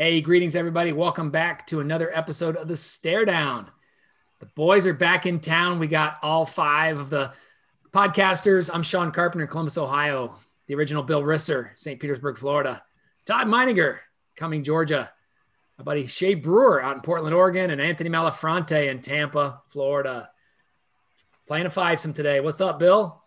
[0.00, 0.94] Hey, greetings, everybody.
[0.94, 3.66] Welcome back to another episode of the StareDown.
[4.38, 5.78] The boys are back in town.
[5.78, 7.34] We got all five of the
[7.92, 8.70] podcasters.
[8.72, 10.36] I'm Sean Carpenter, Columbus, Ohio.
[10.68, 12.00] The original Bill Risser, St.
[12.00, 12.82] Petersburg, Florida.
[13.26, 13.98] Todd Meininger,
[14.36, 15.12] Cumming, Georgia.
[15.76, 20.30] My buddy Che Brewer out in Portland, Oregon, and Anthony Malafronte in Tampa, Florida.
[21.46, 22.40] Playing a fivesome today.
[22.40, 23.22] What's up, Bill?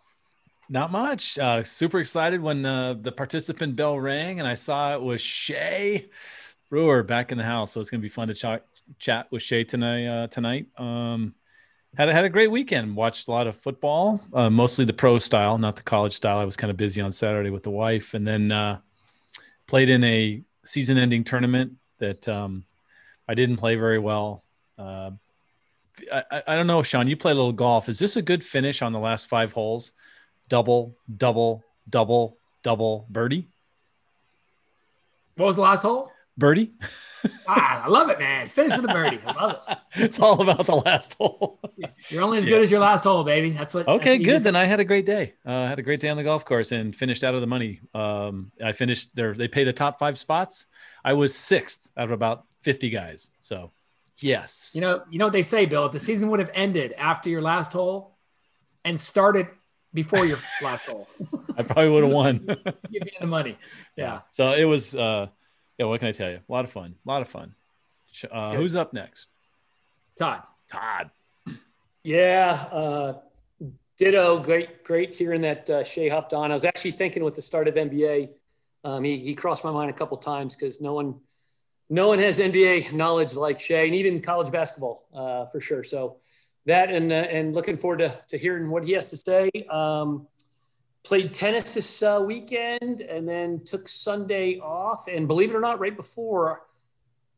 [0.68, 1.38] Not much.
[1.38, 6.10] Uh, super excited when uh, the participant bell rang and I saw it was Che
[6.70, 7.72] Brewer back in the house.
[7.72, 8.62] So it's going to be fun to ch-
[8.98, 10.06] chat with Che tonight.
[10.06, 11.34] Uh, tonight, um,
[11.96, 12.96] had a, had a great weekend.
[12.96, 16.38] Watched a lot of football, uh, mostly the pro style, not the college style.
[16.38, 18.78] I was kind of busy on Saturday with the wife, and then uh,
[19.66, 22.64] played in a season-ending tournament that um,
[23.28, 24.42] I didn't play very well.
[24.76, 25.12] Uh,
[26.12, 27.06] I, I don't know, Sean.
[27.06, 27.88] You play a little golf.
[27.88, 29.92] Is this a good finish on the last five holes?
[30.48, 33.46] Double, double, double, double, birdie.
[35.36, 36.10] What was the last hole?
[36.36, 36.72] Birdie.
[37.48, 38.48] ah, I love it, man.
[38.48, 39.20] Finish with a birdie.
[39.26, 39.78] I love it.
[39.96, 41.60] It's all about the last hole.
[42.08, 43.50] You're only as good as your last hole, baby.
[43.50, 43.86] That's what.
[43.86, 44.42] Okay, that's what good.
[44.42, 45.34] Then I had a great day.
[45.46, 47.46] Uh, I had a great day on the golf course and finished out of the
[47.46, 47.80] money.
[47.94, 49.34] Um, I finished there.
[49.34, 50.66] They pay the top five spots.
[51.04, 53.30] I was sixth out of about 50 guys.
[53.40, 53.70] So,
[54.18, 54.72] yes.
[54.74, 55.86] You know, you know what they say, Bill.
[55.86, 58.16] If the season would have ended after your last hole
[58.84, 59.46] and started
[59.92, 61.08] before your last hole,
[61.56, 62.46] I probably would have won.
[62.90, 63.56] You'd be in the money.
[63.96, 64.22] Yeah.
[64.32, 64.94] So it was.
[64.94, 65.28] Uh,
[65.78, 66.40] yeah, what can I tell you?
[66.48, 66.94] A lot of fun.
[67.04, 67.54] A lot of fun.
[68.30, 69.28] Uh, who's up next?
[70.18, 70.42] Todd.
[70.70, 71.10] Todd.
[72.02, 72.68] Yeah.
[72.70, 73.14] Uh,
[73.98, 74.40] ditto.
[74.40, 76.50] Great, great hearing that uh, Che hopped on.
[76.50, 78.30] I was actually thinking with the start of NBA,
[78.84, 81.16] um, he, he crossed my mind a couple times because no one,
[81.88, 85.82] no one has NBA knowledge like Che, and even college basketball uh, for sure.
[85.82, 86.18] So
[86.66, 89.50] that and uh, and looking forward to, to hearing what he has to say.
[89.70, 90.26] Um,
[91.04, 95.06] played tennis this uh, weekend and then took Sunday off.
[95.06, 96.62] And believe it or not, right before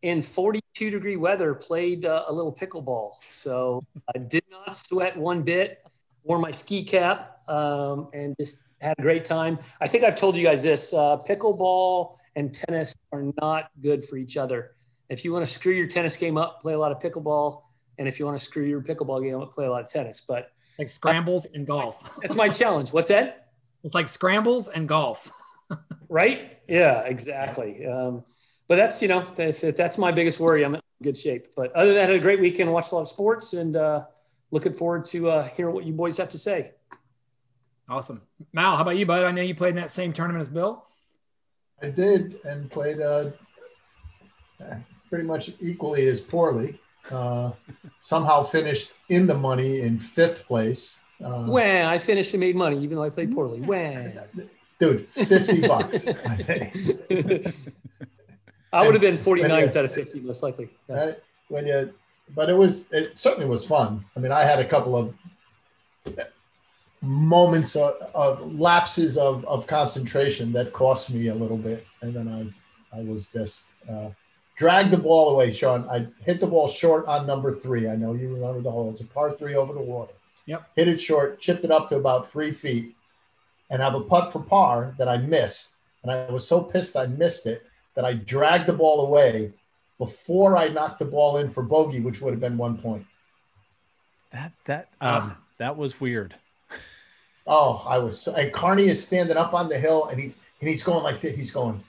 [0.02, 3.12] in 42 degree weather, played uh, a little pickleball.
[3.30, 5.84] So I did not sweat one bit,
[6.22, 9.58] wore my ski cap, um, and just had a great time.
[9.80, 14.16] I think I've told you guys this uh, pickleball and tennis are not good for
[14.16, 14.76] each other.
[15.08, 17.62] If you want to screw your tennis game up, play a lot of pickleball.
[17.98, 20.20] And if you want to screw your pickleball game up, play a lot of tennis.
[20.20, 21.98] But like scrambles and golf.
[22.22, 22.92] That's my challenge.
[22.92, 23.45] What's that?
[23.86, 25.30] It's like scrambles and golf.
[26.08, 26.58] right?
[26.68, 27.86] Yeah, exactly.
[27.86, 28.24] Um,
[28.66, 30.64] but that's you know that's, that's my biggest worry.
[30.64, 31.54] I'm in good shape.
[31.54, 32.72] But other than that, I had a great weekend.
[32.72, 34.04] Watched a lot of sports and uh,
[34.50, 36.72] looking forward to uh, hearing what you boys have to say.
[37.88, 38.74] Awesome, Mal.
[38.74, 39.24] How about you, bud?
[39.24, 40.84] I know you played in that same tournament as Bill.
[41.80, 43.30] I did, and played uh,
[45.08, 46.80] pretty much equally as poorly.
[47.08, 47.52] Uh,
[48.00, 51.04] somehow finished in the money in fifth place.
[51.22, 53.60] Uh, when I finished and made money, even though I played poorly.
[53.60, 54.18] When,
[54.78, 56.08] dude, fifty bucks.
[58.72, 60.68] I would have been 49th out of 50, most likely.
[60.88, 60.96] Yeah.
[60.96, 61.18] Right?
[61.48, 61.94] When you,
[62.34, 64.04] but it was, it certainly was fun.
[64.16, 65.14] I mean, I had a couple of
[67.00, 71.86] moments of, of lapses of, of concentration that cost me a little bit.
[72.02, 72.28] And then
[72.92, 74.10] I, I was just, uh,
[74.56, 75.88] dragged the ball away, Sean.
[75.88, 77.88] I hit the ball short on number three.
[77.88, 78.90] I know you remember the hole.
[78.90, 80.12] It's a par three over the water.
[80.46, 80.70] Yep.
[80.76, 82.94] Hit it short, chipped it up to about three feet,
[83.70, 85.74] and have a putt for par that I missed.
[86.02, 89.52] And I was so pissed I missed it that I dragged the ball away
[89.98, 93.04] before I knocked the ball in for bogey, which would have been one point.
[94.32, 96.34] That that um, that was weird.
[97.48, 100.68] Oh, I was so, and Carney is standing up on the hill and he and
[100.68, 101.36] he's going like this.
[101.36, 101.80] He's going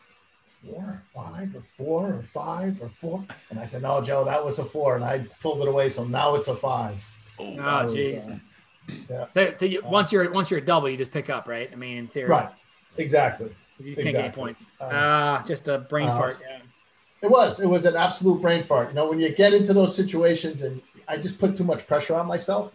[0.66, 3.26] four, five, or four, or five, or four.
[3.50, 4.96] And I said, No, Joe, that was a four.
[4.96, 5.90] And I pulled it away.
[5.90, 7.04] So now it's a five.
[7.40, 8.30] Oh, jeez.
[8.30, 8.38] Uh,
[9.10, 9.26] yeah.
[9.32, 11.70] So, so you, once you're once you're a double, you just pick up, right?
[11.72, 12.50] I mean, in theory, right?
[12.98, 13.54] Exactly.
[13.80, 14.30] You can't exactly.
[14.30, 14.68] get points.
[14.82, 16.40] Uh, ah, just a brain uh, fart.
[16.42, 16.60] Yeah.
[17.22, 17.60] It was.
[17.60, 18.90] It was an absolute brain fart.
[18.90, 22.16] You know, when you get into those situations, and I just put too much pressure
[22.16, 22.74] on myself,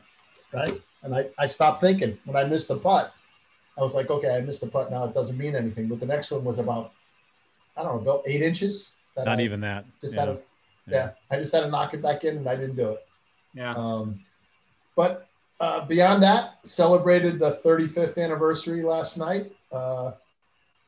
[0.52, 0.80] right?
[1.02, 3.12] And I I stopped thinking when I missed the putt.
[3.76, 4.90] I was like, okay, I missed the putt.
[4.90, 5.88] Now it doesn't mean anything.
[5.88, 6.92] But the next one was about,
[7.76, 8.92] I don't know, about eight inches.
[9.16, 9.86] Not I even that.
[10.00, 10.20] Just yeah.
[10.20, 10.38] had to,
[10.86, 10.94] yeah.
[10.94, 11.10] yeah.
[11.30, 13.06] I just had to knock it back in, and I didn't do it.
[13.54, 13.74] Yeah.
[13.74, 14.20] Um,
[14.94, 15.26] but
[15.62, 19.52] uh, beyond that, celebrated the 35th anniversary last night.
[19.70, 20.10] Uh,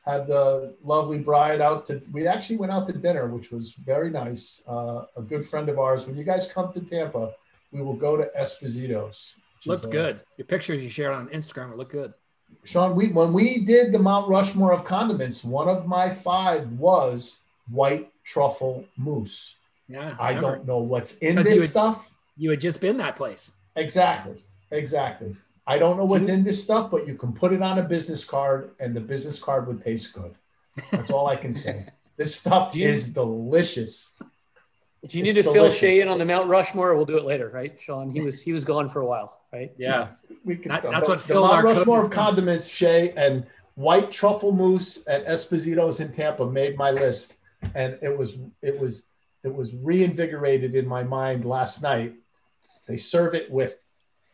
[0.03, 2.01] had the lovely bride out to.
[2.11, 4.61] We actually went out to dinner, which was very nice.
[4.67, 6.05] Uh, a good friend of ours.
[6.05, 7.33] When you guys come to Tampa,
[7.71, 9.33] we will go to Esposito's.
[9.65, 10.19] Looks good.
[10.37, 12.13] Your pictures you shared on Instagram look good.
[12.65, 17.39] Sean, we when we did the Mount Rushmore of condiments, one of my five was
[17.71, 19.55] white truffle mousse.
[19.87, 22.11] Yeah, I, I don't know what's in this you had, stuff.
[22.37, 23.53] You had just been that place.
[23.75, 24.44] Exactly.
[24.71, 25.35] Exactly.
[25.67, 28.23] I don't know what's in this stuff, but you can put it on a business
[28.23, 30.35] card and the business card would taste good.
[30.91, 31.87] That's all I can say.
[32.17, 34.13] This stuff is delicious.
[35.05, 35.79] Do you need it's to delicious.
[35.81, 36.95] fill Che in on the Mount Rushmore?
[36.95, 38.09] We'll do it later, right, Sean?
[38.09, 39.73] He was he was gone for a while, right?
[39.77, 40.13] Yeah,
[40.45, 40.71] we can.
[40.71, 43.45] That, that's what the Mount Rushmore of condiments, Che, and
[43.75, 47.35] white truffle mousse at Esposito's in Tampa made my list,
[47.75, 49.03] and it was it was
[49.43, 52.13] it was reinvigorated in my mind last night.
[52.87, 53.77] They serve it with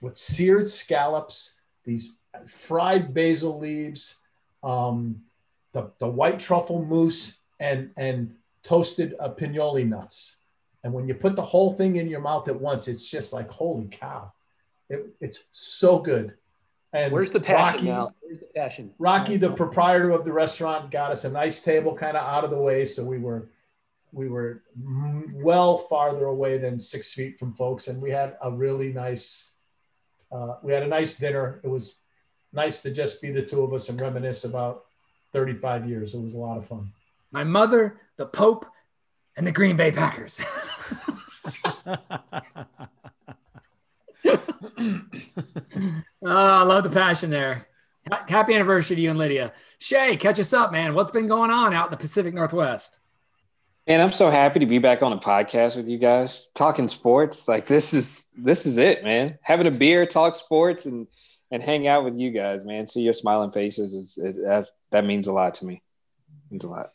[0.01, 2.18] with seared scallops, these
[2.48, 4.18] fried basil leaves,
[4.63, 5.21] um,
[5.74, 10.38] the the white truffle mousse, and and toasted uh, pinoli nuts
[10.83, 13.50] and when you put the whole thing in your mouth at once, it's just like,
[13.50, 14.31] holy cow.
[14.89, 16.36] It, it's so good.
[16.94, 18.13] And where's the passion Rocky, now?
[18.19, 18.94] Where's the passion?
[18.97, 22.50] Rocky, the proprietor of the restaurant, got us a nice table kind of out of
[22.50, 22.86] the way.
[22.86, 23.50] So we were
[24.12, 24.63] we were
[25.33, 27.88] well farther away than six feet from folks.
[27.88, 29.54] And we had a really nice
[30.31, 31.60] uh, we had a nice dinner.
[31.63, 31.98] It was
[32.54, 34.86] nice to just be the two of us and reminisce about
[35.33, 36.13] 35 years.
[36.13, 36.92] It was a lot of fun.
[37.31, 38.66] My mother, the Pope,
[39.38, 40.42] and the Green Bay Packers.
[41.86, 42.04] oh,
[46.22, 47.68] I love the passion there.
[48.28, 49.54] Happy anniversary to you and Lydia.
[49.80, 50.94] Che, catch us up, man.
[50.94, 53.00] What's been going on out in the Pacific Northwest?
[53.91, 57.49] Man, I'm so happy to be back on a podcast with you guys, talking sports.
[57.49, 59.38] Like this is this is it, man.
[59.41, 61.07] Having a beer, talk sports, and
[61.51, 62.88] and hang out with you guys, man.
[62.88, 65.81] See your smiling faces is that's that means a lot to me.
[66.49, 66.93] Means a lot.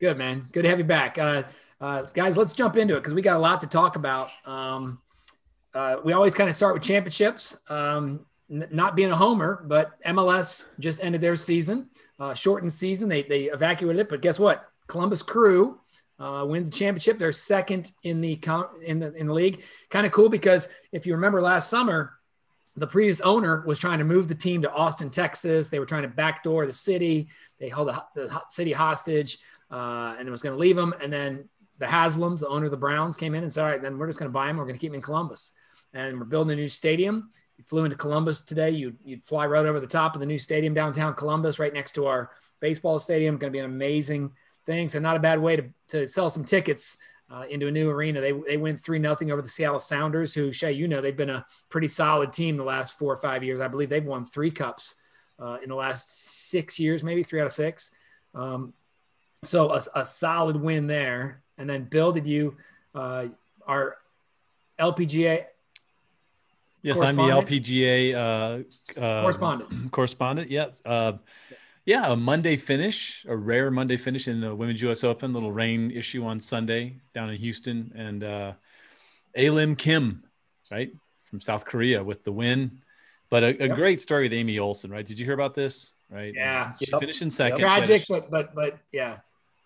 [0.00, 0.48] Good man.
[0.52, 1.18] Good to have you back.
[1.18, 1.42] Uh,
[1.82, 4.30] uh, guys, let's jump into it because we got a lot to talk about.
[4.46, 5.02] Um,
[5.74, 7.58] uh, we always kind of start with championships.
[7.68, 13.10] Um, n- not being a homer, but MLS just ended their season, uh, shortened season.
[13.10, 14.66] They they evacuated it, but guess what?
[14.86, 15.78] Columbus Crew
[16.18, 17.18] uh, wins the championship.
[17.18, 19.62] They're second in the count in the in the league.
[19.90, 22.14] Kind of cool because if you remember last summer,
[22.76, 25.68] the previous owner was trying to move the team to Austin, Texas.
[25.68, 27.28] They were trying to backdoor the city.
[27.60, 29.38] They held the, the city hostage,
[29.70, 30.94] uh, and it was going to leave them.
[31.02, 31.48] And then
[31.78, 34.06] the Haslams, the owner of the Browns, came in and said, all right, then we're
[34.06, 34.56] just going to buy them.
[34.56, 35.52] We're going to keep them in Columbus.
[35.92, 37.30] And we're building a new stadium.
[37.58, 38.70] You flew into Columbus today.
[38.70, 41.92] You'd, you'd fly right over the top of the new stadium downtown Columbus, right next
[41.96, 42.30] to our
[42.60, 43.36] baseball stadium.
[43.36, 44.30] Going to be an amazing
[44.66, 44.88] thing.
[44.88, 46.96] So not a bad way to, to sell some tickets
[47.30, 48.20] uh, into a new arena.
[48.20, 51.30] They, they win 3 nothing over the Seattle Sounders, who, Che, you know, they've been
[51.30, 53.60] a pretty solid team the last four or five years.
[53.60, 54.96] I believe they've won three cups
[55.38, 57.90] uh, in the last six years, maybe three out of six.
[58.34, 58.74] Um,
[59.44, 61.42] so a, a solid win there.
[61.58, 62.56] And then Bill, did you
[62.94, 63.26] uh,
[63.66, 63.96] our
[64.78, 65.46] LPGA?
[66.82, 69.70] Yes, I'm the LPGA uh, uh, correspondent.
[69.92, 70.66] Correspondent, yeah.
[71.84, 75.02] Yeah, a Monday finish, a rare Monday finish in the Women's U.S.
[75.02, 75.32] Open.
[75.32, 78.52] Little rain issue on Sunday down in Houston, and uh,
[79.34, 80.22] A Lim Kim,
[80.70, 80.92] right
[81.24, 82.82] from South Korea, with the win.
[83.30, 83.76] But a, a yep.
[83.76, 85.04] great story with Amy Olson, right?
[85.04, 85.94] Did you hear about this?
[86.08, 86.32] Right?
[86.34, 87.00] Yeah, she yep.
[87.00, 87.58] finished in second.
[87.58, 89.18] Tragic, but but but yeah.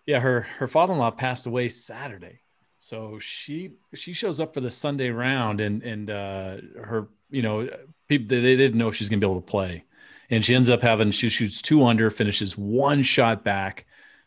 [0.07, 2.39] Yeah, her her father-in-law passed away Saturday.
[2.79, 7.69] So she she shows up for the Sunday round and and uh her you know
[8.07, 9.83] people they, they didn't know if she's gonna be able to play.
[10.29, 13.85] And she ends up having she shoots two under, finishes one shot back,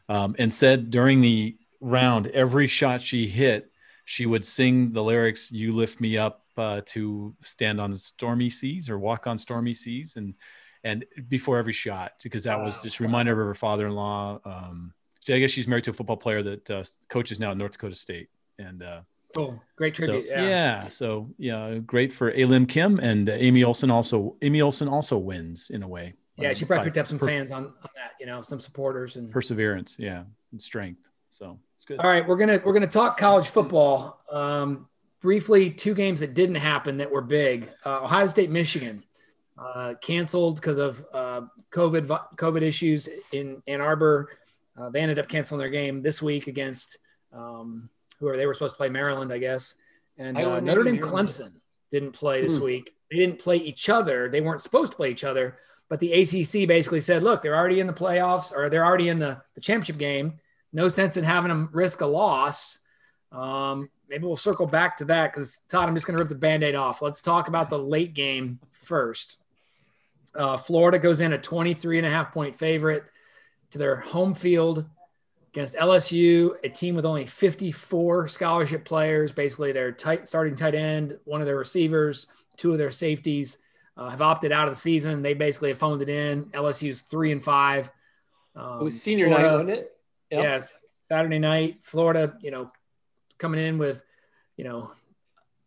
[0.08, 3.70] um, and said during the round, every shot she hit,
[4.04, 8.88] she would sing the lyrics, You lift me up uh, to stand on stormy seas
[8.90, 10.34] or walk on stormy seas and
[10.82, 12.64] and before every shot because that wow.
[12.64, 14.94] was just a reminder of her father-in-law um,
[15.28, 17.94] I guess she's married to a football player that uh, coaches now at North Dakota
[17.94, 18.28] State.
[18.58, 19.00] And uh,
[19.34, 20.26] cool, great tribute.
[20.26, 20.48] So, yeah.
[20.48, 20.88] yeah.
[20.88, 23.90] So yeah, great for A Lim Kim and uh, Amy Olson.
[23.90, 26.14] Also, Amy Olson also wins in a way.
[26.36, 28.12] Yeah, she probably picked up some per- fans on, on that.
[28.18, 29.96] You know, some supporters and perseverance.
[29.98, 31.02] Yeah, and strength.
[31.28, 31.98] So it's good.
[31.98, 34.20] All right, we're gonna we're gonna talk college football.
[34.30, 34.88] Um,
[35.20, 37.68] briefly, two games that didn't happen that were big.
[37.84, 39.04] Uh, Ohio State, Michigan.
[39.58, 42.06] Uh, canceled because of uh, COVID
[42.36, 44.30] COVID issues in Ann Arbor.
[44.74, 46.96] Uh, they ended up canceling their game this week against
[47.30, 49.74] um, who are they were supposed to play Maryland, I guess.
[50.18, 51.52] And uh, Notre Dame Clemson
[51.90, 52.64] didn't play this hmm.
[52.64, 52.94] week.
[53.10, 54.28] They didn't play each other.
[54.28, 55.56] They weren't supposed to play each other.
[55.88, 59.18] But the ACC basically said, look, they're already in the playoffs or they're already in
[59.18, 60.34] the, the championship game.
[60.72, 62.78] No sense in having them risk a loss.
[63.32, 66.36] Um, maybe we'll circle back to that because Todd, I'm just going to rip the
[66.36, 67.02] band aid off.
[67.02, 69.38] Let's talk about the late game first.
[70.32, 73.02] Uh, Florida goes in a 23 and a half point favorite
[73.72, 74.86] to their home field
[75.52, 79.32] against LSU, a team with only 54 scholarship players.
[79.32, 82.26] Basically, their tight starting tight end, one of their receivers,
[82.56, 83.58] two of their safeties
[83.96, 85.22] uh, have opted out of the season.
[85.22, 86.46] They basically have phoned it in.
[86.46, 87.90] LSU's three and five.
[88.54, 89.92] Um, it was senior Florida, night, wasn't it?
[90.30, 90.42] Yep.
[90.42, 91.78] Yes, Saturday night.
[91.82, 92.70] Florida, you know,
[93.38, 94.02] coming in with,
[94.56, 94.92] you know,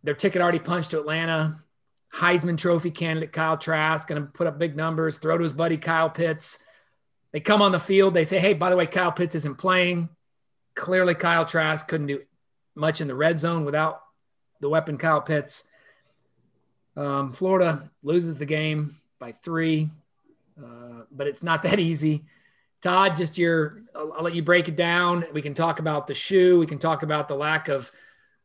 [0.04, 1.62] their ticket already punched to Atlanta.
[2.14, 5.18] Heisman Trophy candidate Kyle Trask going to put up big numbers.
[5.18, 6.60] Throw to his buddy Kyle Pitts.
[7.34, 8.14] They come on the field.
[8.14, 10.08] They say, hey, by the way, Kyle Pitts isn't playing.
[10.76, 12.22] clearly Kyle Trask couldn't do
[12.76, 14.02] much in the red zone without
[14.62, 15.64] the weapon Kyle Pitts.
[16.96, 19.90] Um, Florida loses the game by three,
[20.64, 22.26] uh, but it's not that easy.
[22.82, 25.26] Todd, just your, I'll, I'll, let you break it down.
[25.34, 26.60] We can talk about the shoe.
[26.60, 27.92] We can talk about the lack of,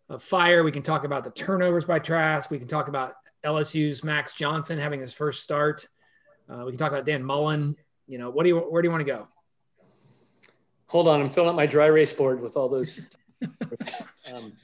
[0.09, 0.63] of fire.
[0.63, 2.51] We can talk about the turnovers by Trask.
[2.51, 3.15] We can talk about
[3.45, 5.89] LSU's Max Johnson having his first start.
[6.49, 7.77] Uh, we can talk about Dan Mullen.
[8.09, 9.29] You know, what do you, where do you want to go?
[10.87, 13.07] Hold on, I'm filling up my dry erase board with all those.
[14.35, 14.55] um,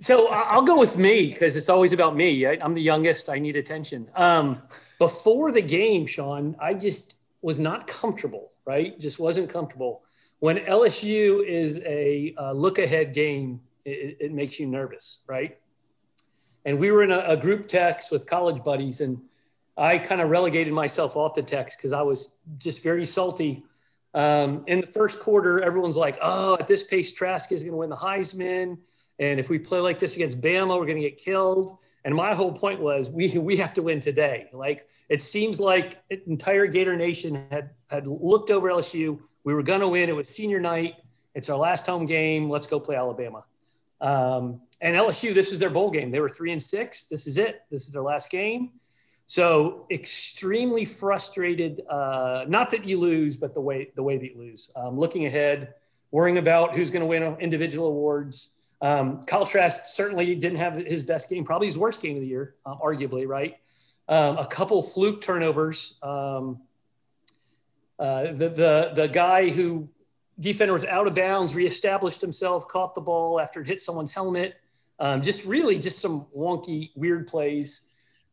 [0.00, 2.44] so I'll go with me because it's always about me.
[2.44, 3.30] I, am the youngest.
[3.30, 4.08] I need attention.
[4.16, 4.60] Um,
[4.98, 8.50] before the game, Sean, I just was not comfortable.
[8.66, 10.02] Right, just wasn't comfortable.
[10.40, 15.58] When LSU is a, a look ahead game, it, it, makes you nervous, right?
[16.64, 19.20] And we were in a, a group text with college buddies, and
[19.76, 23.64] I kind of relegated myself off the text because I was just very salty.
[24.14, 27.78] Um, in the first quarter, everyone's like, "Oh, at this pace, Trask is going to
[27.78, 28.78] win the Heisman."
[29.18, 31.78] And if we play like this against Bama, we're going to get killed.
[32.04, 34.48] And my whole point was we, we have to win today.
[34.52, 35.94] Like it seems like
[36.26, 39.20] entire Gator Nation had, had looked over LSU.
[39.44, 40.08] We were going to win.
[40.08, 40.96] It was senior night.
[41.34, 42.48] It's our last home game.
[42.48, 43.44] Let's go play Alabama.
[44.00, 46.10] Um, and LSU, this was their bowl game.
[46.10, 47.06] They were three and six.
[47.06, 47.62] This is it.
[47.70, 48.70] This is their last game.
[49.26, 51.82] So extremely frustrated.
[51.88, 54.70] Uh, not that you lose, but the way the way that you lose.
[54.76, 55.74] Um, looking ahead,
[56.10, 58.50] worrying about who's going to win individual awards.
[58.80, 59.24] Um,
[59.86, 63.26] certainly didn't have his best game, probably his worst game of the year, uh, arguably,
[63.26, 63.56] right?
[64.08, 65.98] Um, a couple fluke turnovers.
[66.02, 66.60] Um,
[67.98, 69.88] uh, the, the, the guy who
[70.38, 74.56] defender was out of bounds, reestablished himself, caught the ball after it hit someone's helmet.
[74.98, 77.88] Um, just really just some wonky, weird plays.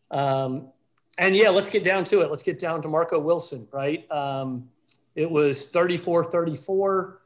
[0.09, 0.69] Um,
[1.17, 2.29] and yeah, let's get down to it.
[2.29, 4.09] Let's get down to Marco Wilson, right?
[4.11, 4.69] Um,
[5.15, 7.21] it was 34 34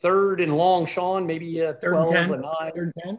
[0.00, 2.72] third and long, Sean, maybe uh, 12 and, and 9.
[2.74, 3.18] Third and 10?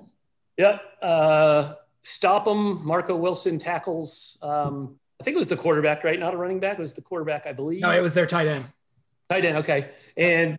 [0.57, 0.81] Yep.
[1.01, 2.85] Uh, stop him.
[2.85, 6.19] Marco Wilson tackles, um, I think it was the quarterback, right?
[6.19, 6.77] Not a running back.
[6.77, 7.81] It was the quarterback, I believe.
[7.81, 8.65] No, it was their tight end.
[9.29, 9.89] Tight end, okay.
[10.15, 10.57] And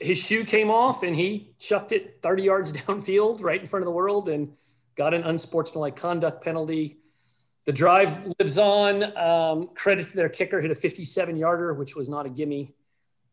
[0.00, 3.86] his shoe came off and he chucked it 30 yards downfield right in front of
[3.86, 4.52] the world and
[4.94, 6.98] got an unsportsmanlike conduct penalty.
[7.64, 9.16] The drive lives on.
[9.16, 12.74] Um, credit to their kicker, hit a 57 yarder, which was not a gimme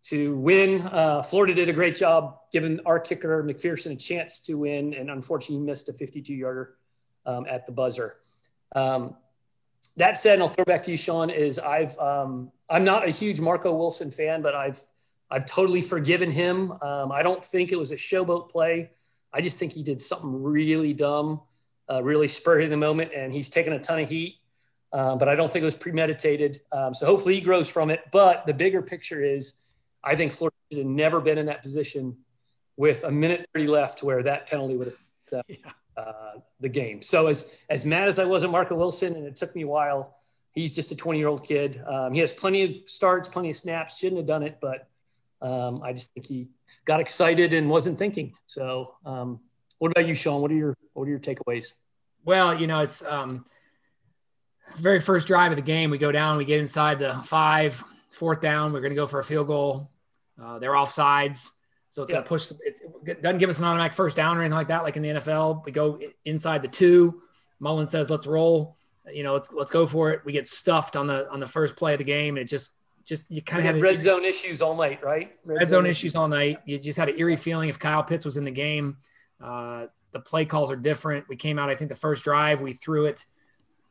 [0.04, 0.82] to win.
[0.82, 5.10] Uh, Florida did a great job giving our kicker McPherson a chance to win, and
[5.10, 6.76] unfortunately, he missed a 52 yarder
[7.26, 8.16] um, at the buzzer.
[8.76, 9.16] Um,
[9.98, 11.30] that said, and I'll throw back to you, Sean.
[11.30, 14.82] Is I've um, I'm not a huge Marco Wilson fan, but I've
[15.30, 16.72] I've totally forgiven him.
[16.82, 18.92] Um, I don't think it was a showboat play.
[19.34, 21.42] I just think he did something really dumb,
[21.90, 24.36] uh, really spurred in the moment, and he's taken a ton of heat.
[24.92, 26.62] Uh, but I don't think it was premeditated.
[26.72, 28.02] Um, so hopefully he grows from it.
[28.12, 29.62] But the bigger picture is
[30.04, 32.18] I think Florida should have never been in that position
[32.76, 34.96] with a minute 30 left where that penalty would
[35.32, 35.44] have
[35.98, 37.02] uh, the game.
[37.02, 39.68] So as, as mad as I was at Marco Wilson, and it took me a
[39.68, 40.16] while,
[40.54, 41.82] he's just a 20 year old kid.
[41.86, 44.88] Um, he has plenty of starts, plenty of snaps, shouldn't have done it, but
[45.42, 46.50] um, I just think he
[46.86, 48.34] got excited and wasn't thinking.
[48.46, 49.42] So um,
[49.80, 50.42] what about you, Sean?
[50.42, 51.74] What are your, what are your takeaways?
[52.26, 53.46] Well, you know, it's um,
[54.78, 55.90] very first drive of the game.
[55.90, 58.74] We go down, we get inside the five, fourth down.
[58.74, 59.90] We're going to go for a field goal.
[60.42, 61.50] Uh, they're offsides.
[61.90, 62.16] So it's yeah.
[62.16, 62.52] going to push.
[63.06, 65.10] It doesn't give us an automatic first down or anything like that, like in the
[65.10, 65.66] NFL.
[65.66, 67.24] We go inside the two.
[67.60, 68.78] Mullen says, "Let's roll."
[69.12, 70.22] You know, let's let's go for it.
[70.24, 72.38] We get stuffed on the on the first play of the game.
[72.38, 72.74] It just
[73.06, 75.32] just you kind of had red zone issues all night, right?
[75.44, 76.60] Red, red zone, zone issues all night.
[76.66, 78.98] You just had an eerie feeling if Kyle Pitts was in the game.
[79.42, 81.28] Uh, the play calls are different.
[81.30, 83.26] We came out, I think, the first drive we threw it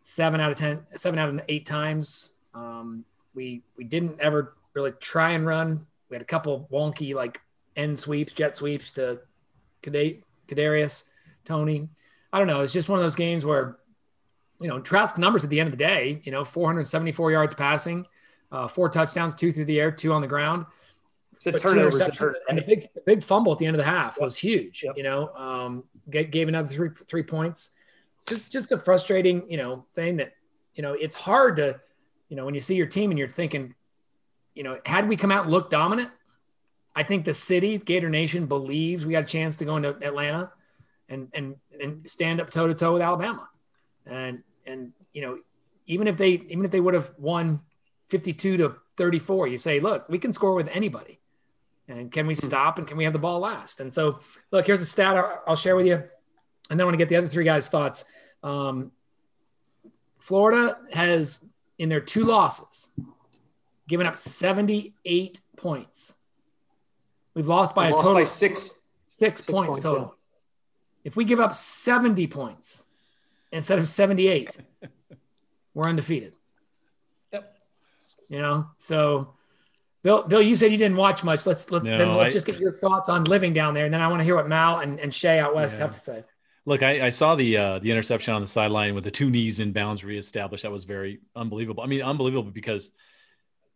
[0.03, 2.33] seven out of ten, seven out of eight times.
[2.55, 5.87] Um, we we didn't ever really try and run.
[6.09, 7.41] We had a couple wonky like
[7.77, 9.21] end sweeps, jet sweeps to
[9.83, 11.05] Kadarius,
[11.45, 11.89] Toney.
[12.33, 12.61] I don't know.
[12.61, 13.79] It's just one of those games where,
[14.61, 18.07] you know, Trask's numbers at the end of the day, you know, 474 yards passing,
[18.53, 20.67] uh, four touchdowns, two through the air, two on the ground.
[21.45, 23.85] It's a turnover, hurt, and the big, the big fumble at the end of the
[23.85, 24.25] half yep.
[24.25, 24.83] was huge.
[24.83, 24.97] Yep.
[24.97, 27.71] You know, um, gave, gave another three three points.
[28.27, 30.33] Just just a frustrating, you know, thing that
[30.75, 31.81] you know it's hard to
[32.29, 33.75] you know, when you see your team and you're thinking,
[34.55, 36.11] you know, had we come out and look dominant,
[36.95, 40.53] I think the city, Gator Nation, believes we got a chance to go into Atlanta
[41.09, 43.49] and and and stand up toe to toe with Alabama.
[44.07, 45.39] And and you know,
[45.87, 47.61] even if they even if they would have won
[48.09, 51.21] 52 to 34, you say, look, we can score with anybody.
[51.89, 52.47] And can we hmm.
[52.47, 53.81] stop and can we have the ball last?
[53.81, 55.17] And so, look, here's a stat
[55.47, 55.95] I'll, share with you.
[55.95, 58.05] And then I want to get the other three guys' thoughts.
[58.43, 58.93] Um,
[60.21, 61.45] Florida has
[61.79, 62.91] in their two losses,
[63.89, 66.15] given up 78 points.
[67.35, 68.61] We've lost by We've a lost total by six.
[68.61, 70.17] six, Six points, points, total.
[71.05, 72.85] If we give up 70 points
[73.51, 74.59] instead of 78,
[75.75, 76.37] we're undefeated.
[77.33, 77.57] Yep.
[78.29, 79.35] You know, so
[80.03, 81.45] Bill, Bill, you said you didn't watch much.
[81.47, 84.01] Let's let's then let's I- just get your thoughts on living down there, and then
[84.01, 85.87] I want to hear what Mal and, and Shay out west Yeah.
[85.87, 86.25] have to say.
[86.65, 89.59] Look, I, I saw the uh, the interception on the sideline with the two knees
[89.61, 90.63] in bounds reestablished.
[90.65, 91.83] That was very unbelievable.
[91.83, 92.91] I mean, unbelievable because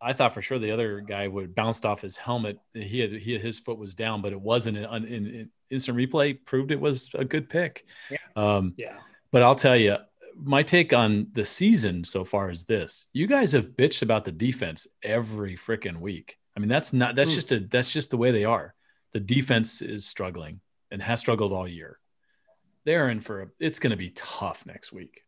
[0.00, 2.58] I thought for sure the other guy would bounced off his helmet.
[2.74, 4.76] He had, he his foot was down, but it wasn't.
[4.78, 7.86] In, in, in instant replay proved it was a good pick.
[8.10, 8.18] Yeah.
[8.36, 8.98] Um, Yeah.
[9.30, 9.96] but I'll tell you,
[10.36, 14.32] my take on the season so far is this: you guys have bitched about the
[14.32, 16.36] defense every freaking week.
[16.56, 17.34] I mean, that's not that's Mm.
[17.34, 18.74] just a that's just the way they are.
[19.12, 20.60] The defense is struggling
[20.90, 21.98] and has struggled all year.
[22.84, 25.22] They're in for a, it's going to be tough next week,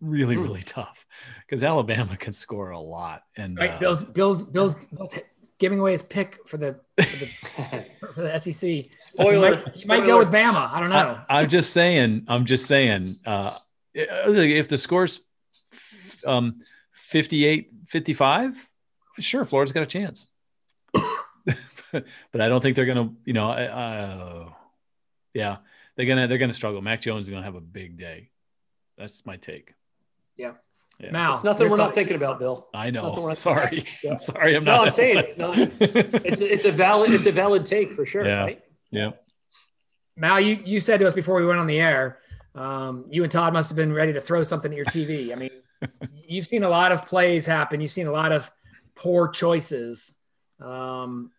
[0.00, 0.42] really Mm.
[0.42, 1.06] really tough
[1.40, 3.22] because Alabama can score a lot.
[3.36, 5.14] And Right, uh, Bill's Bill's Bill's, Bill's
[5.58, 8.68] giving away his pick for the for the, for the SEC.
[8.70, 9.50] You Spoiler.
[9.56, 10.70] might, you might go with Bama.
[10.70, 11.20] I don't know.
[11.28, 12.24] I, am just saying.
[12.28, 13.18] I'm just saying.
[13.24, 13.56] Uh,
[13.96, 15.20] if the score's
[16.26, 16.60] um,
[16.92, 18.70] 58, 55,
[19.20, 20.26] sure, Florida's got a chance.
[21.92, 23.12] but I don't think they're gonna.
[23.24, 24.48] You know, I- uh,
[25.34, 25.56] yeah,
[25.96, 26.80] they're gonna they're gonna struggle.
[26.82, 28.30] Mac Jones is gonna have a big day.
[28.98, 29.74] That's my take.
[30.36, 30.52] Yeah.
[30.98, 31.10] Yeah.
[31.10, 32.68] Mal, It's nothing we're not thought- thinking about, Bill.
[32.72, 33.26] I It's we're know.
[33.28, 33.84] not- Sorry.
[34.02, 34.10] Yeah.
[34.12, 34.56] I'm sorry.
[34.56, 34.82] I'm No.
[34.82, 35.56] I'm saying it's not.
[35.58, 38.40] It's a, it's a valid it's a valid take for sure, Yeah.
[38.44, 38.64] right?
[38.90, 39.10] yeah.
[40.16, 42.18] Mal, you, you said to us before we went on the air,
[42.56, 45.30] um, you and Todd must have been ready to throw something at your TV.
[45.30, 45.50] I mean,
[46.26, 47.80] you've seen a lot of plays happen.
[47.80, 48.50] You've seen a lot of
[48.94, 50.14] poor choices.
[50.60, 51.30] Um,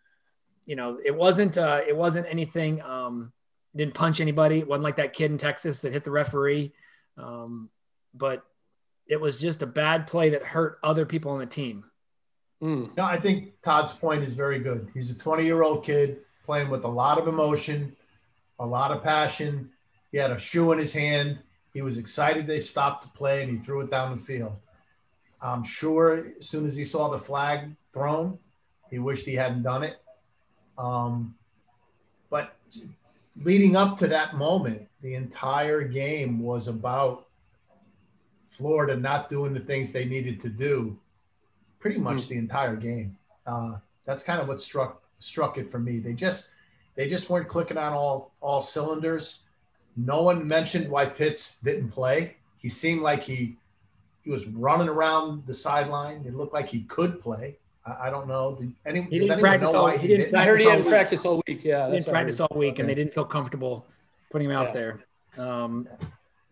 [0.66, 2.82] you know, it wasn't uh, it wasn't anything.
[2.82, 3.34] Um,
[3.76, 4.60] didn't punch anybody.
[4.60, 6.72] It wasn't like that kid in Texas that hit the referee.
[7.18, 7.70] Um,
[8.14, 8.44] but
[9.08, 11.86] it was just a bad play that hurt other people on the team.
[12.62, 12.96] Mm.
[12.98, 14.90] No, I think Todd's point is very good.
[14.94, 17.96] He's a 20 year old kid playing with a lot of emotion,
[18.60, 19.70] a lot of passion.
[20.12, 21.40] He had a shoe in his hand.
[21.74, 24.56] He was excited they stopped the play and he threw it down the field.
[25.42, 28.40] I'm sure as soon as he saw the flag thrown,
[28.90, 29.98] he wished he hadn't done it.
[30.78, 31.36] Um,
[32.30, 32.56] but
[33.44, 37.28] leading up to that moment, the entire game was about
[38.48, 40.98] Florida not doing the things they needed to do
[41.80, 43.16] pretty much the entire game.
[43.46, 46.00] Uh, that's kind of what struck struck it for me.
[46.00, 46.50] They just
[46.96, 49.44] they just weren't clicking on all all cylinders.
[49.98, 52.36] No one mentioned why Pitts didn't play.
[52.60, 53.58] He seemed like he
[54.24, 56.24] he was running around the sideline.
[56.28, 57.58] It looked like he could play.
[57.86, 58.56] I, I don't know.
[58.60, 60.36] Did any, He didn't practice know all- why he he didn't didn't?
[60.40, 60.92] I heard he Practice all hadn't week.
[60.94, 61.64] practiced all week.
[61.64, 63.86] Yeah, They that's didn't practice all week, and they didn't feel comfortable
[64.32, 64.74] putting him out Yeah.
[64.74, 65.00] there.
[65.46, 65.88] Um,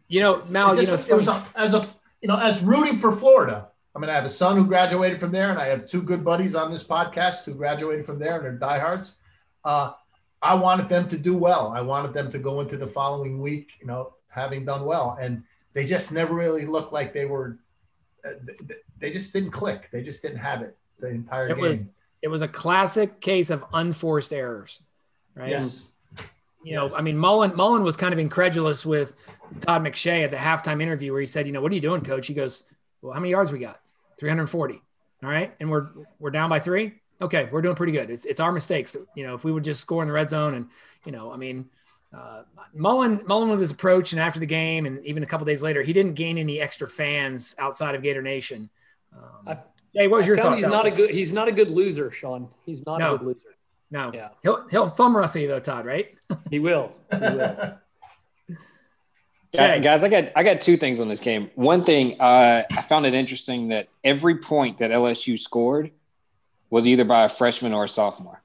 [0.07, 1.87] you know, Mal, It you know, it's it was a, as a
[2.21, 3.67] you know as rooting for Florida.
[3.95, 6.23] I mean, I have a son who graduated from there, and I have two good
[6.23, 9.15] buddies on this podcast who graduated from there, and they're diehards.
[9.63, 9.93] Uh,
[10.41, 11.71] I wanted them to do well.
[11.75, 15.43] I wanted them to go into the following week, you know, having done well, and
[15.73, 17.59] they just never really looked like they were.
[18.23, 19.89] Uh, they- they just didn't click.
[19.91, 21.61] They just didn't have it the entire It game.
[21.61, 21.85] was-
[22.21, 24.81] it was a classic case of unforced errors,
[25.35, 25.49] right?
[25.49, 25.91] yes.
[26.63, 29.13] You know, I mean, Mullen Mullen was kind of incredulous with
[29.59, 32.01] Todd McShay at the halftime interview where he said, "You know, what are you doing,
[32.01, 32.63] coach?" He goes,
[33.01, 33.79] "Well, how many yards we got?
[34.17, 34.81] 340.
[35.21, 36.99] All right, and we're we're down by three.
[37.21, 38.09] Okay, we're doing pretty good.
[38.09, 38.95] It's it's our mistakes.
[39.15, 40.67] You know, if we would just score in the red zone, and
[41.05, 41.69] you know, I mean."
[42.15, 45.61] Uh, Mullen, Mullen with his approach, and after the game, and even a couple days
[45.61, 48.69] later, he didn't gain any extra fans outside of Gator Nation.
[49.13, 49.57] Um, I-
[49.93, 50.57] hey, what was I your found thoughts?
[50.59, 52.47] he's out not a good he's not a good loser, Sean.
[52.65, 53.09] He's not No.
[53.09, 53.49] a good loser.
[53.91, 54.11] no.
[54.13, 54.29] Yeah.
[54.43, 55.85] He'll he'll thumb wrestle you though, Todd.
[55.85, 56.15] Right?
[56.49, 56.91] He will.
[57.11, 57.77] He will.
[58.49, 58.55] Che.
[59.57, 61.49] Guys, guys, I got I got two things on this game.
[61.55, 65.91] One thing, uh, I found it interesting that every point that LSU scored
[66.75, 68.41] was either by a freshman or a sophomore.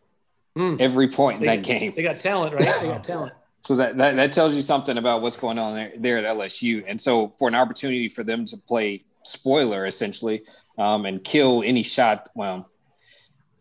[0.57, 0.77] Hmm.
[0.79, 1.93] Every point in They- that game.
[1.97, 2.75] They got talent, right?
[2.81, 3.33] They got talent.
[3.63, 6.83] So that, that that tells you something about what's going on there, there at LSU.
[6.87, 10.45] And so for an opportunity for them to play spoiler essentially
[10.79, 12.71] um, and kill any shot, well,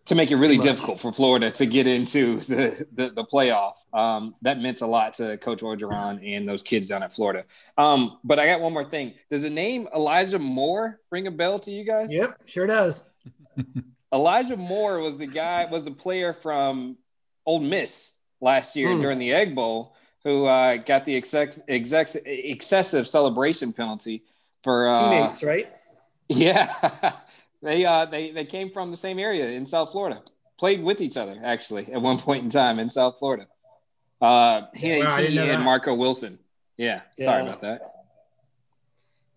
[0.06, 0.78] to make it really Pretty much.
[0.78, 5.16] difficult for Florida to get into the the, the playoff, um, that meant a lot
[5.16, 7.44] to Coach Orgeron and those kids down at Florida.
[7.78, 9.16] Um, but I got one more thing.
[9.30, 12.08] Does the name Elijah Moore ring a bell to you guys?
[12.14, 13.04] Yep, sure does.
[14.14, 16.98] Elijah Moore was the guy, was the player from
[17.46, 19.02] Ole Miss last year Hmm.
[19.02, 24.24] during the Egg Bowl who uh, got the exex, excessive celebration penalty
[24.64, 25.68] for uh, Teammates, right?
[26.32, 26.72] Yeah,
[27.64, 30.22] they uh, they they came from the same area in South Florida.
[30.60, 33.48] Played with each other actually at one point in time in South Florida.
[34.22, 35.60] Uh, he, Wow, he and that.
[35.62, 36.38] Marco Wilson.
[36.78, 37.82] Yeah, sorry about that.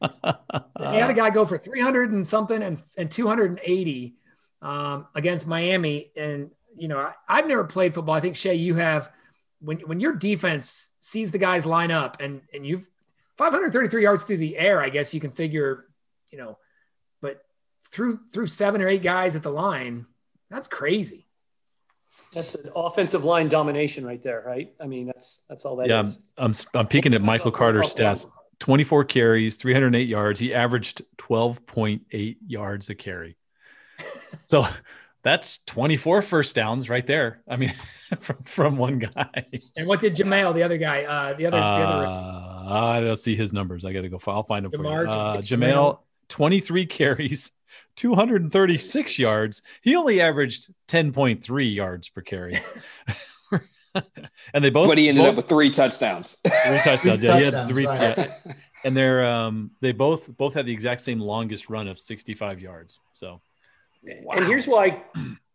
[0.00, 4.14] They had a guy go for 300 and something and, and 280
[4.62, 6.10] um, against Miami.
[6.16, 8.14] And, you know, I, I've never played football.
[8.14, 9.10] I think, Che, you have.
[9.60, 12.88] When, when your defense sees the guys line up and, and you've
[13.38, 15.86] 533 yards through the air, I guess you can figure,
[16.32, 16.58] you know,
[17.20, 17.44] but
[17.92, 20.06] through through seven or eight guys at the line,
[20.50, 21.28] that's crazy.
[22.32, 24.72] That's an offensive line domination right there, right?
[24.80, 26.32] I mean, that's that's all that yeah, is.
[26.38, 28.26] I'm, I'm, I'm peeking at Michael Carter's stats
[28.62, 30.38] 24 carries, 308 yards.
[30.38, 33.36] He averaged 12.8 yards a carry.
[34.46, 34.64] So
[35.22, 37.42] that's 24 first downs right there.
[37.48, 37.72] I mean,
[38.20, 39.44] from, from one guy.
[39.76, 42.20] And what did Jamel, the other guy, uh, the other, the other receiver?
[42.20, 43.84] Uh, I don't see his numbers.
[43.84, 44.20] I got to go.
[44.26, 44.88] I'll find them for you.
[44.88, 45.72] Uh, Jamel.
[45.72, 47.52] Jamel, 23 carries,
[47.96, 49.62] 236 yards.
[49.82, 52.58] He only averaged 10.3 yards per carry.
[54.54, 56.38] and they both, but he ended both, up with three touchdowns.
[56.44, 57.22] three touchdowns.
[57.22, 57.86] yeah, he had three.
[57.86, 58.18] right.
[58.18, 58.52] yeah.
[58.84, 62.98] And they're um, they both both had the exact same longest run of 65 yards.
[63.12, 63.40] So
[64.04, 65.02] And here's why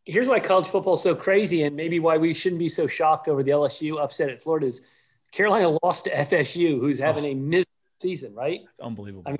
[0.06, 3.28] here's why college football is so crazy and maybe why we shouldn't be so shocked
[3.28, 4.88] over the LSU upset at Florida is
[5.32, 8.62] Carolina lost to FSU, who's having a miserable season, right?
[8.70, 9.24] it's unbelievable.
[9.26, 9.38] I mean,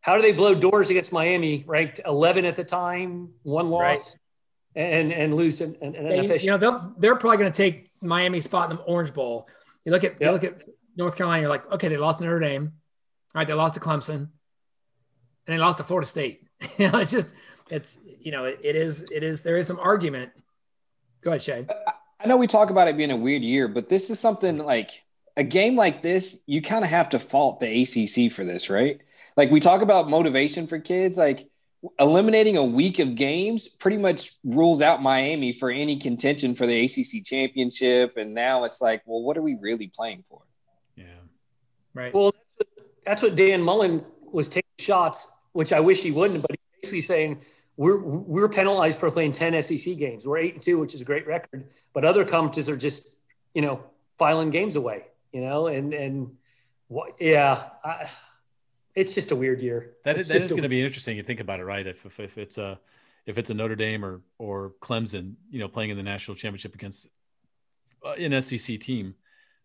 [0.00, 4.16] How do they blow doors against Miami, ranked 11 at the time, one loss,
[4.74, 6.44] and and lose an, an, Yeah, FSU?
[6.44, 9.48] you know, they're probably going to take Miami spot in the Orange Bowl.
[9.84, 10.62] You look at you look at
[10.96, 11.42] North Carolina.
[11.42, 12.72] You're like, okay, they lost to Notre Dame.
[13.34, 14.30] All right, they lost to Clemson, and
[15.46, 16.46] they lost to Florida State.
[16.78, 17.34] you know, it's just
[17.70, 20.32] it's you know it, it is it is there is some argument.
[21.22, 21.66] Go ahead, Che.
[22.20, 25.04] I know we talk about it being a weird year, but this is something like
[25.36, 29.00] a game like this, you kind of have to fault the ACC for this, right?
[29.36, 31.48] Like we talk about motivation for kids, like
[31.98, 36.84] eliminating a week of games pretty much rules out Miami for any contention for the
[36.84, 38.16] ACC championship.
[38.16, 40.42] And now it's like, well, what are we really playing for?
[40.96, 41.04] yeah.
[41.92, 42.14] Right.
[42.14, 42.68] Well, that's what,
[43.04, 47.00] that's what Dan Mullen was taking shots, which I wish he wouldn't, but he's basically
[47.00, 47.40] saying
[47.76, 50.26] we're we're penalized for playing 10 SEC games.
[50.26, 53.18] We're eight and two, which is a great record, but other conferences are just,
[53.54, 53.82] you know,
[54.18, 56.36] filing games away, you know, and and
[56.88, 58.08] what yeah, I,
[58.94, 59.94] it's just a weird year.
[60.04, 61.16] That is, that just going to be interesting.
[61.16, 61.86] You think about it, right?
[61.86, 62.78] If, if, if it's a
[63.26, 66.74] if it's a Notre Dame or or Clemson, you know, playing in the national championship
[66.74, 67.08] against
[68.04, 69.14] uh, an SEC team,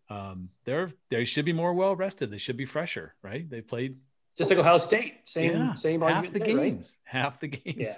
[0.09, 2.31] um, they're they should be more well rested.
[2.31, 3.47] They should be fresher, right?
[3.47, 3.97] They played
[4.39, 6.71] just like Ohio State, same yeah, same half argument the there, right?
[6.71, 7.77] games, half the games.
[7.77, 7.93] Yeah.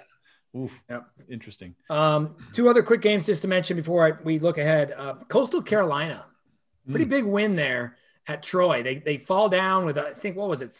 [0.60, 0.82] Oof.
[0.90, 1.06] Yep.
[1.30, 1.74] Interesting.
[1.88, 4.92] Um, two other quick games just to mention before I, we look ahead.
[4.94, 6.26] Uh, Coastal Carolina,
[6.90, 7.10] pretty Mm.
[7.10, 7.96] big win there
[8.28, 8.82] at Troy.
[8.82, 10.70] They they fall down with I think what was it,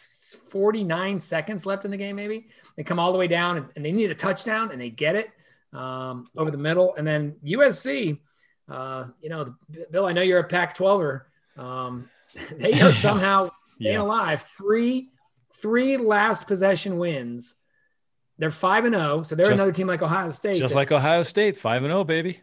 [0.49, 2.15] 49 seconds left in the game.
[2.15, 2.47] Maybe
[2.77, 5.15] they come all the way down and, and they need a touchdown and they get
[5.15, 5.29] it
[5.73, 6.93] um, over the middle.
[6.95, 8.19] And then USC,
[8.69, 9.55] uh, you know,
[9.91, 11.21] Bill, I know you're a Pac-12er.
[11.57, 12.09] Um,
[12.57, 14.01] they are somehow staying Yeah.
[14.01, 14.43] alive.
[14.55, 15.09] Three
[15.63, 17.55] three last possession wins.
[18.37, 20.57] They're five and zero, so they're Just- another team like Ohio State.
[20.57, 22.41] Just that- like Ohio State, five and zero, baby.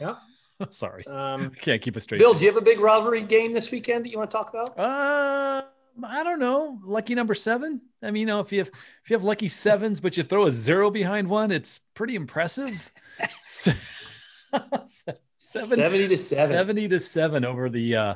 [0.00, 0.16] Yep.
[0.70, 2.18] Sorry, um, can't keep a straight.
[2.18, 2.40] Bill, face.
[2.40, 4.78] do you have a big rivalry game this weekend that you want to talk about?
[4.78, 5.62] Uh,
[6.04, 6.78] I don't know.
[6.84, 7.80] Lucky number seven.
[8.02, 10.46] I mean, you know, if you have if you have lucky sevens, but you throw
[10.46, 12.92] a zero behind one, it's pretty impressive.
[13.42, 13.78] seven,
[15.36, 16.54] 70 to 7.
[16.54, 18.14] 70 to seven over the uh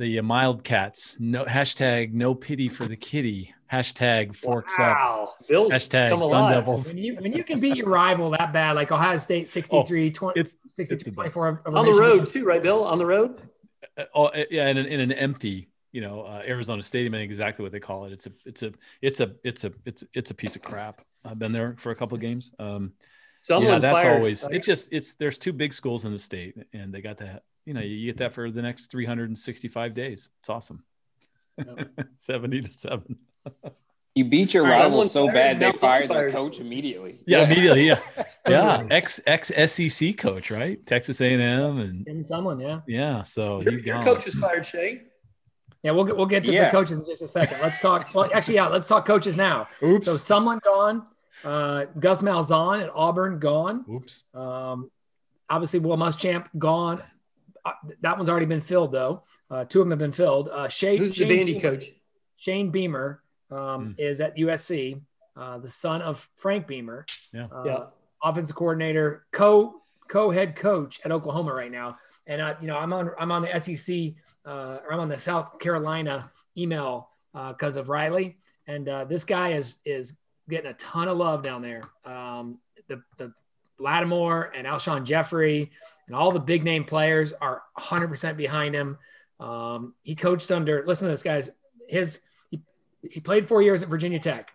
[0.00, 1.16] the uh, mild cats.
[1.20, 3.54] No hashtag no pity for the kitty.
[3.70, 4.96] Hashtag forks up.
[4.96, 5.32] wow.
[5.48, 6.54] Bill's Hashtag come Sun alive.
[6.54, 6.92] Devils.
[6.92, 10.40] when you when you can beat your rival that bad, like Ohio State 63, 20,
[10.40, 12.82] It's 62, it's 24 On the road too, right, Bill?
[12.82, 13.42] On the road?
[13.96, 17.64] uh, oh, yeah, in an, in an empty you know, uh, Arizona Stadium and exactly
[17.64, 18.12] what they call it.
[18.12, 21.02] It's a, it's a, it's a, it's a, it's, it's a piece of crap.
[21.24, 22.52] I've been there for a couple of games.
[22.60, 22.92] Um,
[23.42, 24.16] Someone yeah, that's fired.
[24.18, 24.44] always.
[24.44, 24.54] right?
[24.54, 27.42] It's just it's there's two big schools in the state, and they got that.
[27.70, 30.28] You know, you get that for the next 365 days.
[30.40, 30.82] It's awesome.
[31.56, 31.88] Yep.
[32.16, 33.16] 70 to seven.
[34.16, 37.20] You beat your rival rivals so bad fired, they fired their coach immediately.
[37.28, 37.86] Yeah, immediately.
[37.86, 38.00] Yeah,
[38.48, 38.84] yeah.
[38.90, 40.84] Ex ex SEC coach, right?
[40.84, 42.80] Texas A and M, and And someone, yeah.
[42.88, 43.22] yeah.
[43.22, 44.04] So Your, he's your gone.
[44.04, 45.02] coach is fired, Che.
[45.84, 46.64] Yeah, we'll get we'll get to Yeah.
[46.64, 47.58] the coaches in just a second.
[47.62, 48.12] Let's talk.
[48.12, 49.68] Well, actually, yeah, let's talk coaches now.
[49.80, 50.04] Oops.
[50.06, 51.06] So someone gone.
[51.44, 53.84] Uh, Gus Malzahn at Auburn gone.
[53.88, 54.24] Oops.
[54.34, 54.90] Um,
[55.48, 57.00] obviously, Will Muschamp gone.
[57.64, 59.24] Uh, that one's already been filled though.
[59.50, 60.48] Uh, two of them have been filled.
[60.48, 61.84] Uh, Shane, Who's the Vandy Beamer- coach?
[62.36, 63.92] Shane Beamer um, Hmm.
[63.98, 65.00] is at USC,
[65.36, 67.04] uh, the son of Frank Beamer.
[67.32, 67.46] Yeah.
[67.52, 67.86] Uh, Yeah.
[68.22, 71.96] Offensive coordinator, co co head coach at Oklahoma right now.
[72.26, 75.18] And uh, you know, I'm on I'm on the SEC uh, or I'm on the
[75.18, 78.36] South Carolina email because of Riley.
[78.66, 80.18] And uh, this guy is is
[80.48, 81.82] getting a ton of love down there.
[82.04, 83.32] Um, the the
[83.80, 85.70] Lattimore and Alshon Jeffery
[86.06, 88.98] and all the big name players are 100% behind him.
[89.38, 90.84] Um, he coached under.
[90.86, 91.50] Listen to this, guys.
[91.88, 92.60] His he,
[93.02, 94.52] he played four years at Virginia Tech.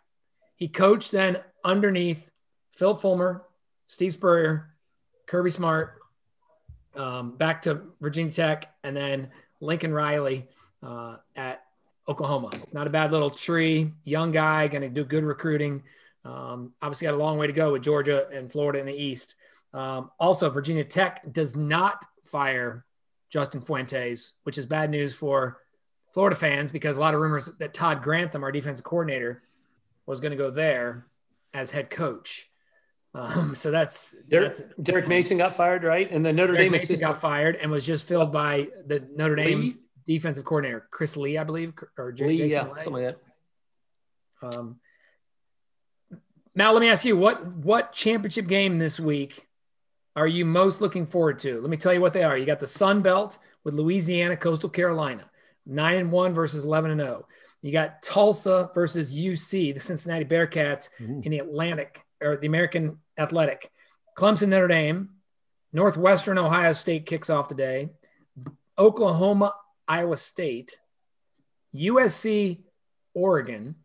[0.55, 2.29] He coached then underneath
[2.71, 3.43] Phillip Fulmer,
[3.87, 4.69] Steve Spurrier,
[5.25, 5.99] Kirby Smart,
[6.95, 10.47] um, back to Virginia Tech, and then Lincoln Riley
[10.83, 11.63] uh, at
[12.07, 12.51] Oklahoma.
[12.71, 15.83] Not a bad little tree, young guy, going to do good recruiting.
[16.25, 19.35] Um, obviously, got a long way to go with Georgia and Florida in the East.
[19.73, 22.83] Um, also, Virginia Tech does not fire
[23.29, 25.61] Justin Fuentes, which is bad news for
[26.13, 29.43] Florida fans because a lot of rumors that Todd Grantham, our defensive coordinator,
[30.05, 31.05] was going to go there
[31.53, 32.49] as head coach.
[33.13, 36.09] Um, so that's, Derek, that's Derek Mason got fired, right?
[36.09, 37.13] And the Notre Derek Dame Mason assistant.
[37.13, 39.77] got fired and was just filled by the Notre Dame Lee?
[40.05, 42.81] defensive coordinator Chris Lee, I believe, or J- Lee, Jason yeah, Lee.
[42.81, 43.15] something like
[44.41, 44.57] that.
[44.57, 44.79] Um,
[46.55, 49.47] now let me ask you what what championship game this week
[50.15, 51.59] are you most looking forward to?
[51.59, 52.37] Let me tell you what they are.
[52.37, 55.29] You got the Sun Belt with Louisiana, Coastal Carolina,
[55.65, 57.27] nine and one versus eleven and zero.
[57.61, 61.21] You got Tulsa versus UC, the Cincinnati Bearcats Ooh.
[61.23, 63.71] in the Atlantic or the American Athletic.
[64.17, 65.09] Clemson, Notre Dame,
[65.73, 67.89] Northwestern Ohio State kicks off the day.
[68.77, 69.53] Oklahoma,
[69.87, 70.77] Iowa State,
[71.75, 72.61] USC,
[73.13, 73.75] Oregon.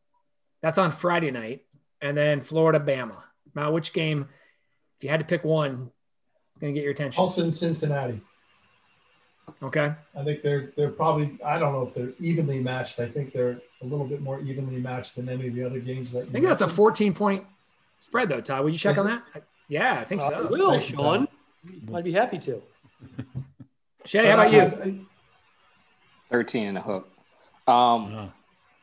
[0.63, 1.65] That's on Friday night,
[2.03, 3.23] and then Florida, Bama.
[3.55, 4.29] Now, which game,
[4.99, 5.91] if you had to pick one,
[6.55, 7.21] is going to get your attention?
[7.21, 8.21] Also in Cincinnati.
[9.63, 9.93] Okay.
[10.17, 13.01] I think they're they're probably I don't know if they're evenly matched.
[13.01, 16.13] I think they're a little bit more evenly matched than any of the other games
[16.13, 16.29] that.
[16.29, 17.45] I think that's a 14 point
[17.99, 18.63] spread, though, Todd.
[18.65, 19.23] Would you check Is on it?
[19.35, 19.43] that?
[19.69, 20.47] Yeah, I think I so.
[20.49, 21.29] will, Thank you, Sean.
[21.95, 22.63] I'd be happy to.
[24.05, 25.07] Che, how about Uh, you?
[26.31, 27.09] 13 and a hook.
[27.67, 28.27] Um, Uh,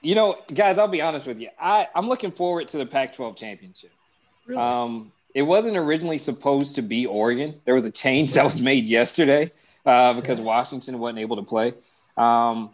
[0.07, 1.49] you know, guys, I'll be honest with you.
[1.59, 3.91] I, I'm looking forward to the Pac 12 championship.
[4.45, 4.57] Really?
[4.57, 7.59] Um, it wasn't originally supposed to be Oregon.
[7.65, 9.51] There was a change that was made yesterday
[9.85, 11.73] uh, because Washington wasn't able to play.
[12.15, 12.73] Um,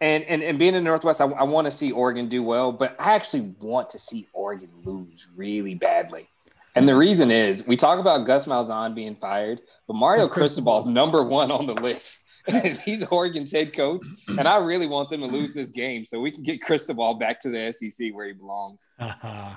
[0.00, 2.72] and, and and being in the Northwest, I, I want to see Oregon do well,
[2.72, 6.28] but I actually want to see Oregon lose really badly.
[6.74, 10.80] And the reason is we talk about Gus Malzahn being fired, but Mario That's Cristobal.
[10.80, 12.25] Cristobal is number one on the list.
[12.48, 16.20] And he's Oregon's head coach, and I really want them to lose this game so
[16.20, 18.88] we can get Cristobal back to the SEC where he belongs.
[18.98, 19.56] uh-huh.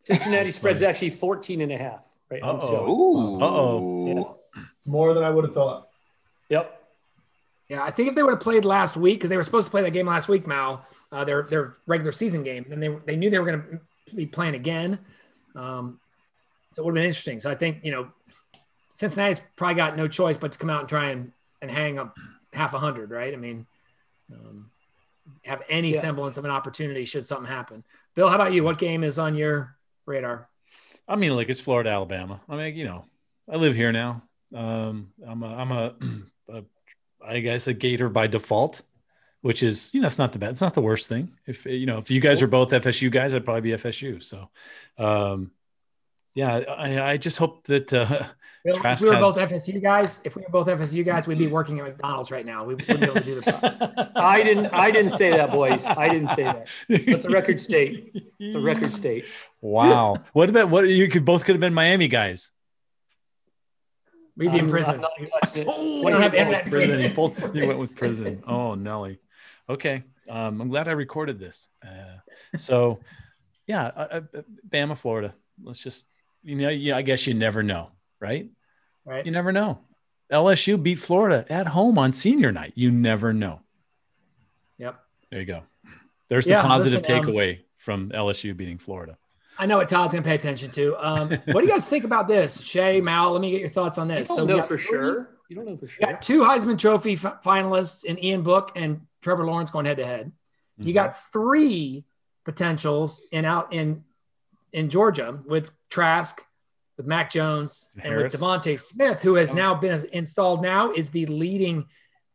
[0.00, 2.00] Cincinnati spread's actually 14 and a half.
[2.30, 2.42] Right.
[2.42, 2.68] on Uh-oh.
[2.68, 2.88] show.
[2.88, 3.42] Ooh.
[3.42, 4.38] Uh-oh.
[4.84, 5.88] more than I would have thought.
[6.48, 6.82] Yep.
[7.68, 9.70] Yeah, I think if they would have played last week, because they were supposed to
[9.70, 13.16] play that game last week, Mal, uh, their their regular season game, and they they
[13.16, 14.98] knew they were going to be playing again.
[15.54, 15.98] Um,
[16.74, 17.40] so it would have been interesting.
[17.40, 18.08] So I think you know,
[18.94, 21.32] Cincinnati's probably got no choice but to come out and try and
[21.64, 22.16] and hang up
[22.52, 23.32] half a hundred, right?
[23.32, 23.66] I mean,
[24.32, 24.70] um,
[25.44, 26.00] have any Yeah.
[26.00, 27.82] semblance of an opportunity should something happen.
[28.14, 28.62] Bill, how about you?
[28.62, 30.48] What game is on your radar?
[31.08, 32.40] I mean, like it's Florida, Alabama.
[32.48, 33.06] I mean, you know,
[33.50, 34.22] I live here now.
[34.54, 35.94] Um, I'm a, I'm a,
[36.50, 36.64] a,
[37.24, 38.82] I guess a Gator by default,
[39.40, 40.50] which is, you know, it's not the bad.
[40.50, 41.32] It's not the worst thing.
[41.46, 44.22] If you know, if you guys are both FSU guys, I'd probably be FSU.
[44.22, 44.50] So,
[44.98, 45.50] um,
[46.34, 48.24] yeah, I, I just hope that uh,
[48.64, 51.48] Bill, if we were both FSU guys, if we were both FSU guys, we'd be
[51.48, 52.64] working at McDonald's right now.
[52.64, 54.66] We wouldn't be able to do the I didn't.
[54.68, 55.86] I didn't say that, boys.
[55.86, 56.68] I didn't say that.
[56.88, 58.14] Let the record state.
[58.38, 59.26] The record state.
[59.60, 60.16] Wow.
[60.32, 62.52] What about what you could both could have been Miami guys?
[64.36, 64.94] We'd be in prison.
[64.94, 65.66] I'm not touching.
[66.04, 66.88] We don't have Oh, internet in prison.
[66.96, 67.00] prison.
[67.02, 68.42] You, pulled, you went with prison.
[68.46, 69.18] Oh, Nelly.
[69.68, 70.02] Okay.
[70.28, 71.68] Um, I'm glad I recorded this.
[71.86, 73.00] Uh, so,
[73.66, 75.34] yeah, uh, uh, Bama, Florida.
[75.62, 76.08] Let's just,
[76.42, 78.48] you know, yeah, I guess you never know, right?
[79.04, 79.24] right?
[79.24, 79.80] You never know.
[80.32, 82.72] LSU beat Florida at home on senior night.
[82.74, 83.60] You never know.
[84.78, 84.98] Yep.
[85.30, 85.62] There you go.
[86.28, 89.16] There's the Yeah, positive listen, um, takeaway from LSU beating Florida.
[89.58, 90.96] I know what Todd's gonna pay attention to.
[90.96, 93.30] Um, what do you guys think about this, Che, Mal?
[93.32, 94.26] Let me get your thoughts on this.
[94.28, 95.30] don't we know got for sure.
[95.48, 96.10] You don't know for sure.
[96.10, 100.06] got two Heisman Trophy fi- finalists in Ian Book and Trevor Lawrence going head to
[100.06, 100.32] head.
[100.78, 102.04] You got three
[102.44, 104.02] potentials in out in
[104.72, 106.42] in Georgia with Trask,
[106.96, 108.36] with Mac Jones, and with Harris.
[108.36, 109.54] DeVonta Smith, who has Oh.
[109.56, 110.62] now been installed.
[110.62, 111.86] Now is the leading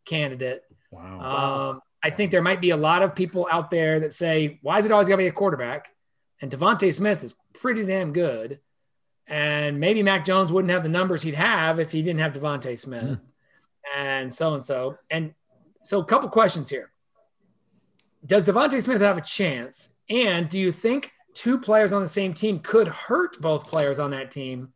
[0.05, 0.63] candidate.
[0.91, 1.71] wow.
[1.71, 4.79] Um, I think there might be a lot of people out there that say, "Why
[4.79, 5.93] is it always got to be a quarterback?"
[6.41, 8.59] And DeVonta Smith is pretty damn good,
[9.27, 12.77] and maybe Mac Jones wouldn't have the numbers he'd have if he didn't have DeVonta
[12.79, 13.19] Smith,
[13.95, 14.97] and so and so.
[15.09, 15.33] And
[15.83, 16.91] so, a couple questions here:
[18.25, 19.93] Does DeVonta Smith have a chance?
[20.09, 24.11] And do you think two players on the same team could hurt both players on
[24.11, 24.73] that team?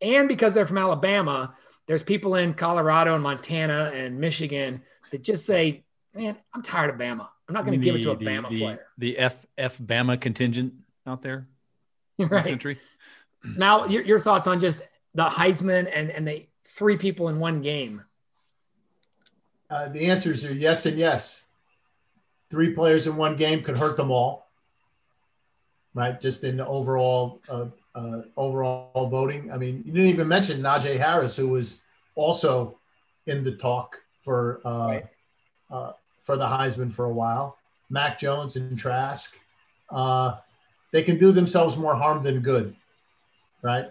[0.00, 1.54] And because they're from Alabama,
[1.86, 6.96] there's people in Colorado and Montana and Michigan that just say, "Man, I'm tired of
[6.96, 7.28] Bama.
[7.46, 9.76] I'm not going to give it to a The- Bama the, player." The F F
[9.78, 10.72] Bama contingent
[11.06, 11.46] out there
[12.18, 12.78] in the right country.
[13.44, 14.80] now, your, your thoughts on just
[15.14, 18.02] the Heisman and and the three people in one game?
[19.68, 21.44] Uh, the answers are yes and yes.
[22.50, 24.47] Three players in one game could hurt them all,
[25.98, 26.20] right?
[26.20, 29.50] Just in the overall uh, uh, overall voting.
[29.50, 31.82] I mean, you didn't even mention Najee Harris, who was
[32.14, 32.78] also
[33.26, 35.06] in the talk for uh, Right.
[35.70, 37.58] uh, for the Heisman for a while.
[37.90, 39.36] Mac Jones and Trask.
[39.90, 40.36] Uh,
[40.92, 42.76] they can do themselves more harm than good,
[43.62, 43.86] right?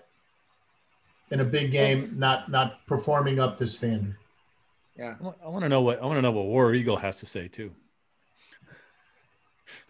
[1.32, 4.16] In a big game, not not performing up to standard.
[4.98, 7.26] Yeah, I want to know what I want to know what War Eagle has to
[7.26, 7.72] say too.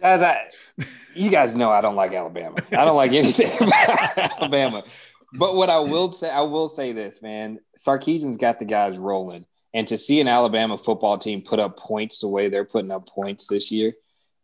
[0.02, 0.50] Guys, I,
[1.14, 2.58] you guys know I don't like Alabama.
[2.72, 4.84] I don't like anything about Alabama.
[5.34, 7.60] But what I will say, I will say this, man.
[7.78, 12.22] Sarkisian's got the guys rolling, and to see an Alabama football team put up points
[12.22, 13.94] the way they're putting up points this year,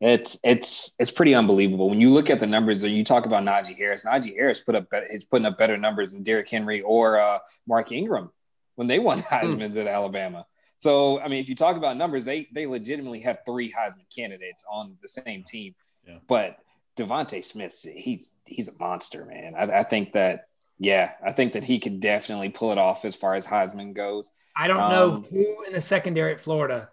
[0.02, 1.90] it's it's it's pretty unbelievable.
[1.90, 4.76] When you look at the numbers, and you talk about Najee Harris, Najee Harris put
[4.76, 8.32] up better, is putting up better numbers than Derrick Henry or uh, Mark Ingram
[8.76, 10.46] when they won Heisman at Alabama.
[10.84, 14.66] So, I mean, if you talk about numbers, they they legitimately have three Heisman candidates
[14.70, 15.76] on the same team.
[16.06, 16.18] Yeah.
[16.28, 16.58] But
[16.98, 19.54] DeVonta Smith, he's he's a monster, man.
[19.56, 23.16] I, I think that, yeah, I think that he could definitely pull it off as
[23.16, 24.30] far as Heisman goes.
[24.58, 26.90] I don't know Um, who in the secondary at Florida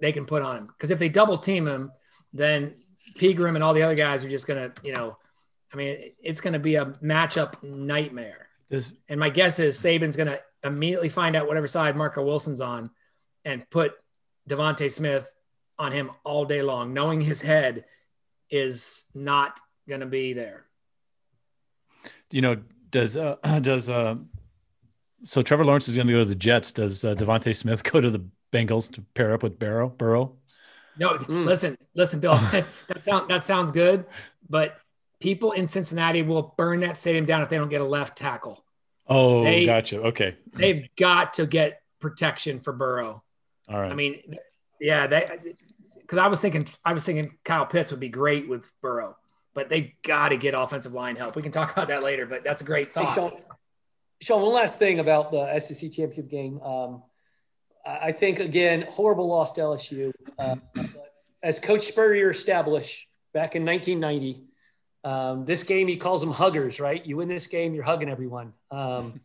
[0.00, 1.90] they can put on him because if they double team him,
[2.34, 2.74] then
[3.16, 5.16] Pegram and all the other guys are just gonna, you know,
[5.72, 8.48] I mean, it's gonna be a matchup nightmare.
[8.68, 12.90] This And my guess is Saban's gonna immediately find out whatever side Marco Wilson's on,
[13.44, 13.94] and put
[14.48, 15.30] DeVonta Smith
[15.78, 17.84] on him all day long, knowing his head
[18.50, 20.64] is not gonna be there.
[22.30, 22.56] you know,
[22.90, 24.16] does uh does uh
[25.24, 26.70] so Trevor Lawrence is going to go to the Jets.
[26.70, 29.88] Does uh, DeVonta Smith go to the Bengals to pair up with Barrow?
[29.88, 30.36] Burrow?
[30.96, 31.44] No, Mm.
[31.44, 32.34] listen, listen, Bill.
[32.88, 34.04] that sound that sounds good,
[34.48, 34.76] but
[35.20, 38.64] people in Cincinnati will burn that stadium down if they don't get a left tackle.
[39.08, 40.00] Oh, They- gotcha.
[40.02, 43.22] Okay, They've got to get protection for Burrow.
[43.68, 43.92] All right.
[43.92, 44.36] I mean,
[44.80, 45.26] yeah, they
[46.00, 49.16] because I was thinking I was thinking Kyle Pitts would be great with Burrow,
[49.54, 51.36] but they've got to get offensive line help.
[51.36, 53.14] We can talk about that later, but that's a great Hey, thought.
[53.14, 53.32] Sean,
[54.20, 56.60] Sean, one last thing about the SEC championship game.
[56.62, 57.02] Um,
[57.86, 60.12] I I think again, horrible loss to LSU.
[60.38, 64.44] Uh, but as Coach Spurrier established back in 1990,
[65.04, 66.80] um, this game he calls them huggers.
[66.80, 67.04] Right?
[67.04, 68.54] You win this game, you're hugging everyone.
[68.70, 69.20] Um,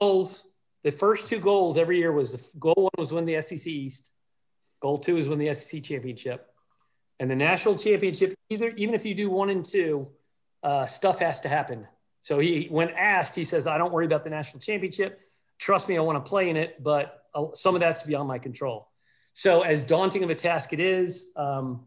[0.00, 0.53] goals.
[0.84, 4.12] The first two goals every year was the goal one was win the SEC East.
[4.80, 6.46] Goal two is win the SEC championship,
[7.18, 8.34] and the national championship.
[8.50, 10.08] Either even if you do one and two,
[10.62, 11.88] uh, stuff has to happen.
[12.22, 15.20] So he, when asked, he says, "I don't worry about the national championship.
[15.58, 18.38] Trust me, I want to play in it, but uh, some of that's beyond my
[18.38, 18.88] control."
[19.32, 21.86] So, as daunting of a task it is, um,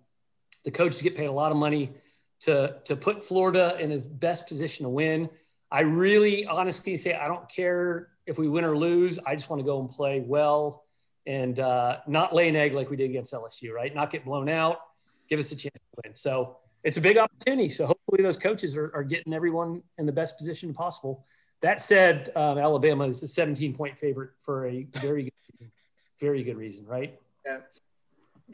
[0.65, 1.93] the coaches get paid a lot of money
[2.41, 5.29] to to put Florida in his best position to win.
[5.71, 9.17] I really, honestly say, I don't care if we win or lose.
[9.25, 10.83] I just want to go and play well
[11.25, 13.93] and uh, not lay an egg like we did against LSU, right?
[13.93, 14.79] Not get blown out,
[15.27, 16.15] give us a chance to win.
[16.15, 17.69] So it's a big opportunity.
[17.69, 21.25] So hopefully those coaches are, are getting everyone in the best position possible.
[21.61, 25.71] That said, um, Alabama is a 17 point favorite for a very good reason.
[26.19, 27.19] Very good reason, right?
[27.45, 27.57] Yeah.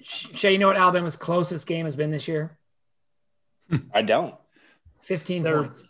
[0.02, 2.58] Shay, you know what Alabama's closest game has been this year?
[3.94, 4.36] I don't.
[5.02, 5.86] 15 They're- points.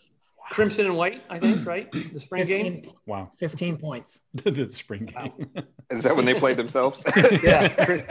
[0.54, 1.92] Crimson and white, I think, right?
[1.92, 2.92] The spring game.
[3.08, 4.20] wow, 15 points.
[4.34, 5.50] the spring game.
[5.90, 7.04] Is that when they played themselves?
[7.44, 8.06] Yeah.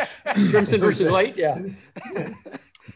[0.50, 1.36] Crimson versus white.
[1.36, 1.58] Yeah.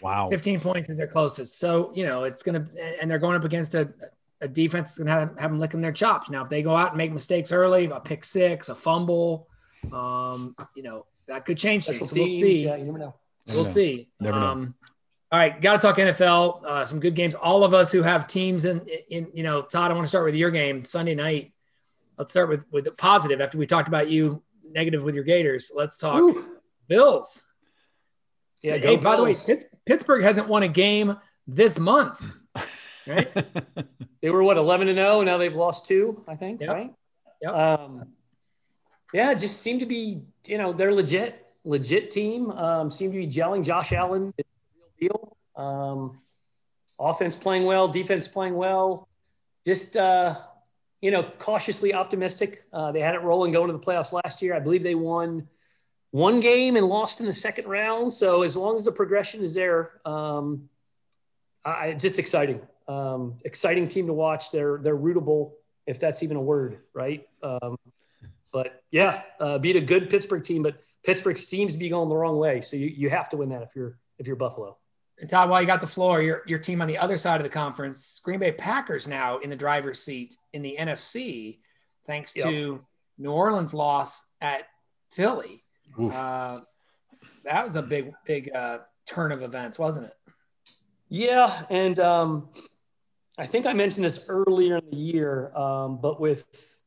[0.00, 0.26] wow.
[0.26, 1.58] 15 points is their closest.
[1.58, 3.92] So, you know, it's going to, and they're going up against a,
[4.40, 6.28] a defense that's going to have, have them licking their chops.
[6.28, 9.48] Now, if they go out and make mistakes early, a pick six, a fumble,
[9.92, 11.98] um, you know, that could change things.
[11.98, 12.64] So we'll see.
[12.64, 13.14] Yeah, you never know.
[13.48, 13.64] we'll know.
[13.64, 14.08] see.
[14.20, 14.72] Never know.
[15.32, 16.64] All right, got to talk NFL.
[16.64, 17.34] Uh, some good games.
[17.34, 19.90] All of us who have teams in, in, you know, Todd.
[19.90, 21.52] I want to start with your game Sunday night.
[22.16, 23.40] Let's start with with the positive.
[23.40, 26.44] After we talked about you negative with your Gators, let's talk Ooh.
[26.86, 27.42] Bills.
[28.62, 28.76] Yeah.
[28.76, 31.16] hey, by the way, Pitt- Pittsburgh hasn't won a game
[31.46, 32.22] this month,
[33.06, 33.30] right?
[34.22, 35.22] They were what 11 and 0.
[35.22, 36.60] Now they've lost two, I think.
[36.60, 36.70] Yep.
[36.70, 36.92] Right.
[37.42, 37.54] Yep.
[37.54, 38.08] Um,
[39.12, 42.50] yeah, just seem to be, you know, they're legit, legit team.
[42.50, 43.64] Um, seem to be gelling.
[43.64, 44.55] Josh Allen is the real
[44.98, 45.36] deal.
[45.56, 46.20] Um,
[46.98, 49.08] offense playing well, defense playing well.
[49.64, 50.36] Just, uh,
[51.00, 52.62] you know, cautiously optimistic.
[52.72, 54.54] Uh, they had it rolling going to the playoffs last year.
[54.54, 55.48] I believe they won
[56.10, 58.12] one game and lost in the second round.
[58.12, 60.68] So as long as the progression is there, um,
[61.64, 62.60] I, just exciting.
[62.88, 64.52] Um, exciting team to watch.
[64.52, 65.52] They're they're rootable,
[65.86, 67.26] if that's even a word, right?
[67.42, 67.76] Um,
[68.52, 72.16] but yeah, uh, beat a good Pittsburgh team, but Pittsburgh seems to be going the
[72.16, 72.60] wrong way.
[72.60, 74.78] So you, you have to win that if you're if you're Buffalo.
[75.18, 77.44] And Todd, while you got the floor, your your team on the other side of
[77.44, 81.58] the conference, Green Bay Packers now in the driver's seat in the NFC,
[82.06, 82.80] thanks to
[83.18, 84.64] New Orleans' loss at
[85.12, 85.62] Philly.
[85.98, 86.58] Uh,
[87.44, 90.12] that was a big big uh, turn of events, wasn't it?
[91.08, 92.50] Yeah, and um,
[93.38, 96.82] I think I mentioned this earlier in the year, um, but with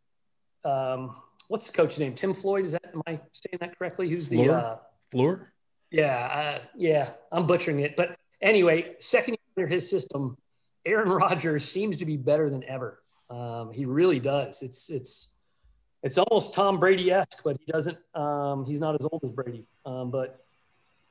[0.63, 1.15] um,
[1.47, 2.13] what's the coach's name?
[2.13, 2.65] Tim Floyd.
[2.65, 4.09] Is that am I saying that correctly?
[4.09, 4.57] Who's the Floor?
[4.57, 4.75] uh,
[5.11, 5.53] Floor?
[5.91, 7.95] Yeah, uh, yeah, I'm butchering it.
[7.95, 10.37] But anyway, second year under his system,
[10.85, 12.99] Aaron Rodgers seems to be better than ever.
[13.29, 14.61] Um, he really does.
[14.61, 15.33] It's it's
[16.01, 17.97] it's almost Tom Brady esque, but he doesn't.
[18.15, 20.43] Um, he's not as old as Brady, um, but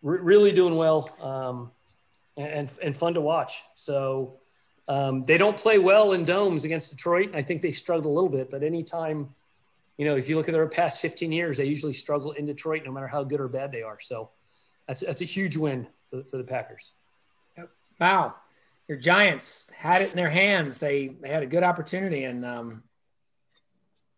[0.03, 1.70] re- really doing well um,
[2.37, 3.62] and and fun to watch.
[3.74, 4.39] So
[4.89, 7.35] um, they don't play well in domes against Detroit.
[7.35, 9.35] I think they struggled a little bit, but anytime.
[9.97, 12.83] You know, if you look at their past 15 years, they usually struggle in Detroit,
[12.87, 13.99] no matter how good or bad they are.
[14.01, 14.31] So,
[14.87, 16.93] that's that's a huge win for, for the Packers.
[18.01, 18.35] Wow,
[18.87, 20.79] your Giants had it in their hands.
[20.79, 22.83] They they had a good opportunity, and um,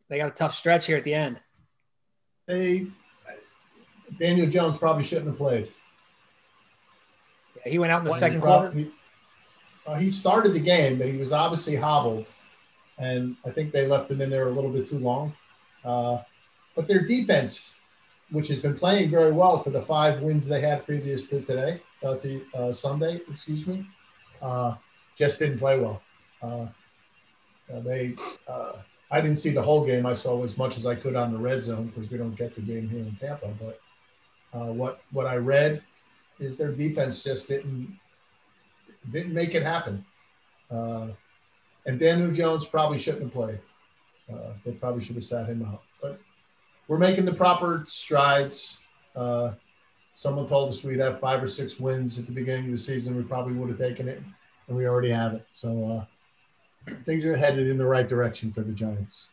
[0.09, 1.41] they got a tough stretch here at the end.
[2.47, 2.87] They,
[4.19, 5.71] Daniel Jones probably shouldn't have played.
[7.57, 8.71] Yeah, he went out in the second quarter.
[8.71, 8.91] He,
[9.87, 12.27] uh, he started the game, but he was obviously hobbled,
[12.99, 15.35] and I think they left him in there a little bit too long.
[15.85, 16.19] Uh,
[16.77, 17.73] but their defense,
[18.31, 21.81] which has been playing very well for the five wins they had previous to today,
[22.03, 23.87] uh, to uh, Sunday, excuse me,
[24.43, 24.75] uh,
[25.17, 26.03] just didn't play well.
[26.43, 26.67] Uh,
[27.73, 28.15] uh, they,
[28.49, 28.73] uh,
[29.11, 30.07] I didn't see the whole game.
[30.07, 32.55] I saw as much as I could on the red zone because we don't get
[32.55, 33.53] the game here in Tampa.
[33.61, 33.81] But
[34.75, 35.83] what what I read
[36.39, 37.99] is their defense just didn't
[39.13, 40.05] didn't make it happen.
[40.71, 43.61] And Daniel Jones probably shouldn't have played.
[44.65, 45.83] They probably should have sat him out.
[46.01, 46.21] But
[46.89, 48.81] we're making the proper strides.
[49.15, 49.53] Uh,
[50.21, 53.17] someone told us we'd have five or six wins at the beginning of the season.
[53.17, 54.21] We probably would have taken it,
[54.69, 55.47] and we already have it.
[55.53, 55.83] So
[56.89, 59.31] uh, things are headed in the right direction for the Giants.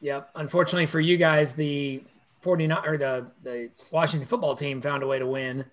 [0.00, 0.30] Yep.
[0.36, 2.02] Unfortunately for you guys, the
[2.40, 5.66] 49 or the, the Washington football team found a way to win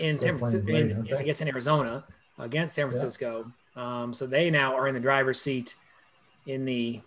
[0.00, 2.04] in They're San Francisco, playing great, in- I guess in Arizona
[2.40, 2.90] against San Yeah.
[2.90, 3.52] Francisco.
[3.76, 5.76] Um, so they now are in the driver's seat
[6.48, 7.00] in the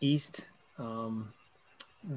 [0.00, 0.44] East.
[0.76, 1.32] Um,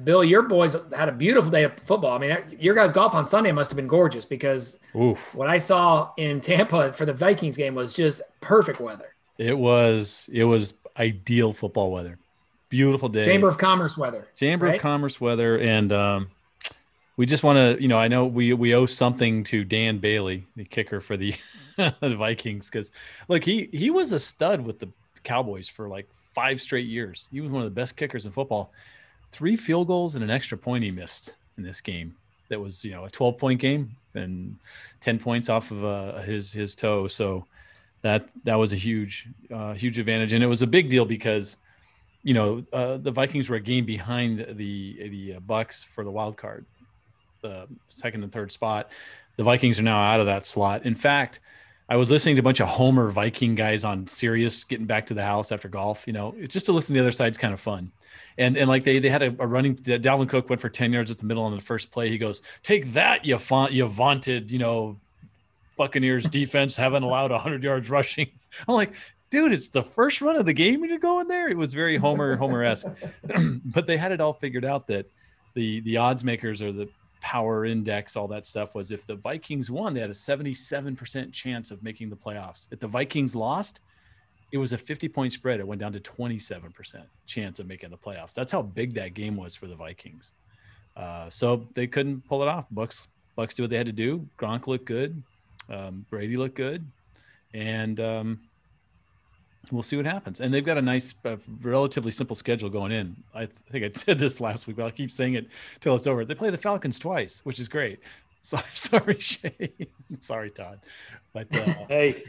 [0.04, 2.16] Bill, your boys had a beautiful day of football.
[2.16, 5.34] I mean, that- your guys' golf on Sunday must have been gorgeous because Oof.
[5.34, 10.28] what I saw in Tampa for the Vikings game was just perfect weather, It was
[10.32, 12.18] it was ideal football weather.
[12.68, 13.24] Beautiful day.
[13.24, 14.26] Chamber of Commerce weather.
[14.34, 14.74] Chamber right?
[14.74, 16.28] of Commerce weather, and um,
[17.16, 20.46] we just want to, you know, I know we we owe something to Dan Bailey,
[20.56, 21.34] the kicker for the,
[21.76, 22.90] the Vikings, because
[23.28, 24.88] look, he he was a stud with the
[25.22, 27.28] Cowboys for like five straight years.
[27.30, 28.72] He was one of the best kickers in football.
[29.32, 32.14] Three field goals and an extra point he missed in this game.
[32.48, 34.56] That was, you know, a 12 point game and
[35.00, 37.08] 10 points off of uh, his his toe.
[37.08, 37.44] So
[38.02, 41.56] that that was a huge uh, huge advantage, and it was a big deal because
[42.26, 46.10] you know, uh, the Vikings were a game behind the the uh, Bucks for the
[46.10, 46.66] wild card,
[47.40, 48.90] the second and third spot.
[49.36, 50.86] The Vikings are now out of that slot.
[50.86, 51.38] In fact,
[51.88, 55.14] I was listening to a bunch of Homer Viking guys on Sirius getting back to
[55.14, 56.02] the house after golf.
[56.08, 57.92] You know, it's just to listen to the other side's kind of fun.
[58.38, 59.76] And and like they they had a, a running.
[59.76, 62.10] Dalvin Cook went for ten yards at the middle on the first play.
[62.10, 64.98] He goes, "Take that, you font, you vaunted, you know,
[65.76, 68.28] Buccaneers defense haven't allowed hundred yards rushing."
[68.68, 68.92] I'm like,
[69.30, 71.48] dude, it's the first run of the game you're going there.
[71.48, 72.88] It was very Homer Homer esque,
[73.64, 75.06] but they had it all figured out that
[75.54, 76.88] the the odds makers or the
[77.26, 81.72] power index, all that stuff was if the Vikings won, they had a 77% chance
[81.72, 82.68] of making the playoffs.
[82.70, 83.80] If the Vikings lost,
[84.52, 85.60] it was a 50 point spread.
[85.60, 88.34] It went down to 27% chance of making the playoffs.
[88.34, 90.32] That's how big that game was for the Vikings.
[90.96, 92.66] Uh, so they couldn't pull it off.
[92.70, 94.26] Bucks Bucks do what they had to do.
[94.38, 95.22] Gronk looked good.
[95.68, 96.86] Um, Brady looked good,
[97.52, 98.40] and um,
[99.70, 100.40] we'll see what happens.
[100.40, 103.14] And they've got a nice, uh, relatively simple schedule going in.
[103.34, 105.48] I think I said this last week, but I'll keep saying it
[105.80, 106.24] till it's over.
[106.24, 108.00] They play the Falcons twice, which is great.
[108.46, 109.72] Sorry, sorry, Shay.
[110.20, 110.78] sorry, Todd.
[111.32, 112.22] But uh, Hey,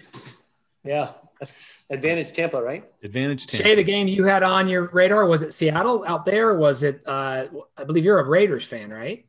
[0.83, 2.83] yeah, that's advantage Tampa, right?
[3.03, 3.75] advantage Shay, Tampa.
[3.77, 6.55] the game you had on your radar was it Seattle out there?
[6.55, 7.01] Was it?
[7.05, 7.45] Uh,
[7.77, 9.25] I believe you're a Raiders fan, right?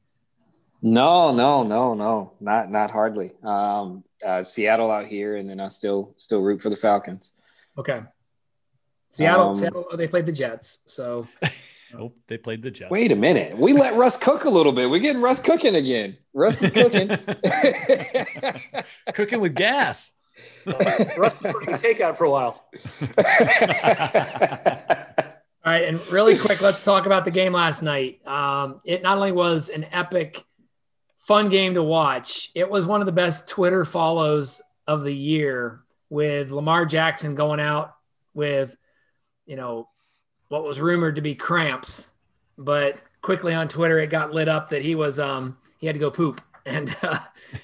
[0.80, 3.32] No, no, no, no, not not hardly.
[3.42, 7.32] Um, uh, Seattle out here, and then I still still root for the Falcons.
[7.76, 8.02] Okay.
[9.10, 9.86] Seattle, Um, Seattle.
[9.90, 11.26] oh, They played the Jets, so
[11.98, 12.90] Oh, they played the Jets.
[12.90, 14.90] Wait a minute, we let Russ cook a little bit.
[14.90, 16.18] We're getting Russ cooking again.
[16.34, 17.08] Russ is cooking.
[19.14, 20.12] Cooking with gas.
[20.66, 22.64] Russ was takeout for a while.
[25.64, 28.26] All right, and really quick, let's talk about the game last night.
[28.26, 30.44] Um, it not only was an epic,
[31.18, 35.82] fun game to watch, it was one of the best Twitter follows of the year
[36.10, 37.94] with Lamar Jackson going out
[38.34, 38.76] with,
[39.46, 39.88] you know,
[40.48, 42.08] what was rumored to be cramps,
[42.56, 46.00] but quickly on Twitter it got lit up that he was um he had to
[46.00, 47.18] go poop and uh,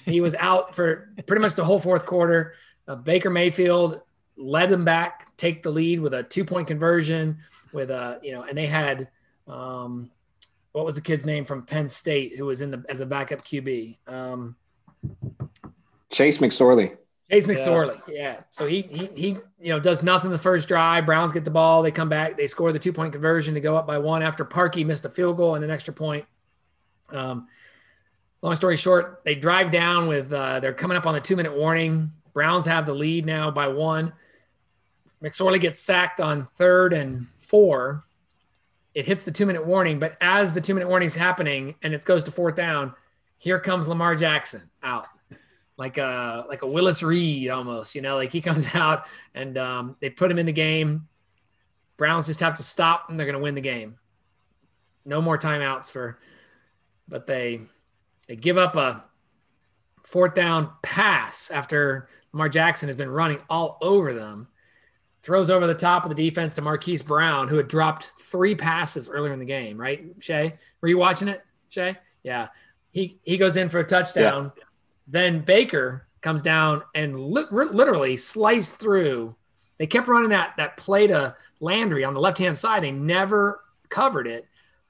[0.05, 2.53] he was out for pretty much the whole fourth quarter.
[2.87, 4.01] Uh, Baker Mayfield
[4.37, 7.37] led them back, take the lead with a two point conversion
[7.73, 9.09] with a you know, and they had
[9.47, 10.11] um,
[10.71, 13.45] what was the kid's name from Penn State who was in the as a backup
[13.45, 13.97] QB?
[14.07, 14.55] Um,
[16.11, 16.97] Trace McSorley.
[17.29, 18.41] Trace McSorley, yeah.
[18.51, 21.05] So he he he you know does nothing the first drive.
[21.05, 23.75] Browns get the ball, they come back, they score the two point conversion to go
[23.75, 26.25] up by one after Parkey missed a field goal and an extra point.
[27.09, 27.47] Um,
[28.41, 31.55] long story short, they drive down with uh, they're coming up on the two minute
[31.55, 32.11] warning.
[32.35, 34.13] Browns have the lead now by one.
[35.23, 38.03] McSorley gets sacked on third and four.
[38.93, 41.93] It hits the two minute warning, but as the two minute warning is happening and
[41.93, 42.93] it goes to fourth down,
[43.37, 45.07] here comes Lamar Jackson out
[45.77, 49.95] like a like a Willis Reed almost, you know, like he comes out and um,
[50.01, 51.07] they put him in the game.
[51.97, 53.97] Browns just have to stop and they're going to win the game.
[55.05, 56.19] No more timeouts for,
[57.07, 57.61] but they
[58.27, 59.05] they give up a
[60.03, 64.49] fourth down pass after Lamar Jackson has been running all over them.
[65.23, 69.07] Throws over the top of the defense to Marquise Brown, who had dropped three passes
[69.07, 69.79] earlier in the game.
[69.79, 70.55] Right, Shay?
[70.81, 71.95] Were you watching it, Shay?
[72.23, 72.49] Yeah.
[72.91, 74.51] He he goes in for a touchdown.
[75.07, 79.33] Then Baker comes down and li- literally sliced through.
[79.77, 82.83] They kept running that that play to Landry on the left hand side.
[82.83, 84.45] They never covered it.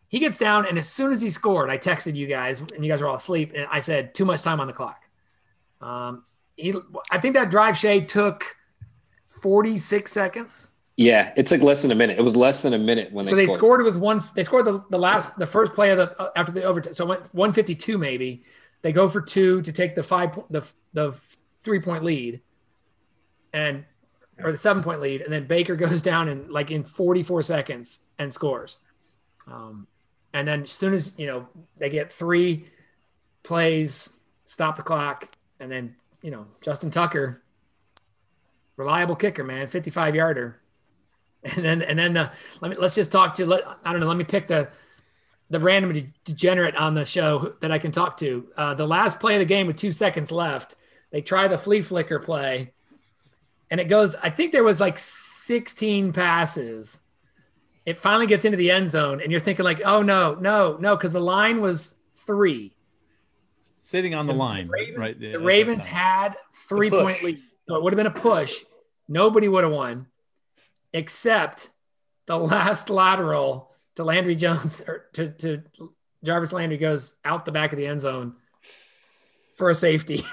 [0.07, 2.91] He gets down, and as soon as he scored, I texted you guys, and you
[2.91, 3.51] guys were all asleep.
[3.55, 5.03] And I said, "Too much time on the clock."
[5.79, 6.23] Um,
[6.55, 6.73] he,
[7.11, 8.55] I think that drive shade took
[9.27, 10.71] forty six seconds.
[10.97, 12.17] Yeah, it took less than a minute.
[12.17, 13.57] It was less than a minute when they, So they scored.
[13.57, 14.23] scored with one.
[14.33, 16.93] They scored the, the last, the first play of the uh, after the overtime.
[16.93, 18.43] So it went 152 maybe.
[18.81, 21.17] They go for two to take the five the the
[21.61, 22.41] three point lead,
[23.51, 23.83] and
[24.39, 27.99] or the seven point lead, and then Baker goes down in like in 44 seconds
[28.17, 28.77] and scores.
[29.47, 29.87] Um,
[30.33, 31.47] and then as soon as you know
[31.77, 32.65] they get three
[33.43, 34.09] plays,
[34.45, 35.29] stop the clock,
[35.59, 35.95] and then
[36.25, 37.43] you know Justin Tucker,
[38.77, 40.59] reliable kicker, man, 55 yarder
[41.43, 44.07] and then and then uh, let me let's just talk to let, I don't know
[44.07, 44.67] let me pick the
[45.51, 48.47] the random de- degenerate on the show that I can talk to.
[48.57, 50.75] Uh, the last play of the game with two seconds left,
[51.11, 52.73] they try the flea flicker play,
[53.69, 54.15] and it goes.
[54.15, 57.01] I think there was like 16 passes.
[57.85, 60.95] It finally gets into the end zone, and you're thinking like, oh no, no, no,
[60.95, 62.75] because the line was three.
[63.85, 65.19] Sitting on the, The line, Ravens- right?
[65.19, 66.35] The Ravens had
[66.67, 67.03] three push.
[67.03, 68.63] point lead, so it would have been a push.
[69.07, 70.07] Nobody would have won,
[70.91, 71.69] except
[72.25, 75.61] the last lateral to Landry Jones or to, to
[76.23, 78.33] Jarvis Landry goes out the back of the end zone
[79.55, 80.25] for a safety.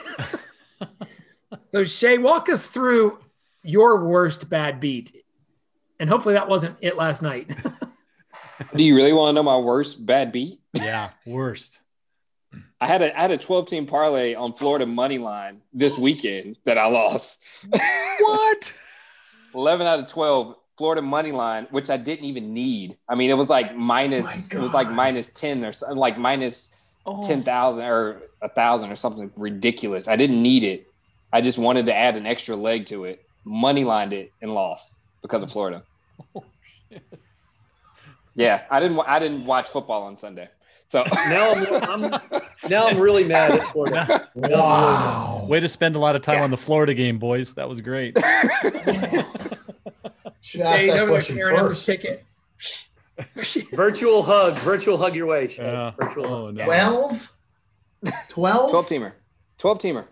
[1.73, 3.19] so Shay, walk us through
[3.63, 5.15] your worst bad beat,
[6.01, 7.51] and hopefully that wasn't it last night.
[8.75, 10.61] Do you really want to know my worst bad beat?
[10.73, 11.82] yeah, worst.
[12.83, 16.57] I had a I had a 12 team parlay on Florida money line this weekend
[16.65, 17.45] that I lost.
[18.19, 18.75] What?
[19.55, 22.97] 11 out of 12 Florida money line, which I didn't even need.
[23.09, 26.19] I mean, it was like minus, Oh it was like minus 10 or something, like
[26.19, 26.73] minus
[27.07, 30.09] Oh, 10,000 or a thousand or something ridiculous.
[30.09, 30.89] I didn't need it.
[31.33, 33.25] I just wanted to add an extra leg to it.
[33.45, 35.85] Money lined it and lost because of Florida.
[38.35, 38.99] Yeah, I didn't.
[39.01, 40.49] I didn't watch football on Sunday.
[40.93, 42.21] So Now I'm, I'm
[42.69, 44.29] now I'm really mad at Florida.
[44.35, 45.49] Now I'm really.
[45.49, 47.55] Way to spend a lot of time on the Florida game, boys.
[47.55, 48.19] That was great.
[50.43, 51.87] Should ask Shay's that question tearing first.
[51.87, 52.27] ticket.
[53.73, 55.49] Virtual hug, virtual hug your way.
[55.49, 55.63] Shay.
[55.65, 55.93] Yeah.
[55.99, 56.33] Virtual hug.
[56.33, 56.65] Oh, no.
[56.67, 57.33] Twelve.
[58.29, 58.71] 12?
[58.71, 59.13] 12 teamer.
[59.57, 60.05] 12 teamer.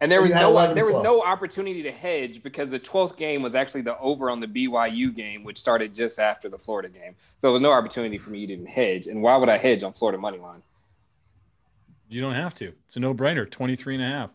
[0.00, 0.04] Wow.
[0.04, 3.42] And there was no 11, there was no opportunity to hedge because the 12th game
[3.42, 7.16] was actually the over on the BYU game, which started just after the Florida game.
[7.38, 9.08] So there was no opportunity for me to even hedge.
[9.08, 10.62] And why would I hedge on Florida money line?
[12.08, 12.72] You don't have to.
[12.86, 13.50] It's a no brainer.
[13.50, 14.30] 23 and a half.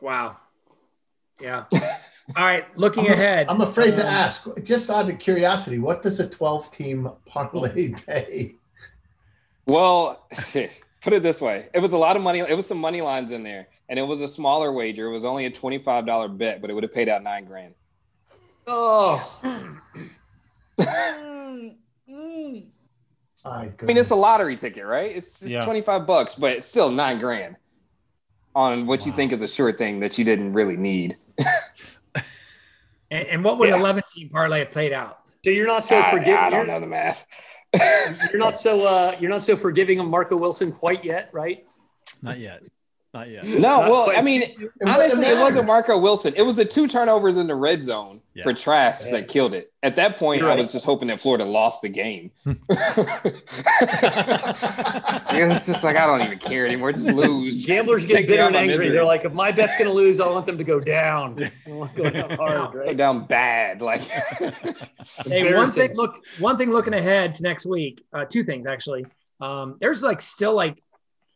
[0.00, 0.38] Wow.
[1.40, 1.64] Yeah.
[2.36, 2.64] All right.
[2.78, 3.46] Looking I'm, ahead.
[3.48, 7.88] I'm afraid to um, ask, just out of curiosity, what does a 12 team parlay
[8.06, 8.56] pay?
[9.66, 10.26] Well,
[11.02, 12.40] put it this way: it was a lot of money.
[12.40, 15.06] It was some money lines in there, and it was a smaller wager.
[15.08, 17.74] It was only a twenty-five dollar bet, but it would have paid out nine grand.
[18.66, 19.40] Oh,
[23.44, 25.10] My I mean, it's a lottery ticket, right?
[25.14, 25.64] It's just Yeah.
[25.64, 27.56] twenty-five bucks, but it's still nine grand
[28.54, 31.16] on what you think is a sure thing that you didn't really need.
[33.10, 33.78] and, and what would Yeah.
[33.80, 35.20] 11 team parlay have played out?
[35.42, 36.34] so you're not so I, forgiving.
[36.36, 37.26] I don't know the math.
[38.30, 41.64] You're not so uh, you're not so forgiving of Marco Wilson quite yet, right?
[42.22, 42.62] Not yet.
[43.14, 43.44] Not yet.
[43.44, 44.10] no, Not well.
[44.16, 44.42] I mean,
[44.86, 46.32] honestly, it wasn't Marco Wilson.
[46.34, 48.42] It was the two turnovers in the red zone Yeah.
[48.44, 49.18] for Trask Yeah.
[49.20, 49.70] that killed it.
[49.82, 52.30] At that point, You're I was just hoping that Florida lost the game.
[55.40, 56.92] it's just like I don't even care anymore.
[56.92, 57.66] Just lose.
[57.72, 58.88] Gamblers Just get take me bitter and angry.
[58.88, 61.36] They're like, if my bet's going to lose, I want them to go down.
[61.66, 62.96] I want to go down hard, Go right?
[62.96, 63.82] down bad.
[63.82, 64.00] Like
[65.26, 69.04] Hey, one thing look one thing looking ahead to next week, uh, two things actually.
[69.40, 70.82] Um, there's like still like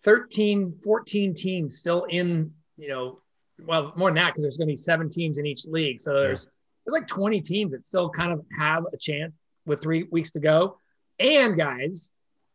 [0.05, 3.21] 13, 14 teams still in, you know,
[3.65, 6.01] well, more than that, because there's gonna be seven teams in each league.
[6.01, 6.49] So there's
[6.85, 9.33] there's like 20 teams that still kind of have a chance
[9.65, 10.79] with three weeks to go.
[11.19, 12.11] And guys,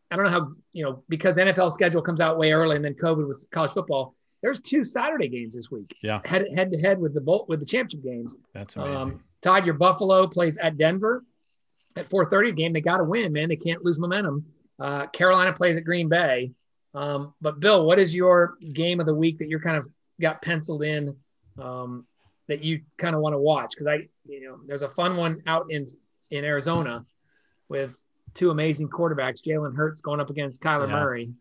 [0.09, 2.93] I don't know how, you know, because NFL schedule comes out way early and then
[2.93, 5.87] COVID with college football, there's two Saturday games this week.
[6.01, 6.19] Yeah.
[6.25, 8.35] Head head to head with the bolt with the championship games.
[8.53, 8.95] That's amazing.
[8.95, 11.23] Um, Todd, your Buffalo plays at Denver
[11.95, 12.73] at 4:30 game.
[12.73, 13.49] They got to win, man.
[13.49, 14.45] They can't lose momentum.
[14.79, 16.51] Uh, Carolina plays at Green Bay.
[16.93, 19.87] Um, but Bill, what is your game of the week that you're kind of
[20.19, 21.15] got penciled in
[21.57, 22.05] um,
[22.47, 23.71] that you kind of want to watch?
[23.71, 25.87] Because I, you know, there's a fun one out in
[26.29, 27.05] in Arizona
[27.69, 27.97] with
[28.33, 30.93] two amazing quarterbacks, Jalen Hurts going up against Kyler Yeah.
[30.93, 31.33] Murray.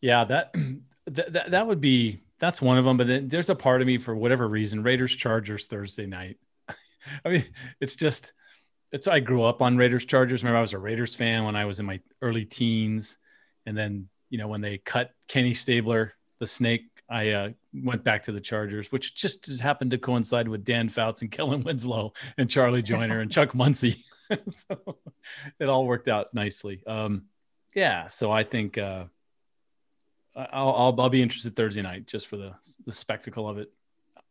[0.00, 0.54] Yeah, that,
[1.06, 2.96] that that that would be that's one of them.
[2.96, 6.38] But then there's a part of me for whatever reason, Raiders Chargers Thursday night.
[7.24, 7.44] I mean,
[7.80, 8.32] it's just
[8.92, 10.42] it's I grew up on Raiders Chargers.
[10.42, 13.18] Remember, I was a Raiders fan when I was in my early teens,
[13.64, 18.24] and then you know when they cut Kenny Stabler, the Snake, I uh, went back
[18.24, 22.12] to the Chargers, which just just happened to coincide with Dan Fouts and Kellen Winslow
[22.38, 24.04] and Charlie Joiner and Chuck Muncie.
[24.50, 24.96] so
[25.60, 26.82] it all worked out nicely.
[26.86, 27.26] Um,
[27.74, 28.78] yeah, so I think.
[28.78, 29.04] Uh,
[30.36, 32.52] I'll, I'll I'll be interested Thursday night just for the
[32.84, 33.72] the spectacle of it.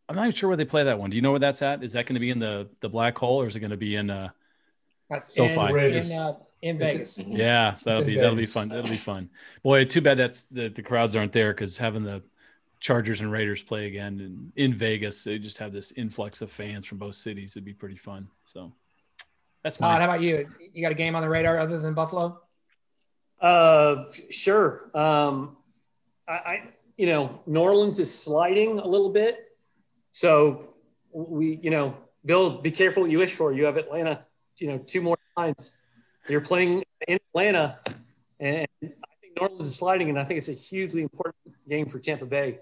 [0.07, 1.09] I'm not even sure where they play that one.
[1.09, 1.83] Do you know where that's at?
[1.83, 3.77] Is that going to be in the the black hole or is it going to
[3.77, 4.09] be in?
[4.11, 4.29] uh
[5.09, 5.59] That's SoFi.
[5.59, 6.09] in, Raiders.
[6.11, 6.35] in, uh,
[6.65, 7.17] in Vegas.
[7.25, 8.67] Yeah, so that'll in be that'll be fun.
[8.67, 9.29] That'll be fun.
[9.63, 12.23] Boy, too bad that's the the crowds aren't there because having the
[12.79, 16.85] Chargers and Raiders play again in, in Vegas, they just have this influx of fans
[16.85, 17.53] from both cities.
[17.55, 18.27] It'd be pretty fun.
[18.47, 18.71] So
[19.63, 20.47] that's Todd, how about you?
[20.73, 22.41] You got a game on the radar other than Buffalo?
[23.39, 24.89] Uh, sure.
[24.93, 25.57] Um,
[26.27, 26.63] I, I,
[26.97, 29.39] you know, New Orleans is sliding a little bit,
[30.11, 30.73] so
[31.11, 31.95] we, you know,
[32.25, 33.53] Bill, be careful what you wish for.
[33.53, 34.25] You have Atlanta,
[34.57, 35.75] you know, two more times.
[36.27, 37.77] You're playing in Atlanta,
[38.39, 38.93] and I think
[39.39, 41.35] New Orleans is sliding, and I think it's a hugely important
[41.69, 42.57] game for Tampa Bay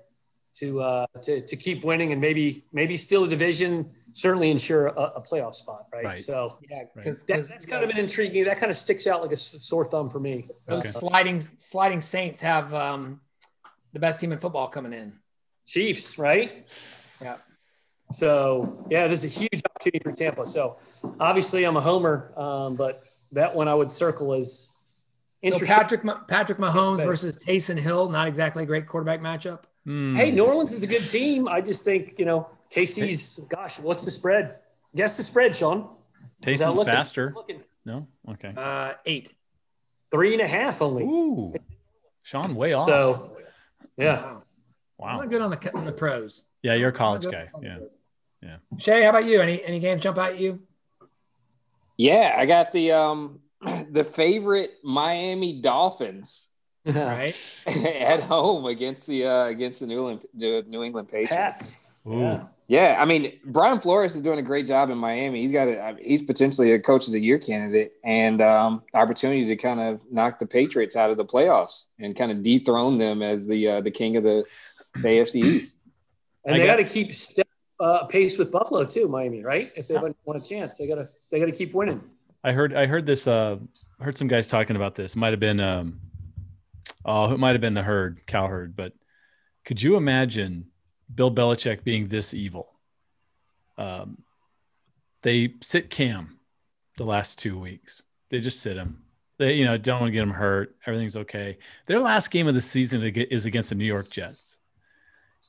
[0.56, 3.90] to uh, to to keep winning and maybe maybe steal the division.
[4.16, 6.04] Certainly ensure a, a playoff spot, right?
[6.06, 6.20] Right.
[6.20, 6.88] So Yeah, Right.
[6.94, 8.44] because that, that's kind of an intriguing.
[8.44, 10.46] That kind of sticks out like a sore thumb for me.
[10.68, 10.90] Those Okay.
[10.90, 13.22] sliding sliding Saints have um,
[13.92, 15.14] the best team in football coming in.
[15.66, 16.70] Chiefs, right?
[17.20, 17.38] Yeah.
[18.12, 20.46] So yeah, this is a huge opportunity for Tampa.
[20.46, 20.78] So
[21.20, 23.00] obviously I'm a homer, um, but
[23.34, 25.68] that one I would circle as So interesting.
[25.76, 27.06] Patrick Patrick Mahomes Okay.
[27.06, 29.64] versus Taysom Hill, not exactly a great quarterback matchup.
[29.86, 30.16] Hmm.
[30.16, 31.48] hey, New Orleans is a good team.
[31.48, 33.40] I just think you know KC's.
[33.50, 34.60] Gosh, what's the spread?
[34.96, 35.90] Guess the spread, Sean.
[36.46, 36.94] Without Taysom's looking.
[36.94, 37.34] faster.
[37.36, 37.64] Looking.
[37.86, 38.54] No, okay.
[38.56, 39.34] Uh, eight.
[40.12, 41.04] Three and a half only.
[41.04, 41.54] Ooh,
[42.24, 42.86] Sean, way off.
[42.86, 43.36] So
[43.98, 44.40] yeah,
[44.98, 45.08] Wow.
[45.08, 46.46] I'm not good on the on the pros.
[46.62, 47.50] Yeah, you're a I'm not college guy.
[47.62, 47.76] Yeah.
[47.78, 47.98] pros.
[48.42, 48.56] Yeah.
[48.78, 49.42] Shay, how about you?
[49.42, 50.62] Any any games jump out at you?
[51.98, 53.42] Yeah, I got the um
[53.92, 56.50] the favorite Miami Dolphins
[56.86, 57.34] Right.
[57.86, 61.78] at home against the uh against the New England the New England Patriots.
[62.06, 62.46] Yeah.
[62.68, 65.42] Yeah, I mean Brian Flores is doing a great job in Miami.
[65.42, 69.56] He's got a he's potentially a coach of the year candidate and um opportunity to
[69.56, 73.48] kind of knock the Patriots out of the playoffs and kind of dethrone them as
[73.48, 74.44] the uh, the king of the,
[74.96, 75.78] the AFC East.
[76.46, 77.43] And I they got- got to keep step
[77.84, 79.70] uh, pace with Buffalo too, Miami, right?
[79.76, 82.02] If they want a chance, they gotta they gotta keep winning.
[82.44, 83.58] I heard I heard this uh
[84.00, 85.16] heard some guys talking about this.
[85.16, 86.00] Might have been um
[87.06, 88.94] Oh, it might have been the herd, Cowherd, but
[89.66, 90.68] could you imagine
[91.14, 92.72] Bill Belichick being this evil?
[93.78, 94.24] Um,
[95.22, 96.40] they sit Cam
[96.98, 98.02] the last two weeks.
[98.30, 99.04] They just sit him.
[99.38, 100.76] They, you know, don't want to get him hurt.
[100.86, 101.58] Everything's okay.
[101.88, 104.60] Their last game of the season is against the New York Jets.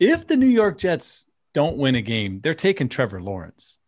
[0.00, 3.78] If the New York Jets don't win a game, they're taking Trevor Lawrence.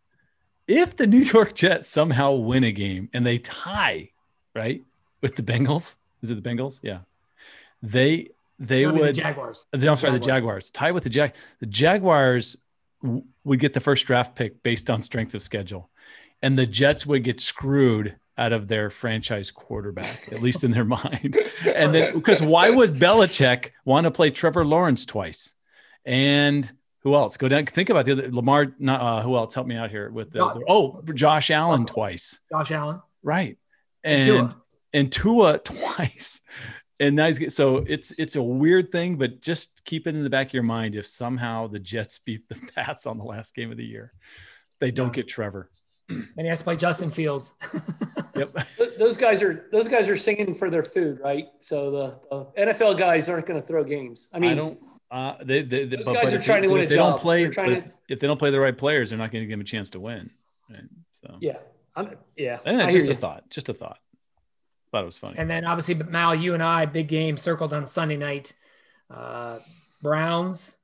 [0.67, 4.09] If the New York Jets somehow win a game and they tie,
[4.55, 4.83] right,
[5.21, 6.79] with the Bengals, is it the Bengals?
[6.81, 6.99] Yeah,
[7.83, 9.65] they they would the Jaguars.
[9.71, 10.11] I'm sorry, Jaguars.
[10.11, 11.33] the Jaguars tie with the Jag.
[11.59, 12.57] The Jaguars
[13.43, 15.89] would get the first draft pick based on strength of schedule,
[16.41, 20.85] and the Jets would get screwed out of their franchise quarterback, at least in their
[21.03, 21.37] mind.
[21.75, 25.53] And then because why would Belichick want to play Trevor Lawrence twice?
[26.05, 27.37] And who else?
[27.37, 27.65] Go down.
[27.65, 28.75] Think about the other Lamar.
[28.79, 29.53] Not uh, who else?
[29.53, 32.39] Help me out here with the, the oh Josh Allen twice.
[32.51, 33.01] Josh Allen.
[33.23, 33.57] Right.
[34.03, 34.61] And and Tua,
[34.93, 36.41] and Tua twice.
[36.99, 40.29] And now he's so it's it's a weird thing, but just keep it in the
[40.29, 40.95] back of your mind.
[40.95, 44.11] If somehow the Jets beat the Pats on the last game of the year,
[44.79, 45.13] they don't yeah.
[45.13, 45.69] get Trevor.
[46.09, 47.53] And he has to play Justin Fields.
[48.35, 48.55] yep.
[48.97, 51.47] Those guys are those guys are singing for their food, right?
[51.59, 54.29] So the, the NFL guys aren't going to throw games.
[54.33, 54.79] I mean, I don't.
[55.09, 56.95] Uh, they, they, they, those but, guys but are trying they, to win a they
[56.95, 57.15] job.
[57.15, 57.83] Don't play, if, to...
[58.09, 59.89] if they don't play the right players, they're not going to give them a chance
[59.91, 60.31] to win.
[60.69, 60.83] Right?
[61.13, 61.57] So yeah,
[61.95, 62.59] I'm, yeah.
[62.65, 63.49] And just a thought.
[63.49, 63.99] Just a thought.
[64.91, 65.35] Thought it was funny.
[65.37, 68.53] And then obviously, but Mal, you and I, big game circled on Sunday night.
[69.09, 69.59] Uh,
[70.01, 70.77] Browns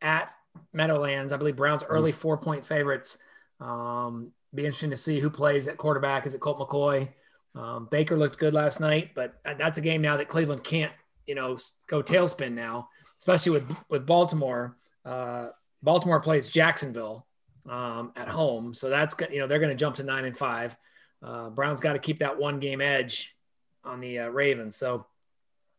[0.00, 0.32] at
[0.72, 1.32] Meadowlands.
[1.32, 3.18] I believe Browns early four point favorites.
[3.60, 6.26] Um, be interesting to see who plays at quarterback.
[6.26, 7.08] Is it Colt McCoy?
[7.54, 10.92] Um, Baker looked good last night, but that's a game now that Cleveland can't,
[11.26, 12.88] you know, go tailspin now,
[13.22, 14.76] especially with with Baltimore.
[15.04, 15.50] Uh,
[15.80, 17.24] Baltimore plays Jacksonville
[17.70, 20.76] um, at home, so that's you know they're going to jump to nine and five.
[21.22, 23.36] Uh, Browns got to keep that one game edge
[23.84, 24.74] on the uh, Ravens.
[24.74, 25.06] So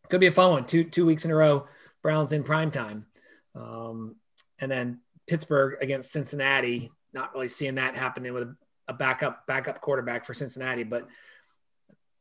[0.10, 0.66] could be a fun one.
[0.66, 1.68] Two two weeks in a row,
[2.02, 3.08] Browns in prime time,
[3.56, 4.16] um,
[4.60, 6.92] and then Pittsburgh against Cincinnati.
[7.12, 8.56] Not really seeing that happening with
[8.88, 11.10] a, backup backup quarterback for Cincinnati, but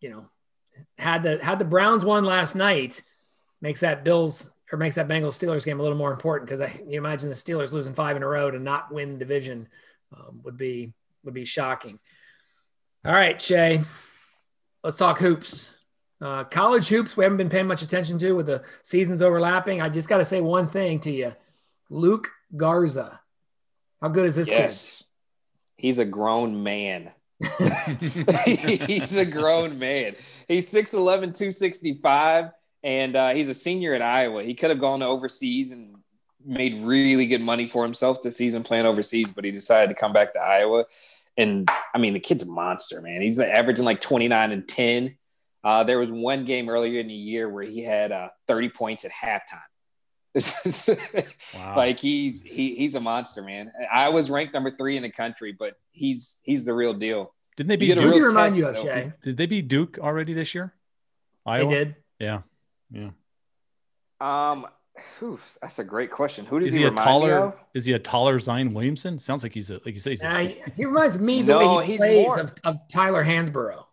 [0.00, 0.26] you know,
[0.98, 3.02] had the had the Browns won last night,
[3.60, 6.80] makes that Bills or makes that Bengals Steelers game a little more important because I
[6.86, 9.68] you imagine the Steelers losing five in a row to not win division
[10.16, 10.92] um, would be
[11.24, 12.00] would be shocking.
[13.04, 13.82] All right, Shay,
[14.82, 15.70] let's talk hoops.
[16.20, 19.82] Uh, college hoops, we haven't been paying much attention to with the seasons overlapping.
[19.82, 21.34] I just got to say one thing to you
[21.90, 23.20] Luka Garza.
[24.00, 24.98] How good is this yes.
[24.98, 25.06] kid?
[25.76, 27.10] He's a grown man.
[27.96, 30.14] he's a grown man.
[30.46, 30.94] He's 6'11,
[31.34, 32.50] 265,
[32.82, 34.42] and uh, he's a senior at Iowa.
[34.42, 35.96] He could have gone to overseas and
[36.44, 40.12] made really good money for himself this season playing overseas, but he decided to come
[40.12, 40.84] back to Iowa.
[41.36, 43.22] And I mean, the kid's a monster, man.
[43.22, 45.16] He's averaging like 29 and 10.
[45.64, 49.04] Uh, there was one game earlier in the year where he had uh, 30 points
[49.04, 49.60] at halftime.
[51.54, 51.76] wow.
[51.76, 53.70] Like he's he he's a monster, man.
[53.92, 57.34] I was ranked number three in the country, but he's he's the real deal.
[57.58, 58.14] Didn't they beat Duke?
[58.14, 59.12] remind you of Shay?
[59.22, 60.72] Did they beat Duke already this year?
[61.44, 61.68] Iowa?
[61.68, 61.96] They did.
[62.18, 62.42] Yeah,
[62.92, 63.10] yeah.
[64.20, 64.66] Um,
[65.22, 66.44] Oof, that's a great question.
[66.44, 67.52] Who does is he, he a taller?
[67.74, 69.18] Is he a taller Zion Williamson?
[69.18, 70.10] Sounds like he's a like you say.
[70.10, 73.84] He's a, uh, he reminds me the no, way he plays of, of, Tyler Hansbrough.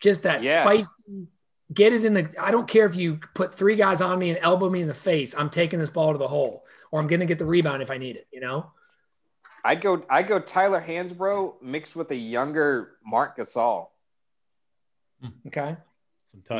[0.00, 0.64] Just that yeah.
[0.64, 1.28] feisty,
[1.72, 2.28] get it in the.
[2.38, 4.94] I don't care if you put three guys on me and elbow me in the
[4.94, 5.34] face.
[5.36, 7.90] I'm taking this ball to the hole, or I'm going to get the rebound if
[7.90, 8.26] I need it.
[8.30, 8.70] You know.
[9.64, 10.04] I'd go.
[10.10, 13.86] I'd go Tyler Hansbrough mixed with a younger Marc Gasol.
[15.46, 15.78] Okay.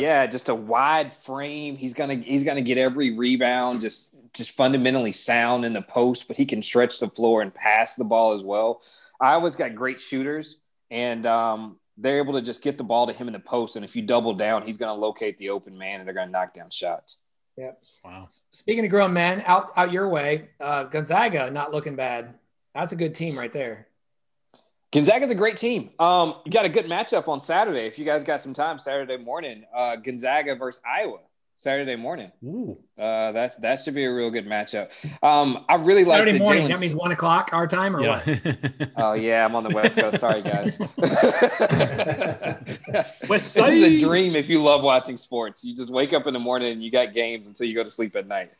[0.01, 1.77] Yeah, just a wide frame.
[1.77, 3.81] He's gonna he's gonna get every rebound.
[3.81, 7.95] Just just fundamentally sound in the post, but he can stretch the floor and pass
[7.95, 8.83] the ball as well.
[9.20, 10.59] Iowa's got great shooters,
[10.91, 13.77] and um, they're able to just get the ball to him in the post.
[13.77, 16.29] And if you double down, he's going to locate the open man, and they're going
[16.29, 17.18] to knock down shots.
[17.57, 17.81] Yep.
[18.05, 18.27] Wow.
[18.51, 22.35] Speaking of grown men, out out your way, uh, Gonzaga not looking bad.
[22.75, 23.87] That's a good team right there.
[24.95, 25.90] Gonzaga's a great team.
[25.99, 27.86] Um, you got a good matchup on Saturday.
[27.86, 31.18] If you guys got some time, Saturday morning, uh, Gonzaga versus Iowa.
[31.57, 32.30] Saturday morning.
[32.45, 32.78] Ooh.
[32.99, 34.90] Uh, that that should be a real good matchup.
[35.22, 36.64] Um, I really like Saturday morning.
[36.64, 36.68] Jalen...
[36.68, 38.22] That means one o'clock our time, or yeah.
[38.24, 38.90] what?
[38.97, 40.18] oh yeah, I'm on the West Coast.
[40.18, 40.78] Sorry, guys.
[43.28, 43.64] West Side.
[43.64, 45.64] This is a dream if you love watching sports.
[45.64, 47.90] You just wake up in the morning and you got games until you go to
[47.90, 48.53] sleep at night.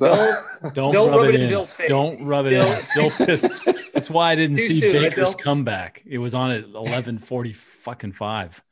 [0.00, 1.90] So don't, don't, don't rub, rub, it in, in Bill's face.
[1.90, 2.66] Don't rub it Bill.
[2.66, 2.78] in.
[2.96, 3.92] Bill pissed.
[3.92, 6.02] That's why I didn't Too see soon, Baker's right, comeback.
[6.06, 8.62] It was on at eleven forty fucking five.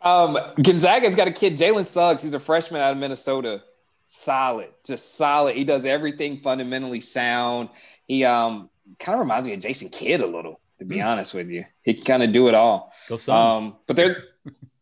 [0.00, 2.22] um, Gonzaga's got a kid, Jalen Suggs.
[2.22, 3.62] He's a freshman out of Minnesota.
[4.06, 5.54] Solid, just solid.
[5.54, 7.68] He does everything fundamentally sound.
[8.06, 10.58] He um kind of reminds me of Jason Kidd a little.
[10.78, 11.06] To be mm.
[11.06, 12.92] honest with you, he can kind of do it all.
[13.08, 14.24] Go um, but they're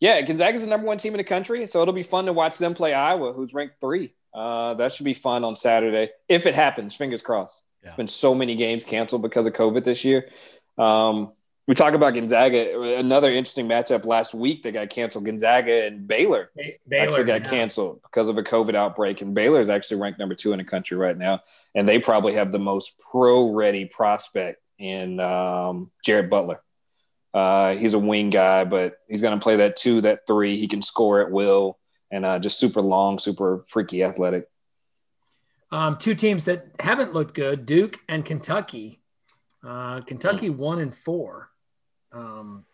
[0.00, 2.58] yeah, Gonzaga's the number one team in the country, so it'll be fun to watch
[2.58, 4.14] them play Iowa, who's ranked three.
[4.32, 6.94] Uh, that should be fun on Saturday if it happens.
[6.94, 7.64] Fingers crossed.
[7.82, 7.88] Yeah.
[7.88, 10.28] It's been so many games canceled because of COVID this year.
[10.78, 11.32] Um,
[11.66, 12.98] we talk about Gonzaga.
[12.98, 15.24] Another interesting matchup last week that got canceled.
[15.24, 17.50] Gonzaga and Baylor, Baylor actually got yeah.
[17.50, 20.64] canceled because of a COVID outbreak, and Baylor is actually ranked number two in the
[20.64, 21.40] country right now,
[21.74, 26.60] and they probably have the most pro-ready prospect in um, Jared Butler.
[27.34, 30.56] Uh, he's a wing guy, but he's going to play that two, that three.
[30.56, 31.78] He can score at will,
[32.10, 34.48] and uh, just super long, super freaky athletic.
[35.72, 39.00] Um, two teams that haven't looked good: Duke and Kentucky.
[39.66, 40.56] Uh, Kentucky mm.
[40.56, 41.50] one and four.
[42.12, 42.64] Um,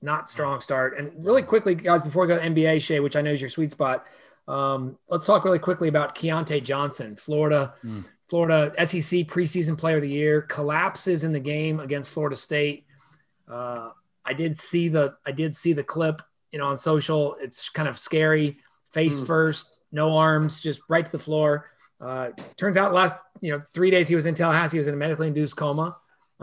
[0.00, 0.98] not strong start.
[0.98, 3.50] And really quickly, guys, before we go to NBA, Shay, which I know is your
[3.50, 4.06] sweet spot,
[4.48, 8.04] um, let's talk really quickly about Keyontae Johnson, Florida, mm.
[8.28, 12.86] Florida SEC preseason player of the year, collapses in the game against Florida State.
[13.52, 13.90] Uh,
[14.24, 17.36] I did see the I did see the clip, you know, on social.
[17.40, 18.58] It's kind of scary.
[18.92, 19.26] Face mm.
[19.26, 21.66] first, no arms, just right to the floor.
[22.00, 24.76] Uh, turns out last you know three days he was in Tallahassee.
[24.76, 25.96] He was in a medically induced coma.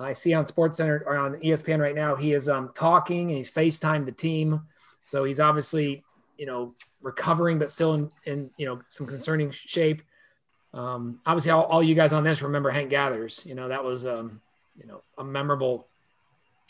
[0.04, 3.38] I see on Sports Center or on ESPN right now, he is um, talking and
[3.38, 4.62] he's FaceTime the team.
[5.04, 6.04] So he's obviously,
[6.38, 10.02] you know, recovering, but still in, in you know, some concerning shape.
[10.74, 13.42] Um, obviously, all, all, you guys on this remember Hank Gathers.
[13.46, 14.40] You know, that was, um,
[14.80, 15.88] you know, a memorable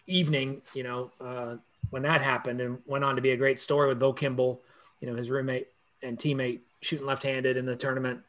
[0.09, 1.55] evening, you know, uh,
[1.89, 4.61] when that happened and went on to be a great story with Bill Kimble,
[4.99, 5.67] you know, his roommate
[6.03, 8.21] and teammate shooting left handed in the tournament.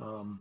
[0.00, 0.40] Um,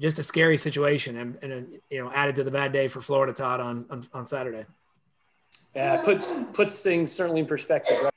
[0.00, 3.32] just a scary situation and, and you know added to the bad day for Florida
[3.32, 4.64] Todd on on, on Saturday.
[5.74, 7.98] Yeah, puts puts things certainly in perspective.
[8.02, 8.12] Right?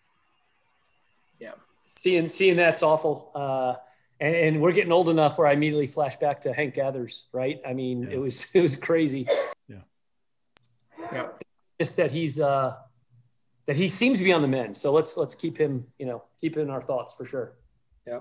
[1.40, 1.54] Yeah,
[1.96, 3.32] seeing seeing that's awful.
[3.34, 3.76] Uh,
[4.20, 7.26] and, and, we're getting old enough where I immediately flash back to Hank Gathers.
[7.32, 7.60] Right?
[7.68, 8.10] I mean, yeah.
[8.12, 9.28] it was it was crazy.
[9.68, 9.78] Yeah.
[11.12, 11.28] Yeah.
[11.82, 12.76] Just that he's uh,
[13.66, 14.78] that he seems to be on the mend.
[14.78, 17.54] So let's let's keep him you know keep in our thoughts for sure.
[18.06, 18.20] Yeah.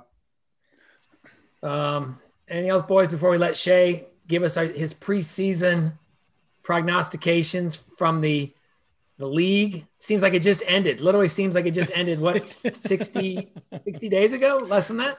[1.63, 5.93] Um, anything else, boys, before we let Shay give us our, his preseason
[6.63, 8.55] prognostications from the
[9.19, 9.87] the league?
[9.99, 11.03] Seems like it just ended.
[11.03, 12.19] Literally seems like it just ended.
[12.19, 13.53] What 60,
[13.85, 14.65] 60 days ago?
[14.67, 15.19] Less than that.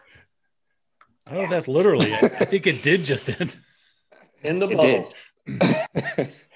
[1.28, 2.24] I don't know if that's literally it.
[2.42, 3.58] I think it did just end.
[4.42, 5.14] In the bubble.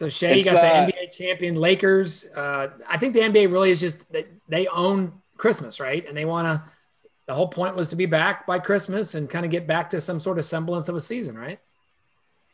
[0.00, 2.24] so Shay, you got the uh, NBA champion Lakers.
[2.34, 6.08] Uh, I think the NBA really is just that they own Christmas, right?
[6.08, 6.62] And they want to
[7.26, 10.00] the whole point was to be back by Christmas and kind of get back to
[10.00, 11.60] some sort of semblance of a season, right?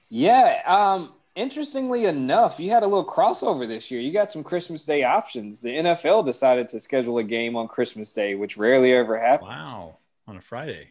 [0.09, 0.61] Yeah.
[0.67, 4.01] Um, interestingly enough, you had a little crossover this year.
[4.01, 5.61] You got some Christmas Day options.
[5.61, 9.51] The NFL decided to schedule a game on Christmas Day, which rarely ever happens.
[9.51, 10.89] Wow, on a Friday.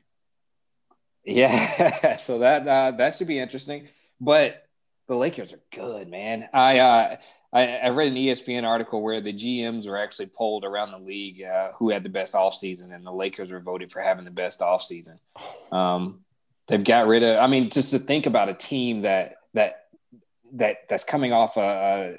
[1.25, 3.89] Yeah, so that uh, that should be interesting.
[4.21, 4.64] But
[5.07, 6.47] the Lakers are good, man.
[6.53, 7.15] I uh,
[7.53, 11.41] I, I, read an ESPN article where the GMs were actually polled around the league
[11.41, 14.59] uh, who had the best offseason, and the Lakers were voted for having the best
[14.59, 15.19] offseason.
[15.71, 16.25] Um,
[16.67, 17.37] they've got rid of.
[17.37, 19.85] I mean, just to think about a team that that
[20.53, 22.15] that that's coming off a, a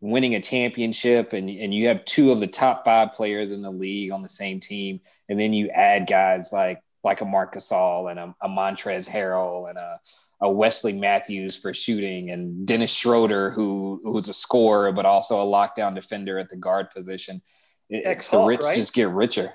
[0.00, 3.70] winning a championship, and and you have two of the top five players in the
[3.70, 8.10] league on the same team, and then you add guys like like a Marc Gasol
[8.10, 10.00] and a, a Montrezl Harrell and a
[10.40, 15.44] a Wesley Matthews for shooting and Dennis Schroeder, who who's a scorer but also a
[15.44, 17.42] lockdown defender at the guard position.
[17.90, 18.76] Ex the rich right?
[18.76, 19.52] just get richer.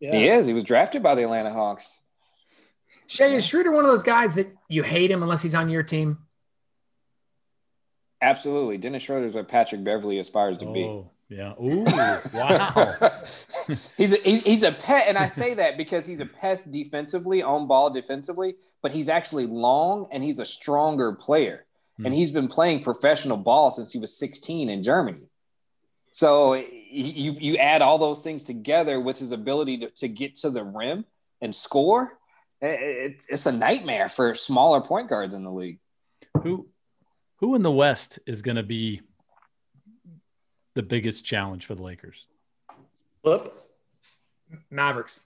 [0.00, 0.16] Yeah.
[0.16, 0.46] He is.
[0.46, 2.02] He was drafted by the Atlanta Hawks.
[3.06, 5.82] Shay, is Schroeder one of those guys that you hate him unless he's on your
[5.82, 6.18] team?
[8.22, 8.78] Absolutely.
[8.78, 11.04] Dennis Schroeder is what Patrick Beverley aspires to oh, be.
[11.32, 11.54] Yeah.
[11.62, 11.84] Ooh,
[12.34, 12.98] wow.
[13.96, 17.66] he's a he's a pet, and I say that because he's a pest defensively, on
[17.66, 21.64] ball defensively, but he's actually long and he's a stronger player.
[21.96, 22.06] Hmm.
[22.06, 25.26] And he's been playing professional ball since he was 16 in Germany.
[26.10, 30.50] So you you add all those things together with his ability to, to get to
[30.50, 31.06] the rim
[31.40, 32.18] and score.
[32.60, 35.78] It's, it's a nightmare for smaller point guards in the league.
[36.42, 36.68] Who
[37.36, 39.00] who in the West is going to be
[40.74, 42.26] the biggest challenge for the Lakers?
[43.22, 43.52] Whoop.
[44.70, 45.20] Mavericks.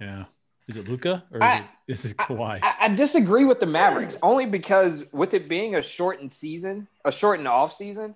[0.00, 0.24] Yeah.
[0.66, 2.60] Is it Luka or is, I, it, is it Kawhi?
[2.62, 7.12] I, I, disagree with the Mavericks only because with it being a shortened season, a
[7.12, 8.14] shortened off season,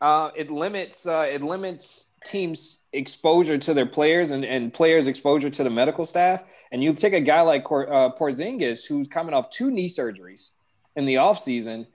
[0.00, 5.50] uh, it limits uh, it limits teams' exposure to their players and, and players' exposure
[5.50, 6.44] to the medical staff.
[6.72, 10.52] And you take a guy like Cor, uh, Porzingis, who's coming off two knee surgeries
[10.96, 11.86] in the off season.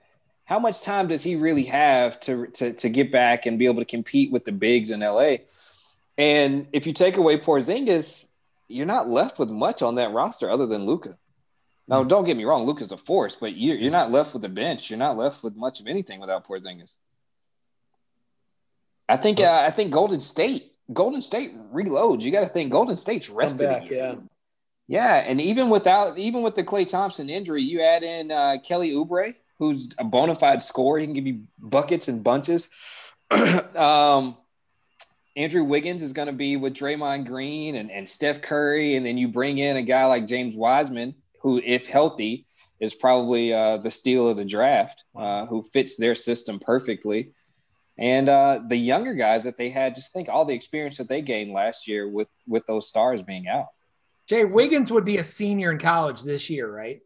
[0.50, 3.80] How much time does he really have to, to, to get back and be able
[3.82, 5.36] to compete with the bigs in LA?
[6.18, 8.32] And if you take away Porzingis,
[8.66, 11.16] you're not left with much on that roster other than Luka.
[11.86, 14.44] Now, don't get me wrong, Luke is a force, but you're, you're not left with
[14.44, 14.90] a bench.
[14.90, 16.94] You're not left with much of anything without Porzingis.
[19.08, 22.22] I think uh, I think Golden State Golden State reloads.
[22.22, 23.68] You got to think Golden State's rested.
[23.68, 24.16] back, yeah.
[24.86, 28.92] Yeah, and even without even with the Klay Thompson injury, you add in uh, Kelly
[28.92, 30.98] Oubre, who's a bona fide scorer.
[30.98, 32.70] He can give you buckets and bunches.
[33.76, 34.36] um,
[35.36, 39.18] Andrew Wiggins is going to be with Draymond Green and, and Steph Curry, and then
[39.18, 42.46] you bring in a guy like James Wiseman, who, if healthy,
[42.80, 47.32] is probably uh, the steal of the draft, uh, who fits their system perfectly.
[47.98, 51.20] And uh, the younger guys that they had, just think all the experience that they
[51.20, 53.66] gained last year with with those stars being out.
[54.26, 57.02] Jay Wiggins would be a senior in college this year, right?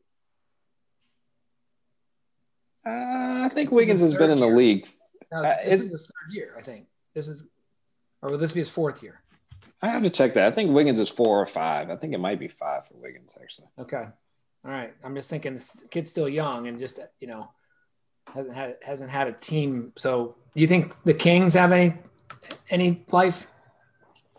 [2.87, 4.57] Uh, I think Wiggins has been in the year.
[4.57, 4.89] league.
[5.32, 6.87] No, Uh, this is- is his third year, I think.
[7.14, 7.45] This is,
[8.22, 9.20] or will this be his fourth year?
[9.82, 10.45] I have to check that.
[10.47, 11.91] I think Wiggins is four or five.
[11.91, 13.68] I think it might be five for Wiggins actually.
[13.78, 13.97] Okay.
[14.64, 14.95] All right.
[15.03, 17.49] I'm just thinking this kid's still young and just, you know,
[18.32, 19.93] hasn't had hasn't had a team.
[19.97, 21.95] So do you think the Kings have any
[22.70, 23.47] any life?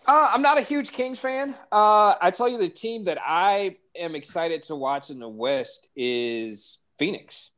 [0.07, 1.55] Uh, I'm not a huge Kings fan.
[1.71, 5.89] Uh, I tell you, the team that I am excited to watch in the West
[5.95, 7.51] is Phoenix.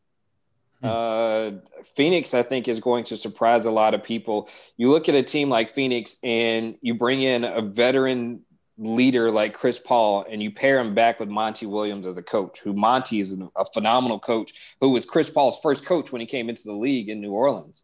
[0.83, 1.51] Uh,
[1.95, 4.49] Phoenix, I think, is going to surprise a lot of people.
[4.77, 8.41] You look at a team like Phoenix, and you bring in a veteran
[8.77, 12.59] leader like Chris Paul, and you pair him back with Monty Williams as a coach.
[12.59, 16.49] Who Monty is a phenomenal coach, who was Chris Paul's first coach when he came
[16.49, 17.83] into the league in New Orleans.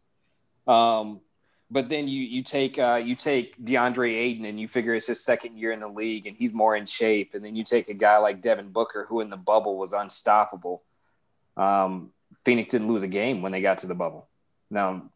[0.66, 1.20] Um,
[1.70, 5.24] but then you you take uh, you take DeAndre Ayton and you figure it's his
[5.24, 7.34] second year in the league and he's more in shape.
[7.34, 10.82] And then you take a guy like Devin Booker who in the bubble was unstoppable.
[11.56, 12.12] Um,
[12.44, 14.28] Phoenix didn't lose a game when they got to the bubble.
[14.70, 15.10] Now,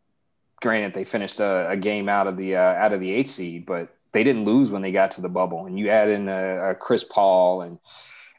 [0.61, 3.67] granted, they finished a, a game out of the uh, out of the eighth seed,
[3.67, 5.67] but they didn't lose when they got to the bubble.
[5.67, 7.79] And you add in a, a Chris Paul and,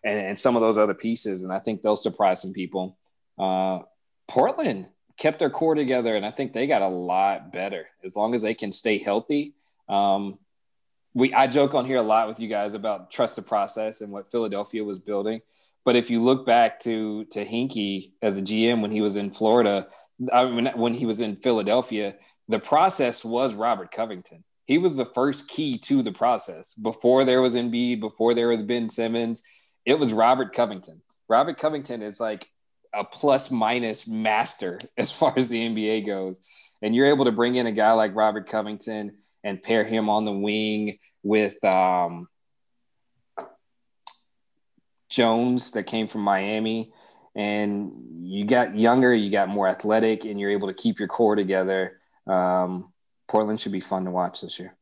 [0.03, 2.97] and and some of those other pieces, and I think they'll surprise some people.
[3.37, 3.79] Uh,
[4.27, 8.35] Portland kept their core together, and I think they got a lot better as long
[8.35, 9.53] as they can stay healthy.
[9.87, 10.39] Um,
[11.13, 14.11] we I joke on here a lot with you guys about trust the process and
[14.11, 15.41] what Philadelphia was building.
[15.85, 19.31] But if you look back to to Hinkie as a GM when he was in
[19.31, 19.87] Florida,
[20.31, 22.15] I mean when he was in Philadelphia,
[22.47, 24.43] the process was Robert Covington.
[24.65, 28.61] He was the first key to the process before there was Embiid, before there was
[28.61, 29.41] Ben Simmons.
[29.85, 31.01] It was Robert Covington.
[31.27, 32.47] Robert Covington is like
[32.93, 36.41] a plus minus master as far as the NBA goes.
[36.81, 40.25] And you're able to bring in a guy like Robert Covington and pair him on
[40.25, 42.27] the wing with um,
[45.09, 46.91] Jones that came from Miami.
[47.35, 51.35] And you got younger, you got more athletic, and you're able to keep your core
[51.35, 51.99] together.
[52.27, 52.91] Um,
[53.27, 54.75] Portland should be fun to watch this year.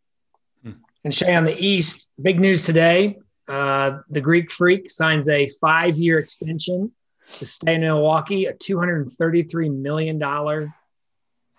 [1.04, 3.18] And Che on the East, big news today.
[3.48, 6.92] Uh, the Greek Freak signs a five-year extension
[7.38, 10.72] to stay in Milwaukee, a $233 million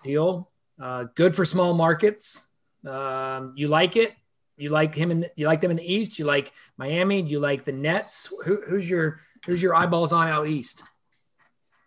[0.03, 0.51] deal.
[0.79, 2.47] Uh, good for small markets.
[2.87, 4.13] Um, you like it?
[4.59, 6.19] You like him in the, you like them in the East?
[6.19, 7.21] You like Miami?
[7.21, 8.27] Do you like the Nets?
[8.45, 10.83] Who, who's your who's your eyeballs on out east?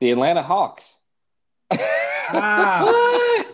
[0.01, 0.99] The Atlanta Hawks.
[1.71, 2.87] Wow.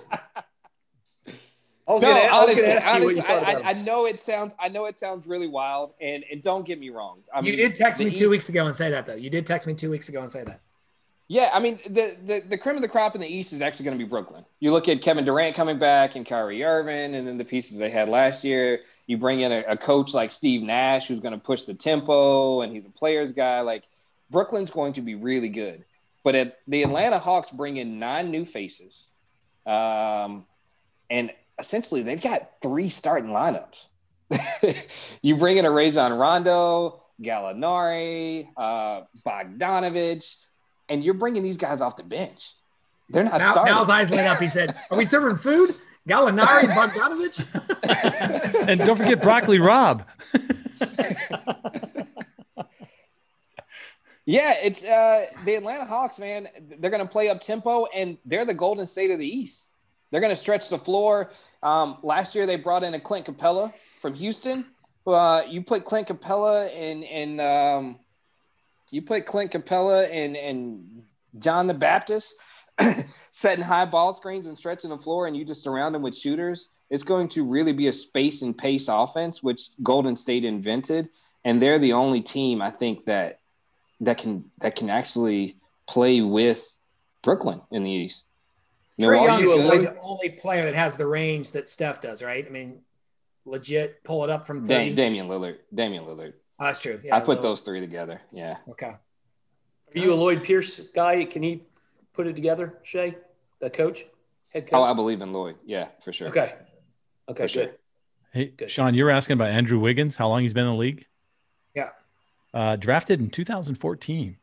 [1.88, 3.64] I was no, gonna, I was honestly, gonna ask you what you thought I, about
[3.64, 6.78] I, I know it sounds, I know it sounds really wild, and and don't get
[6.78, 7.20] me wrong.
[7.32, 9.14] I you mean, did text the me two East- weeks ago and say that though.
[9.14, 10.60] You did text me two weeks ago and say that.
[11.28, 13.84] Yeah, I mean the the the cream of the crop in the East is actually
[13.86, 14.44] going to be Brooklyn.
[14.60, 17.90] You look at Kevin Durant coming back and Kyrie Irving, and then the pieces they
[17.90, 18.80] had last year.
[19.08, 22.60] You bring in a, a coach like Steve Nash, who's going to push the tempo,
[22.60, 23.62] and he's a players guy.
[23.62, 23.82] Like
[24.30, 25.84] Brooklyn's going to be really good.
[26.22, 29.08] But at the Atlanta Hawks bring in nine new faces,
[29.66, 30.44] um,
[31.08, 33.88] and essentially they've got three starting lineups.
[35.22, 40.36] you bring in a Rajon Rondo, Gallinari, uh, Bogdanovich,
[40.90, 42.50] and you're bringing these guys off the bench.
[43.08, 43.74] They're not Now, starting.
[43.74, 44.38] now his eyes lit up.
[44.38, 45.74] He said, "Are we serving food?
[46.08, 47.46] Gallinari and Bogdanovich."
[48.68, 50.04] And don't forget broccoli Rob.
[54.26, 56.48] yeah, it's uh, the Atlanta Hawks, man.
[56.78, 59.72] They're going to play up tempo, and they're the Golden State of the East.
[60.10, 61.30] They're going to stretch the floor.
[61.62, 64.66] Um, last year, they brought in a Clint Capela from Houston.
[65.06, 67.98] Uh, you put Clint Capela and and um,
[68.90, 71.02] you put Clint Capela and and
[71.38, 72.34] John the Baptist
[73.32, 76.68] setting high ball screens and stretching the floor, and you just surround them with shooters.
[76.90, 81.08] It's going to really be a space and pace offense, which Golden State invented,
[81.44, 83.40] and they're the only team I think that
[84.00, 85.56] that can that can actually
[85.86, 86.78] play with
[87.22, 88.24] Brooklyn in the East.
[89.00, 92.44] Trae Young's Milwaukee's really the only player that has the range that Steph does, right?
[92.44, 92.80] I mean,
[93.44, 94.94] legit pull it up from Da- 30.
[94.94, 95.58] Damian Lillard.
[95.72, 96.32] Damian Lillard.
[96.58, 97.00] Oh, that's true.
[97.04, 97.42] Yeah, I put Lillard.
[97.42, 98.20] those three together.
[98.32, 98.56] Yeah.
[98.70, 98.86] Okay.
[98.86, 98.98] Are
[99.94, 101.24] you a Lloyd Pierce guy?
[101.24, 101.62] Can he
[102.18, 103.16] put it together, Che,
[103.60, 104.04] the coach,
[104.52, 104.72] head coach?
[104.74, 105.54] Oh, I believe in Lloyd.
[105.64, 106.28] Yeah, for sure.
[106.28, 106.52] okay.
[107.28, 107.68] Okay, For sure.
[108.32, 108.70] Hey, Good.
[108.72, 111.06] Sean, you were asking about Andrew Wiggins, how long he's been in the league?
[111.74, 111.90] Yeah.
[112.52, 114.36] Uh, drafted in 2014,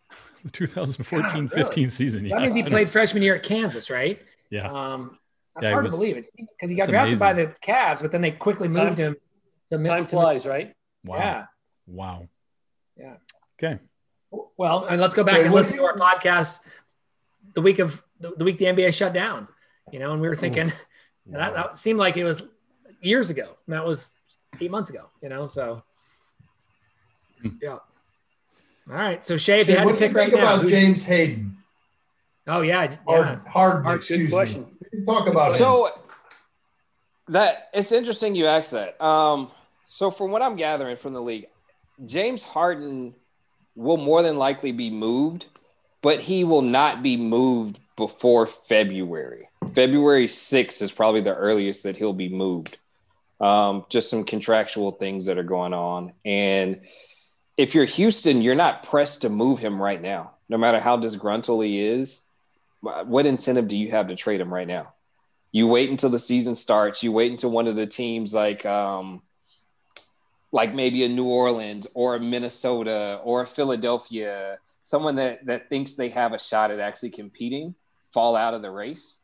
[0.44, 2.24] the 2014 15 season.
[2.24, 2.40] That Yeah.
[2.40, 4.22] means he played freshman year at Kansas, right?
[4.50, 4.72] Yeah.
[4.72, 5.20] Um,
[5.54, 8.02] that's Yeah, hard was- to believe it because he got That's drafted by the Cavs,
[8.02, 9.18] but then they quickly Time- moved him
[9.72, 10.74] to Time to- flies, right?
[11.04, 11.18] Wow.
[11.18, 11.46] Yeah.
[11.88, 12.30] Wow.
[12.96, 13.16] Yeah.
[13.60, 13.80] Okay.
[14.58, 16.60] Well, and let's go back Okay, and listen to our podcast
[17.56, 19.48] the week of the, the week the NBA shut down.
[19.92, 20.72] You know, and we were thinking
[21.28, 22.44] that, that seemed like it was
[23.02, 23.56] years ago.
[23.68, 24.10] And that was
[24.62, 25.10] eight months ago.
[25.22, 25.84] You know, so
[27.42, 27.50] Hmm.
[27.62, 27.72] yeah.
[27.72, 27.82] All
[28.96, 29.26] right.
[29.26, 30.72] So Che, if you had what to do you pick right think now, about who's-
[30.72, 31.58] James Hayden?
[32.48, 33.50] oh yeah, Hard, yeah.
[33.50, 34.32] hard, Hard, excuse Good me.
[34.32, 34.78] question.
[34.94, 35.56] We Talk about him.
[35.58, 35.90] So
[37.30, 39.00] that it's interesting you asked that.
[39.04, 39.52] Um,
[39.88, 41.48] so from what I'm gathering from the league,
[42.06, 43.16] James Harden
[43.76, 45.48] will more than likely be moved,
[46.06, 49.50] but he will not be moved before February.
[49.74, 52.78] February 6th is probably the earliest that he'll be moved.
[53.42, 56.14] Um, just some contractual things that are going on.
[56.24, 56.82] And
[57.58, 61.66] if you're Houston, you're not pressed to move him right now, no matter how disgruntled
[61.66, 62.26] he is.
[62.82, 64.94] What incentive do you have to trade him right now?
[65.52, 67.02] You wait until the season starts.
[67.02, 69.24] You wait until one of the teams like um,
[70.52, 75.96] like maybe a New Orleans or a Minnesota or a Philadelphia, someone that that thinks
[75.96, 77.76] they have a shot at actually competing,
[78.14, 79.20] fall out of the race,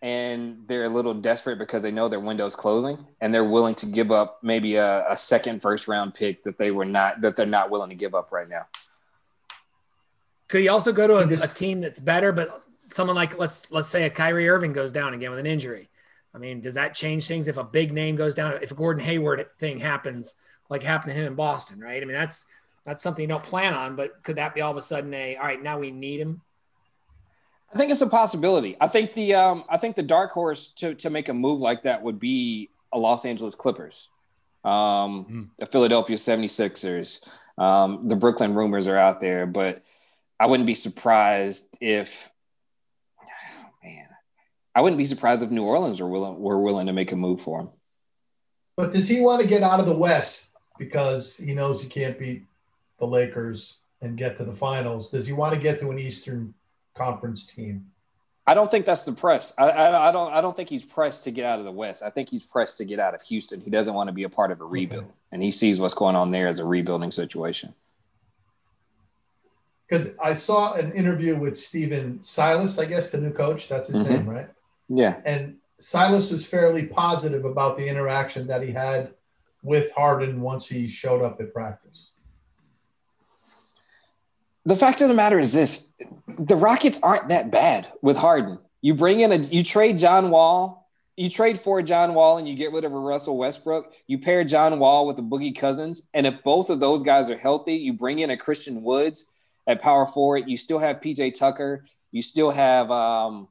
[0.00, 3.86] and they're a little desperate because they know their window's closing, and they're willing to
[3.86, 7.46] give up maybe a, a second first round pick that they were not that they're
[7.46, 8.66] not willing to give up right now.
[10.48, 12.62] Could he also go to a, He a team that's better, but
[12.92, 15.88] someone like let's let's say a Kyrie Irving goes down again with an injury?
[16.34, 18.58] I mean, does that change things if a big name goes down?
[18.60, 20.34] If a Gordon Hayward thing happens,
[20.68, 22.02] like happened to him in Boston, right?
[22.02, 22.44] I mean, that's
[22.86, 25.36] that's something you don't plan on, but could that be all of a sudden a
[25.36, 25.60] all right?
[25.62, 26.40] Now we need him.
[27.74, 28.76] I think it's a possibility.
[28.80, 31.82] I think the um, I think the dark horse to to make a move like
[31.82, 34.08] that would be a Los Angeles Clippers,
[34.64, 35.48] um, Mm.
[35.58, 37.28] the Philadelphia 76ers.
[37.58, 39.82] Um, the Brooklyn rumors are out there, but
[40.38, 42.30] I wouldn't be surprised if
[43.82, 44.06] man,
[44.74, 47.40] I wouldn't be surprised if New Orleans were willing were willing to make a move
[47.40, 47.70] for him.
[48.76, 52.18] But does he want to get out of the West because he knows he can't
[52.18, 52.44] beat
[52.98, 55.10] the Lakers and get to the finals?
[55.10, 56.54] Does he want to get to an Eastern
[56.94, 57.86] Conference team?
[58.48, 59.52] I don't think that's the press.
[59.58, 60.32] I, I, I don't.
[60.32, 62.02] I don't think he's pressed to get out of the West.
[62.04, 63.60] I think he's pressed to get out of Houston.
[63.60, 66.14] He doesn't want to be a part of a rebuild, and he sees what's going
[66.14, 67.74] on there as a rebuilding situation.
[69.88, 73.68] Because I saw an interview with Stephen Silas, I guess the new coach.
[73.68, 74.10] That's his Mhm.
[74.10, 74.48] name, right?
[74.88, 79.10] Yeah, And Silas was fairly positive about the interaction that he had
[79.62, 82.12] with Harden once he showed up at practice.
[84.66, 85.92] The fact of the matter is this:
[86.38, 88.58] the Rockets aren't that bad with Harden.
[88.82, 92.56] You bring in a, you trade John Wall, you trade for John Wall, and you
[92.56, 93.92] get rid of a Russell Westbrook.
[94.06, 97.38] You pair John Wall with the Boogie Cousins, and if both of those guys are
[97.38, 99.24] healthy, you bring in a Christian Woods
[99.68, 100.44] at power forward.
[100.48, 101.84] You still have PJ Tucker.
[102.10, 103.48] You still have um,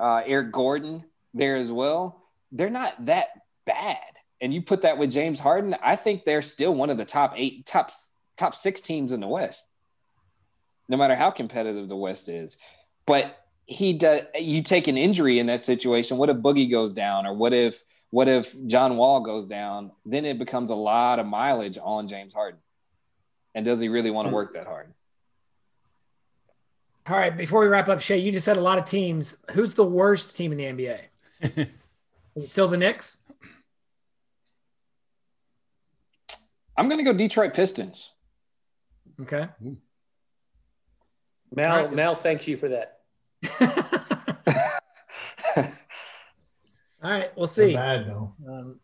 [0.00, 1.04] uh, Eric Gordon
[1.34, 2.22] there as well.
[2.50, 3.28] They're not that
[3.64, 3.98] bad.
[4.40, 7.34] And you put that with James Harden, I think they're still one of the top
[7.36, 7.90] eight, top
[8.36, 9.66] top six teams in the West
[10.88, 12.58] no matter how competitive the West is.
[13.06, 16.16] But he does you take an injury in that situation.
[16.16, 19.90] What if Boogie goes down or what if what if John Wall goes down?
[20.04, 22.60] Then it becomes a lot of mileage on James Harden.
[23.54, 24.36] And does he really want to hmm.
[24.36, 24.92] work that hard?
[27.08, 29.36] All right, before we wrap up, Che, you just said a lot of teams.
[29.52, 30.98] Who's the worst team in the NBA?
[32.34, 33.18] Is it still the Knicks?
[36.76, 38.12] I'm gonna go Detroit Pistons.
[39.20, 39.48] Okay.
[39.62, 39.74] Hmm.
[41.54, 41.94] Mal, All right.
[41.94, 43.00] Mal thanks you for that.
[47.02, 47.74] All right, we'll They're see.
[47.74, 48.32] bad though.
[48.48, 48.80] Um,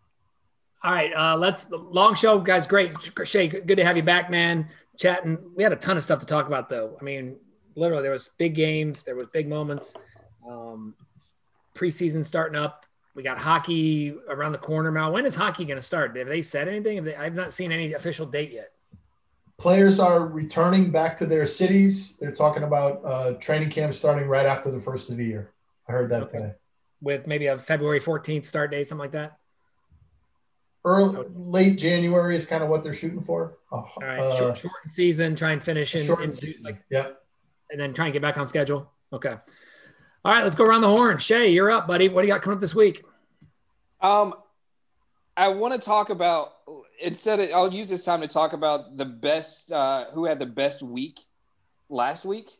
[0.85, 2.67] all right, uh, let's long show, guys.
[2.67, 2.93] Great,
[3.25, 3.49] Che.
[3.49, 4.69] Good to have you back, man.
[4.99, 5.39] Chatting.
[5.57, 6.97] We had a ton of stuff to talk about, though.
[7.01, 7.37] I mean,
[7.77, 9.97] literally, there was big games, there was big moments.
[10.49, 10.95] Um,
[11.75, 12.87] preseason starting up.
[13.15, 14.91] We got hockey around the corner.
[14.91, 16.17] Mal, when is hockey going to start?
[16.17, 16.97] Have they said anything?
[16.97, 18.73] Have they, I've not seen any official date yet.
[19.63, 22.17] Players are returning back to their cities.
[22.17, 25.53] They're talking about uh, training camp starting right after the first of the year.
[25.89, 26.39] I heard that Okay.
[26.39, 26.53] today.
[27.01, 29.39] With maybe a February 14th start date, something like that.
[30.85, 33.59] Early, late January is kind of what they're shooting for.
[33.71, 35.37] Uh, All right, uh, short, shortened season.
[35.37, 36.35] Try and finish in, in
[36.65, 37.23] like Yep.
[37.71, 38.91] and then try and get back on schedule.
[39.13, 39.37] Okay.
[40.25, 41.19] All right, let's go around the horn.
[41.19, 42.09] Che, you're up, buddy.
[42.09, 43.05] What do you got coming up this week?
[44.01, 44.35] Um,
[45.37, 46.53] I want to talk about
[47.03, 47.41] instead.
[47.41, 50.83] Of, I'll use this time to talk about the best, uh, who had the best
[50.83, 51.21] week
[51.89, 52.51] last week.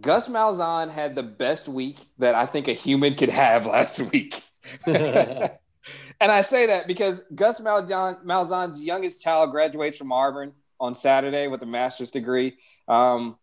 [0.00, 4.42] Gus Malzahn had the best week that I think a human could have last week.
[4.86, 5.50] and
[6.20, 11.62] I say that because Gus Malzahn, Malzahn's youngest child graduates from Auburn on Saturday with
[11.62, 12.56] a master's degree.
[12.88, 13.38] Um,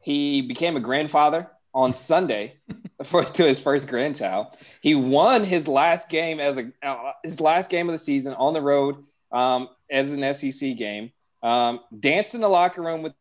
[0.00, 2.56] he became a grandfather on Sunday
[3.02, 4.56] for to his first grandchild.
[4.80, 8.54] He won his last game as a uh, his last game of the season on
[8.54, 9.04] the road
[9.34, 11.12] um, as an SEC game.
[11.42, 13.12] Um, danced in the locker room with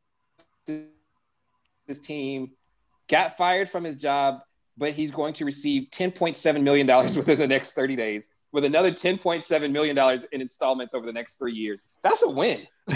[1.87, 2.51] his team,
[3.09, 4.39] got fired from his job,
[4.77, 6.87] but he's going to receive $10.7 million
[7.17, 9.97] within the next 30 days with another $10.7 million
[10.31, 11.83] in installments over the next three years.
[12.03, 12.67] That's a win.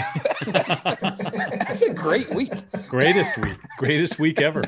[0.46, 2.52] That's a great week.
[2.88, 3.58] Greatest week.
[3.76, 4.64] Greatest week ever.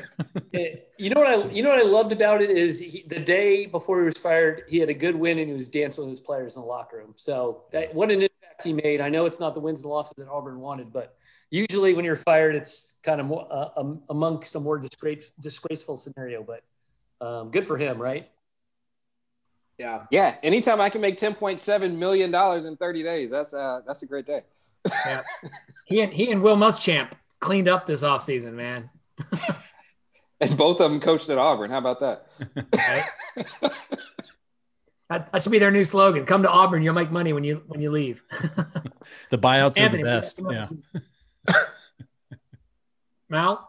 [0.97, 3.67] you know what I you know what I loved about it is he, the day
[3.67, 6.19] before he was fired, he had a good win and he was dancing with his
[6.19, 7.13] players in the locker room.
[7.15, 9.01] So that what an impact he made.
[9.01, 11.15] I know it's not the wins and losses that Auburn wanted, but
[11.49, 15.97] usually when you're fired, it's kind of more, uh, um, amongst a more disgrace, disgraceful
[15.97, 16.43] scenario.
[16.43, 16.63] But
[17.25, 18.29] um, good for him, right?
[19.77, 20.05] Yeah.
[20.11, 20.35] Yeah.
[20.43, 24.03] Anytime I can make ten point seven million dollars in thirty days, that's uh that's
[24.03, 24.41] a great day.
[25.05, 25.21] yeah.
[25.85, 28.89] He and he and Will Muschamp cleaned up this offseason, man.
[30.39, 31.69] and both of them coached at Auburn.
[31.69, 32.27] How about that?
[35.11, 35.31] that?
[35.31, 35.43] that?
[35.43, 36.25] should be their new slogan.
[36.25, 38.23] Come to Auburn, you'll make money when you when you leave.
[39.29, 40.41] the buyouts Anthony, are the best.
[40.49, 41.55] Yeah.
[43.29, 43.67] Mal?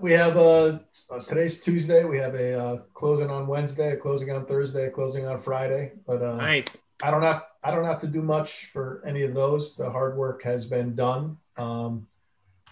[0.00, 2.04] We have a uh, today's Tuesday.
[2.04, 5.92] We have a uh, closing on Wednesday, a closing on Thursday, a closing on Friday.
[6.06, 6.76] But uh, nice.
[7.02, 9.76] I don't have I don't have to do much for any of those.
[9.76, 11.36] The hard work has been done.
[11.56, 12.06] Um,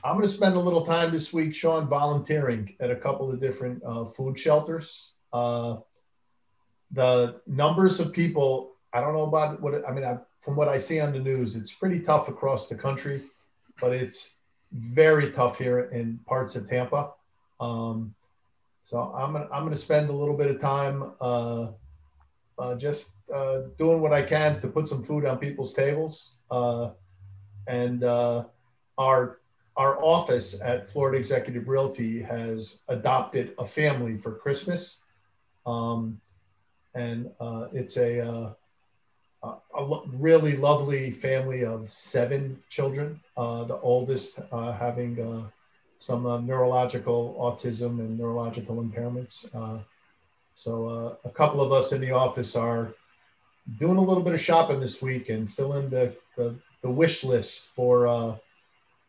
[0.04, 3.40] I'm going to spend a little time this week, Sean, volunteering at a couple of
[3.40, 5.14] different uh, food shelters.
[6.92, 10.04] The numbers of people, I don't know about what I mean.
[10.04, 13.24] I, from what I see on the news, it's pretty tough across the country,
[13.80, 14.36] but it's
[14.72, 17.12] very tough here in parts of Tampa.
[17.60, 18.14] Um,
[18.82, 21.72] so I'm gonna I'm gonna spend a little bit of time uh,
[22.58, 26.36] uh, just uh, doing what I can to put some food on people's tables.
[26.50, 26.90] Uh,
[27.66, 28.44] and uh,
[28.98, 29.40] our
[29.76, 35.00] our office at Florida Executive Realty has adopted a family for Christmas,
[35.66, 36.18] um,
[36.96, 38.54] and uh, it's a,
[39.42, 43.20] a, a really lovely family of seven children.
[43.36, 45.48] the oldest having
[45.98, 49.48] some uh, neurological autism and neurological impairments.
[49.54, 49.82] Uh,
[50.54, 52.92] so uh, a couple of us in the office are
[53.78, 57.68] doing a little bit of shopping this week and filling the, the, the wish list
[57.68, 58.36] for uh,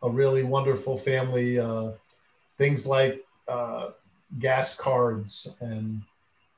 [0.01, 1.59] a really wonderful family.
[1.59, 1.91] Uh,
[2.57, 3.91] things like uh,
[4.39, 6.01] gas cards and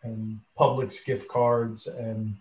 [0.03, 2.35] and Publix gift cards and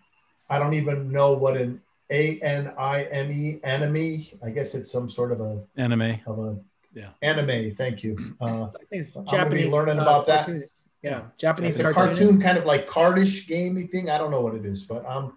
[0.50, 1.80] I don't even know what an
[2.10, 4.32] A N I M E enemy.
[4.42, 6.58] I guess it's some sort of a anime of a
[6.94, 7.10] yeah.
[7.22, 7.74] Anime.
[7.74, 8.16] Thank you.
[8.40, 9.66] Uh, I think it's Japanese.
[9.66, 10.60] learning uh, about cartoon.
[10.60, 10.70] that.
[11.02, 12.16] Yeah, Japanese it's cartoon.
[12.16, 14.10] cartoon, kind of like cardish gamey thing.
[14.10, 15.32] I don't know what it is, but I'm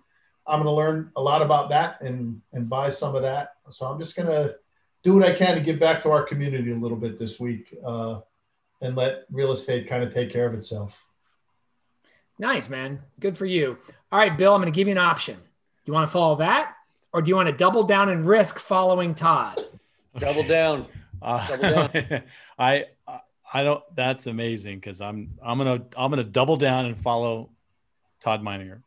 [0.47, 3.49] I'm going to learn a lot about that and and buy some of that.
[3.69, 4.55] So I'm just going to
[5.03, 7.75] do what I can to give back to our community a little bit this week,
[7.85, 8.21] uh,
[8.81, 11.05] and let real estate kind of take care of itself.
[12.41, 12.99] Nice, man.
[13.19, 13.77] Good for you.
[14.11, 14.55] All right, Bill.
[14.55, 15.35] I'm going to give you an option.
[15.35, 15.41] Do
[15.85, 16.73] you want to follow that,
[17.13, 19.63] or do you want to double down and risk following Todd?
[20.17, 20.87] Double down.
[21.23, 21.87] Uh,
[22.57, 22.85] I
[23.53, 23.83] I don't.
[23.95, 27.51] That's amazing because I'm I'm gonna I'm gonna double down and follow
[28.21, 28.81] Todd Meininger.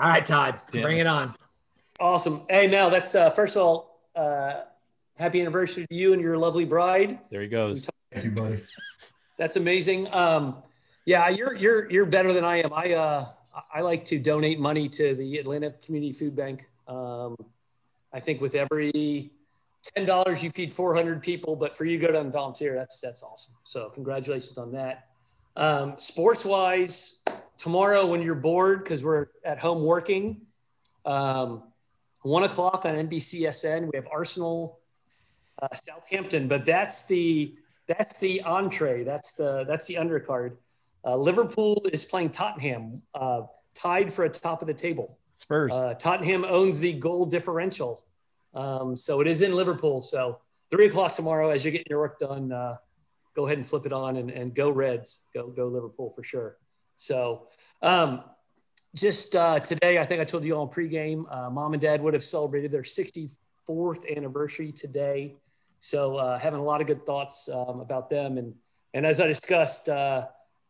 [0.00, 0.82] All right, Todd, Damn.
[0.82, 1.36] bring it on.
[2.00, 2.44] Awesome.
[2.50, 4.62] Hey, Mel, that's uh, first of all, uh,
[5.14, 7.20] happy anniversary to you and your lovely bride.
[7.30, 7.88] There he goes.
[8.12, 8.60] Thank you, buddy.
[9.36, 10.12] That's amazing.
[10.12, 10.56] Um,
[11.08, 12.70] yeah, you're you're you're better than I am.
[12.70, 13.26] I uh,
[13.72, 16.68] I like to donate money to the Atlanta Community Food Bank.
[16.86, 17.34] Um,
[18.12, 19.32] I think with every
[19.94, 23.00] ten dollars you feed 400 people, but for you to go down and volunteer, that's
[23.00, 23.54] that's awesome.
[23.64, 25.06] So congratulations on that.
[25.56, 27.22] Um, sports wise,
[27.56, 30.42] tomorrow when you're bored because we're at home working,
[31.06, 31.62] um,
[32.20, 34.78] one o'clock on NBCSN we have Arsenal,
[35.62, 37.54] uh, Southampton, but that's the
[37.86, 39.04] that's the entree.
[39.04, 40.58] That's the that's the undercard.
[41.04, 43.42] Uh, Liverpool is playing Tottenham, uh,
[43.74, 45.18] tied for a top of the table.
[45.36, 45.72] Spurs.
[45.72, 48.02] Uh, Tottenham owns the goal differential.
[48.54, 50.02] Um, so it is in Liverpool.
[50.02, 52.76] So three o'clock tomorrow, as you're getting your work done, uh,
[53.34, 56.56] go ahead and flip it on and, and go Reds, go go Liverpool for sure.
[56.96, 57.46] So
[57.82, 58.24] um,
[58.94, 62.02] just uh, today, I think I told you all in pregame, uh, mom and dad
[62.02, 65.36] would have celebrated their 64th anniversary today.
[65.78, 68.54] So uh, having a lot of good thoughts um, about them, and
[68.94, 69.88] and as I discussed,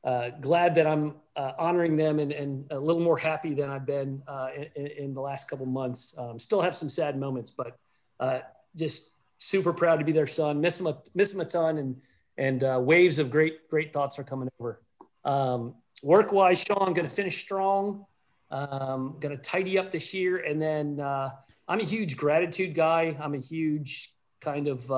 [0.05, 3.87] uh, glad that I'm uh, honoring them and, and, a little more happy than I've
[3.87, 6.15] been uh, in, in, the last couple months.
[6.17, 7.77] Um, still have some sad moments, but
[8.21, 8.41] uh,
[8.77, 10.61] just super proud to be their son.
[10.61, 11.97] Miss him a, miss him a ton, and
[12.37, 14.81] and uh, waves of great great thoughts are coming over.
[15.25, 18.07] Um, work wise, Sean, going to finish strong.
[18.51, 23.17] Um, going to tidy up this year, and then I'm a huge gratitude guy.
[23.21, 24.91] I'm a huge kind of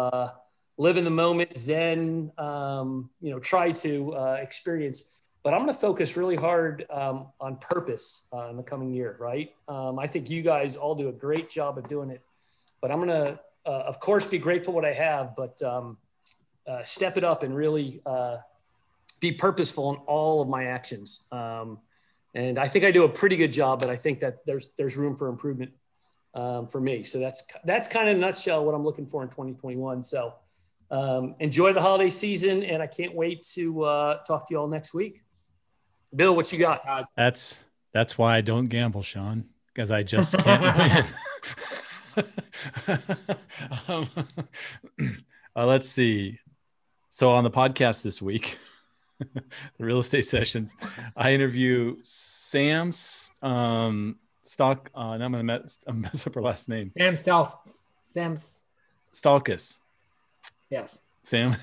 [0.81, 2.32] live in the moment, Zen.
[2.39, 5.16] Um, you know, try to uh, experience.
[5.43, 9.16] But I'm going to focus really hard um, on purpose uh, in the coming year.
[9.20, 9.55] Right?
[9.69, 12.23] Um, I think you guys all do a great job of doing it.
[12.81, 15.98] But I'm going to, uh, of course, be grateful what I have, but um,
[16.66, 18.39] uh, step it up and really uh,
[19.20, 21.27] be purposeful in all of my actions.
[21.31, 21.78] Um,
[22.35, 24.97] and I think I do a pretty good job, but I think that there's there's
[24.97, 25.73] room for improvement
[26.35, 27.02] um, for me.
[27.02, 30.02] So that's that's kind of a nutshell what I'm looking for in 2021.
[30.05, 30.32] So
[30.91, 34.69] um, enjoy the holiday season, and I can't wait to uh, talk to you all
[34.69, 35.23] next week.
[36.15, 36.83] Bill, what you got?
[37.17, 41.05] That's that's why I don't gamble, Sean, because I just can't
[42.17, 42.27] win.
[43.89, 44.09] um,
[45.57, 46.39] uh, let's see.
[47.12, 48.59] So on the podcast this week.
[49.35, 49.43] the
[49.79, 50.75] real estate sessions.
[51.17, 52.93] I interview Sam
[53.43, 54.91] um, Stock.
[54.95, 56.91] Uh, and I'm gonna mess, I'm mess up her last name.
[56.91, 57.59] Sam Stal-
[58.01, 58.65] Sam's
[59.12, 59.79] Stalkus.
[60.71, 61.01] Yes.
[61.23, 61.53] Sam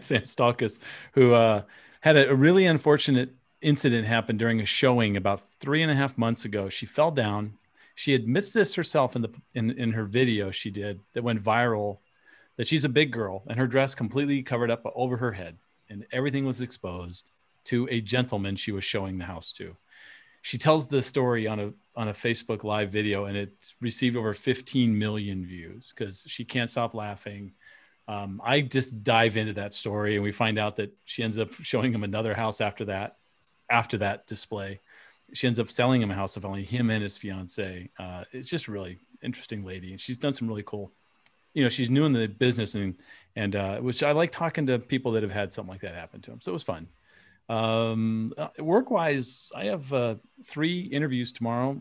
[0.00, 0.78] Sam Stalkus,
[1.12, 1.62] who uh,
[2.00, 3.30] had a, a really unfortunate
[3.62, 6.68] incident happen during a showing about three and a half months ago.
[6.68, 7.54] She fell down.
[7.94, 11.98] She admits this herself in the in, in her video she did that went viral.
[12.56, 15.58] That she's a big girl and her dress completely covered up over her head
[15.90, 17.30] and everything was exposed
[17.64, 19.76] to a gentleman she was showing the house to.
[20.40, 24.32] She tells the story on a on a Facebook live video and it received over
[24.32, 27.52] 15 million views because she can't stop laughing.
[28.08, 31.52] Um, I just dive into that story and we find out that she ends up
[31.62, 33.16] showing him another house after that,
[33.68, 34.80] after that display.
[35.32, 37.90] She ends up selling him a house of only him and his fiance.
[37.98, 40.92] Uh, it's just really interesting lady, and she's done some really cool
[41.56, 42.94] you know she's new in the business and
[43.34, 46.20] and uh, which I like talking to people that have had something like that happen
[46.22, 46.40] to them.
[46.40, 46.86] So it was fun.
[47.48, 50.14] Um, uh, work wise, I have uh,
[50.44, 51.80] three interviews tomorrow.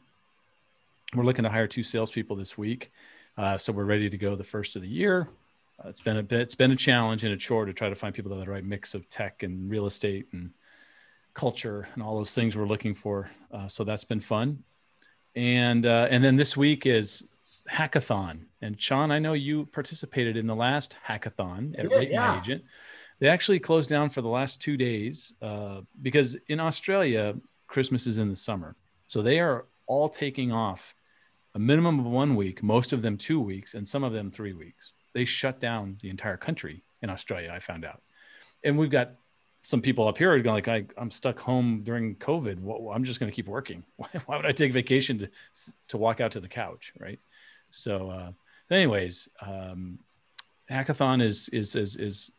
[1.14, 2.92] We're looking to hire two salespeople this week,
[3.38, 5.30] uh, so we're ready to go the first of the year.
[5.84, 7.96] Uh, it's been a bit, it's been a challenge and a chore to try to
[7.96, 10.52] find people that have the right mix of tech and real estate and
[11.34, 13.30] culture and all those things we're looking for.
[13.52, 14.64] Uh, so that's been fun.
[15.36, 17.28] And and then this week is
[17.70, 18.46] hackathon.
[18.62, 22.32] And Sean, I know you participated in the last hackathon at Rate yeah.
[22.32, 22.64] My Agent.
[23.20, 27.36] They actually closed down for the last two days uh, because in Australia,
[27.68, 28.76] Christmas is in the summer.
[29.08, 30.96] So they are all taking off
[31.54, 34.54] a minimum of one week, most of them two weeks, and some of them three
[34.54, 34.92] weeks.
[35.16, 38.02] They shut down the entire country in Australia, I found out.
[38.64, 39.14] And we've got
[39.64, 42.60] some people up here are going like, I, am stuck home during COVID.
[42.60, 43.84] Well, I'm just going to keep working.
[43.96, 45.30] Why would I take vacation to,
[45.88, 46.94] to walk out to the couch?
[47.00, 47.20] Right.
[47.72, 48.32] So, uh,
[48.70, 50.00] anyways, um,
[50.70, 52.32] hackathon is is is is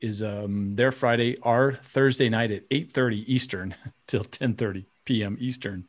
[0.00, 3.74] is um, their Friday, our Thursday night at 8:30 Eastern
[4.06, 5.36] till 10:30 p.m.
[5.40, 5.86] Eastern.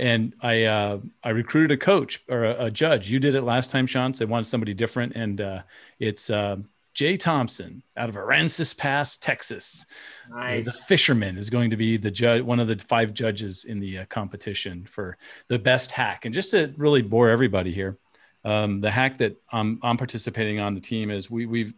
[0.00, 3.10] And I uh, I recruited a coach or a, a, judge.
[3.10, 4.14] You did it last time, Sean.
[4.14, 5.62] So they wanted somebody different, and uh,
[5.98, 6.56] it's uh,
[6.94, 9.84] Jay Thompson out of Aransas Pass, Texas.
[10.30, 10.64] Nice.
[10.64, 13.98] The fisherman is going to be the judge, one of the five judges in the
[13.98, 15.18] uh, competition for
[15.48, 16.24] the best hack.
[16.24, 17.98] And just to really bore everybody here,
[18.44, 21.74] um, the hack that I'm, I'm participating on the team is we we've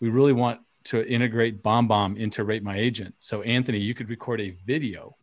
[0.00, 3.14] we really want to integrate BombBomb into Rate My Agent.
[3.18, 5.16] So Anthony, you could record a video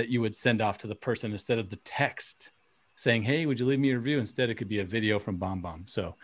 [0.00, 2.52] that you would send off to the person instead of the text
[2.96, 5.36] saying, "Hey, would you leave me a review?" Instead, it could be a video from
[5.38, 5.90] BombBomb.
[5.90, 6.16] So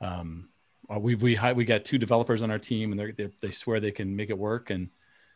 [0.00, 0.48] um,
[0.90, 3.92] uh, we we we got two developers on our team, and they they swear they
[3.92, 4.88] can make it work, and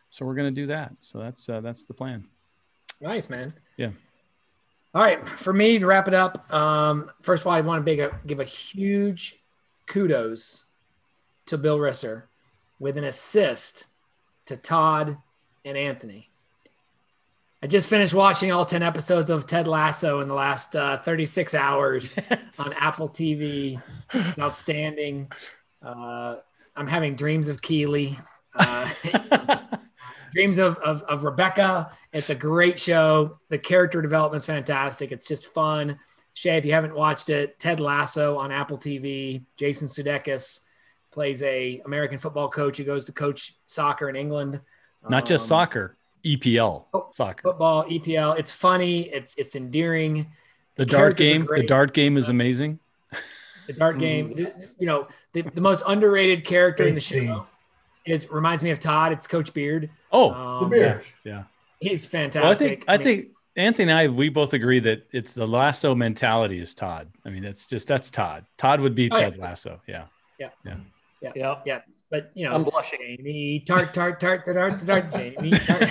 [0.08, 0.92] so we're going to do that.
[1.02, 2.26] So that's uh, that's the plan.
[2.98, 3.52] Nice, man.
[3.76, 3.90] Yeah.
[4.94, 8.00] All right, for me to wrap it up, um, first of all, I want to
[8.00, 9.42] a, give a huge
[9.86, 10.64] kudos
[11.46, 12.24] to Bill Risser
[12.78, 13.86] with an assist
[14.46, 15.16] to Todd
[15.64, 16.28] and Anthony.
[17.62, 21.54] I just finished watching all 10 episodes of Ted Lasso in the last uh, 36
[21.54, 22.58] hours yes.
[22.58, 23.80] on Apple TV.
[24.12, 25.30] It's outstanding.
[25.80, 26.36] Uh,
[26.74, 28.18] I'm having dreams of Keeley.
[28.54, 28.90] Uh,
[30.32, 31.92] Dreams of, of, of Rebecca.
[32.14, 33.38] It's a great show.
[33.50, 35.12] The character development's fantastic.
[35.12, 35.98] It's just fun.
[36.34, 39.44] Che, if you haven't watched it, Ted Lasso on Apple TV.
[39.58, 40.60] Jason Sudeikis
[41.10, 44.58] plays a American football coach who goes to coach soccer in England.
[45.06, 47.42] Not just um, soccer, EPL oh, soccer.
[47.42, 48.38] Football, EPL.
[48.38, 49.08] It's funny.
[49.08, 50.26] It's it's endearing.
[50.76, 51.48] The, the dart game.
[51.54, 52.78] The dart game is amazing.
[53.66, 54.34] The dart game.
[54.78, 57.46] You know, the, the most underrated character in the show
[58.04, 59.12] is reminds me of Todd.
[59.12, 59.90] It's Coach Beard.
[60.10, 61.02] Oh, um, the Beard.
[61.24, 61.44] Yeah,
[61.80, 62.42] he's fantastic.
[62.42, 65.46] Well, I think I, I think Anthony and I we both agree that it's the
[65.46, 67.08] Lasso mentality is Todd.
[67.24, 68.44] I mean, that's just that's Todd.
[68.56, 69.42] Todd would be oh, Ted yeah.
[69.42, 69.80] Lasso.
[69.86, 70.04] Yeah.
[70.38, 70.48] Yeah.
[70.64, 71.32] Yeah.
[71.34, 71.54] Yeah.
[71.64, 71.80] Yeah.
[72.12, 72.20] Yeah.
[72.20, 72.98] But you know, I'm blushing.
[73.00, 75.50] Jamie tart tart tart tart tart tart Jamie.
[75.66, 75.88] Tart.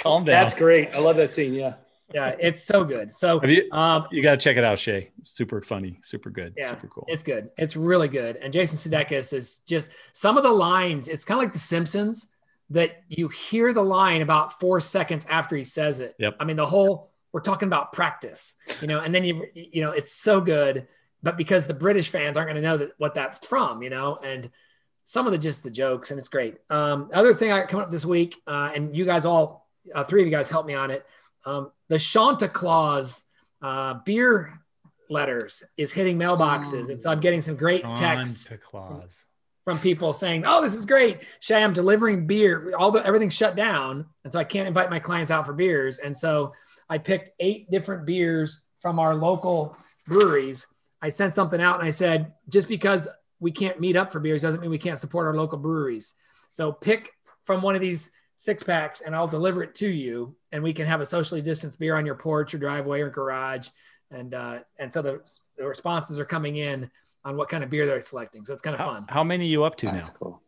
[0.00, 0.32] Calm down.
[0.32, 0.94] That's great.
[0.94, 1.54] I love that scene.
[1.54, 1.74] Yeah.
[2.12, 3.12] yeah, it's so good.
[3.12, 3.70] So Have you?
[3.72, 5.10] um, You got to check it out, Che.
[5.22, 5.98] Super funny.
[6.02, 6.52] Super good.
[6.56, 7.04] Yeah, Super cool.
[7.08, 7.50] It's good.
[7.56, 8.36] It's really good.
[8.36, 11.08] And Jason Sudeikis is just some of the lines.
[11.08, 12.28] It's kind of like The Simpsons
[12.70, 16.14] that you hear the line about four seconds after he says it.
[16.18, 16.36] Yep.
[16.40, 19.90] I mean, the whole we're talking about practice, you know, and then you you know
[19.90, 20.86] it's so good,
[21.22, 24.16] but because the British fans aren't going to know that what that's from, you know,
[24.24, 24.50] and
[25.04, 26.56] some of the just the jokes, and it's great.
[26.70, 30.22] Um, other thing I come up this week, uh, and you guys all uh, three
[30.22, 31.06] of you guys helped me on it.
[31.44, 33.24] Um, the Shanta Claus
[33.62, 34.58] uh, beer
[35.10, 39.26] letters is hitting mailboxes, and so I'm getting some great texts Claus.
[39.64, 41.62] from people saying, "Oh, this is great, Che.
[41.62, 42.74] I'm delivering beer.
[42.78, 45.98] All the everything's shut down, and so I can't invite my clients out for beers."
[45.98, 46.52] And so
[46.88, 49.76] I picked eight different beers from our local
[50.06, 50.66] breweries.
[51.02, 53.06] I sent something out and I said, "Just because
[53.44, 56.14] we can't meet up for beers doesn't mean we can't support our local breweries.
[56.50, 57.12] So pick
[57.44, 60.86] from one of these six packs, and I'll deliver it to you, and we can
[60.86, 63.68] have a socially distanced beer on your porch or driveway or garage."
[64.10, 65.20] And uh, and so the,
[65.58, 66.90] the responses are coming in
[67.26, 68.46] on what kind of beer they're selecting.
[68.46, 69.06] So it's kind of How, fun.
[69.10, 69.92] how many are you up to now?
[69.92, 70.40] That's cool.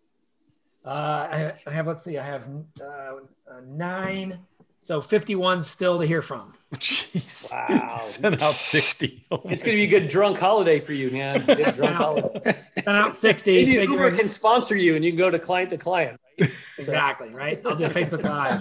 [0.87, 2.49] Uh, I, I have, let's see, I have
[2.81, 4.39] uh, uh, nine.
[4.87, 6.55] So 51 still to hear from.
[6.75, 7.51] Jeez.
[7.51, 7.99] Wow.
[8.03, 9.27] Sent out 60.
[9.33, 11.45] Oh It's going to be a good drunk holiday for you, man.
[11.45, 12.55] Good drunk holiday.
[12.75, 13.51] Sent out 60.
[13.53, 16.21] Maybe figuring- Uber can sponsor you and you can go to client to client.
[16.41, 16.51] Right?
[16.77, 17.61] So- exactly, right?
[17.67, 18.61] I'll do a Facebook Live.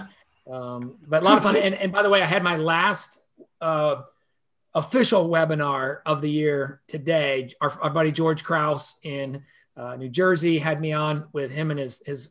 [0.50, 1.54] Um, but a lot of fun.
[1.54, 3.20] And, and by the way, I had my last
[3.60, 4.02] uh,
[4.74, 7.52] official webinar of the year today.
[7.60, 9.44] Our, our buddy George Kraus in
[9.76, 12.30] uh, New Jersey had me on with him and his, his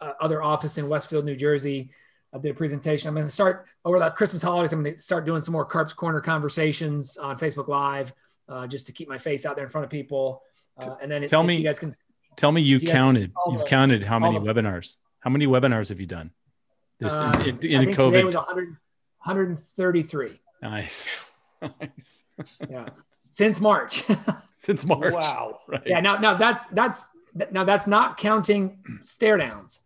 [0.00, 1.90] uh, other office in Westfield, New Jersey.
[2.34, 3.08] I did a presentation.
[3.08, 4.72] I'm going to start over that Christmas holidays.
[4.72, 8.12] I'm going to start doing some more Carps Corner conversations on Facebook Live
[8.48, 10.42] uh, just to keep my face out there in front of people.
[10.80, 11.92] Uh, and then Tell if me- you guys can
[12.36, 13.32] Tell me you You counted.
[13.48, 14.96] You've the- counted how many the- webinars?
[15.20, 16.30] How many webinars have you done?
[17.00, 18.24] This Uh, in, in, I in think today COVID.
[18.24, 18.76] was 100,
[19.24, 20.40] 133.
[20.62, 21.30] nice.
[21.62, 22.24] nice.
[22.68, 22.88] Yeah,
[23.28, 24.04] since March.
[24.58, 25.12] Since March.
[25.14, 25.60] Wow.
[25.68, 25.82] Right.
[25.86, 27.04] yeah, now now that's that's
[27.52, 29.80] now that's not counting stare downs,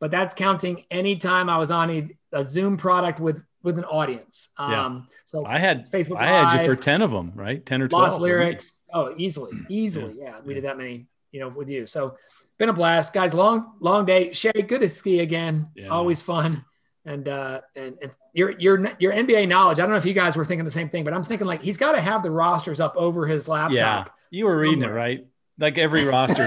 [0.00, 3.84] but that's counting any time I was on a, a Zoom product with with an
[3.84, 4.50] audience.
[4.58, 4.86] Yeah.
[4.86, 7.64] Um, so I had Facebook I had you for 10 of them, right?
[7.66, 8.02] 10 or 12.
[8.02, 8.74] Lost lyrics.
[8.92, 10.16] Oh, easily, easily.
[10.18, 11.06] Yeah, we did that many.
[11.32, 11.86] You know, with you.
[11.86, 12.16] So
[12.58, 13.34] been a blast, guys.
[13.34, 14.30] Long long day.
[14.30, 15.68] Che, good to see you again.
[15.74, 15.88] Yeah.
[15.88, 16.64] Always fun.
[17.04, 19.78] And uh, and and your your your NBA knowledge.
[19.78, 21.62] I don't know if you guys were thinking the same thing, but I'm thinking like
[21.62, 23.74] he's got to have the rosters up over his laptop.
[23.74, 24.04] Yeah.
[24.30, 25.26] You were reading it, right?
[25.58, 26.46] Like every roster.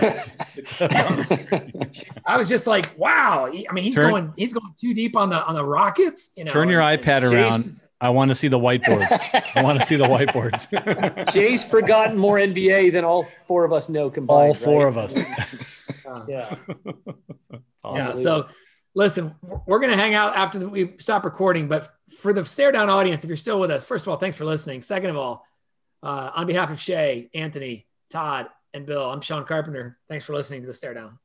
[0.56, 1.91] it's up on the screen.
[2.26, 3.48] I was just like, wow.
[3.48, 6.31] I mean, he's Turn- going he's going too deep on the on the Rockets.
[6.36, 7.81] You know, Turn your and- iPad and- around.
[8.02, 9.56] I want to see the whiteboards.
[9.57, 11.34] I want to see the whiteboards.
[11.34, 14.48] Jay's forgotten more NBA than all four of us know combined.
[14.48, 14.90] All four right?
[14.90, 15.18] of us.
[16.07, 16.56] Uh, Yeah.
[17.84, 18.14] yeah.
[18.14, 18.48] So
[18.95, 19.36] listen,
[19.68, 21.68] we're going to hang out after we stop recording.
[21.68, 24.38] But for the stare down audience, if you're still with us, first of all, thanks
[24.38, 24.81] for listening.
[24.81, 25.45] Second of all,
[26.02, 29.97] uh, on behalf of Che, Anthony, Todd, and Bill, I'm Sean Carpenter.
[30.07, 31.17] Thanks for listening to the stare down.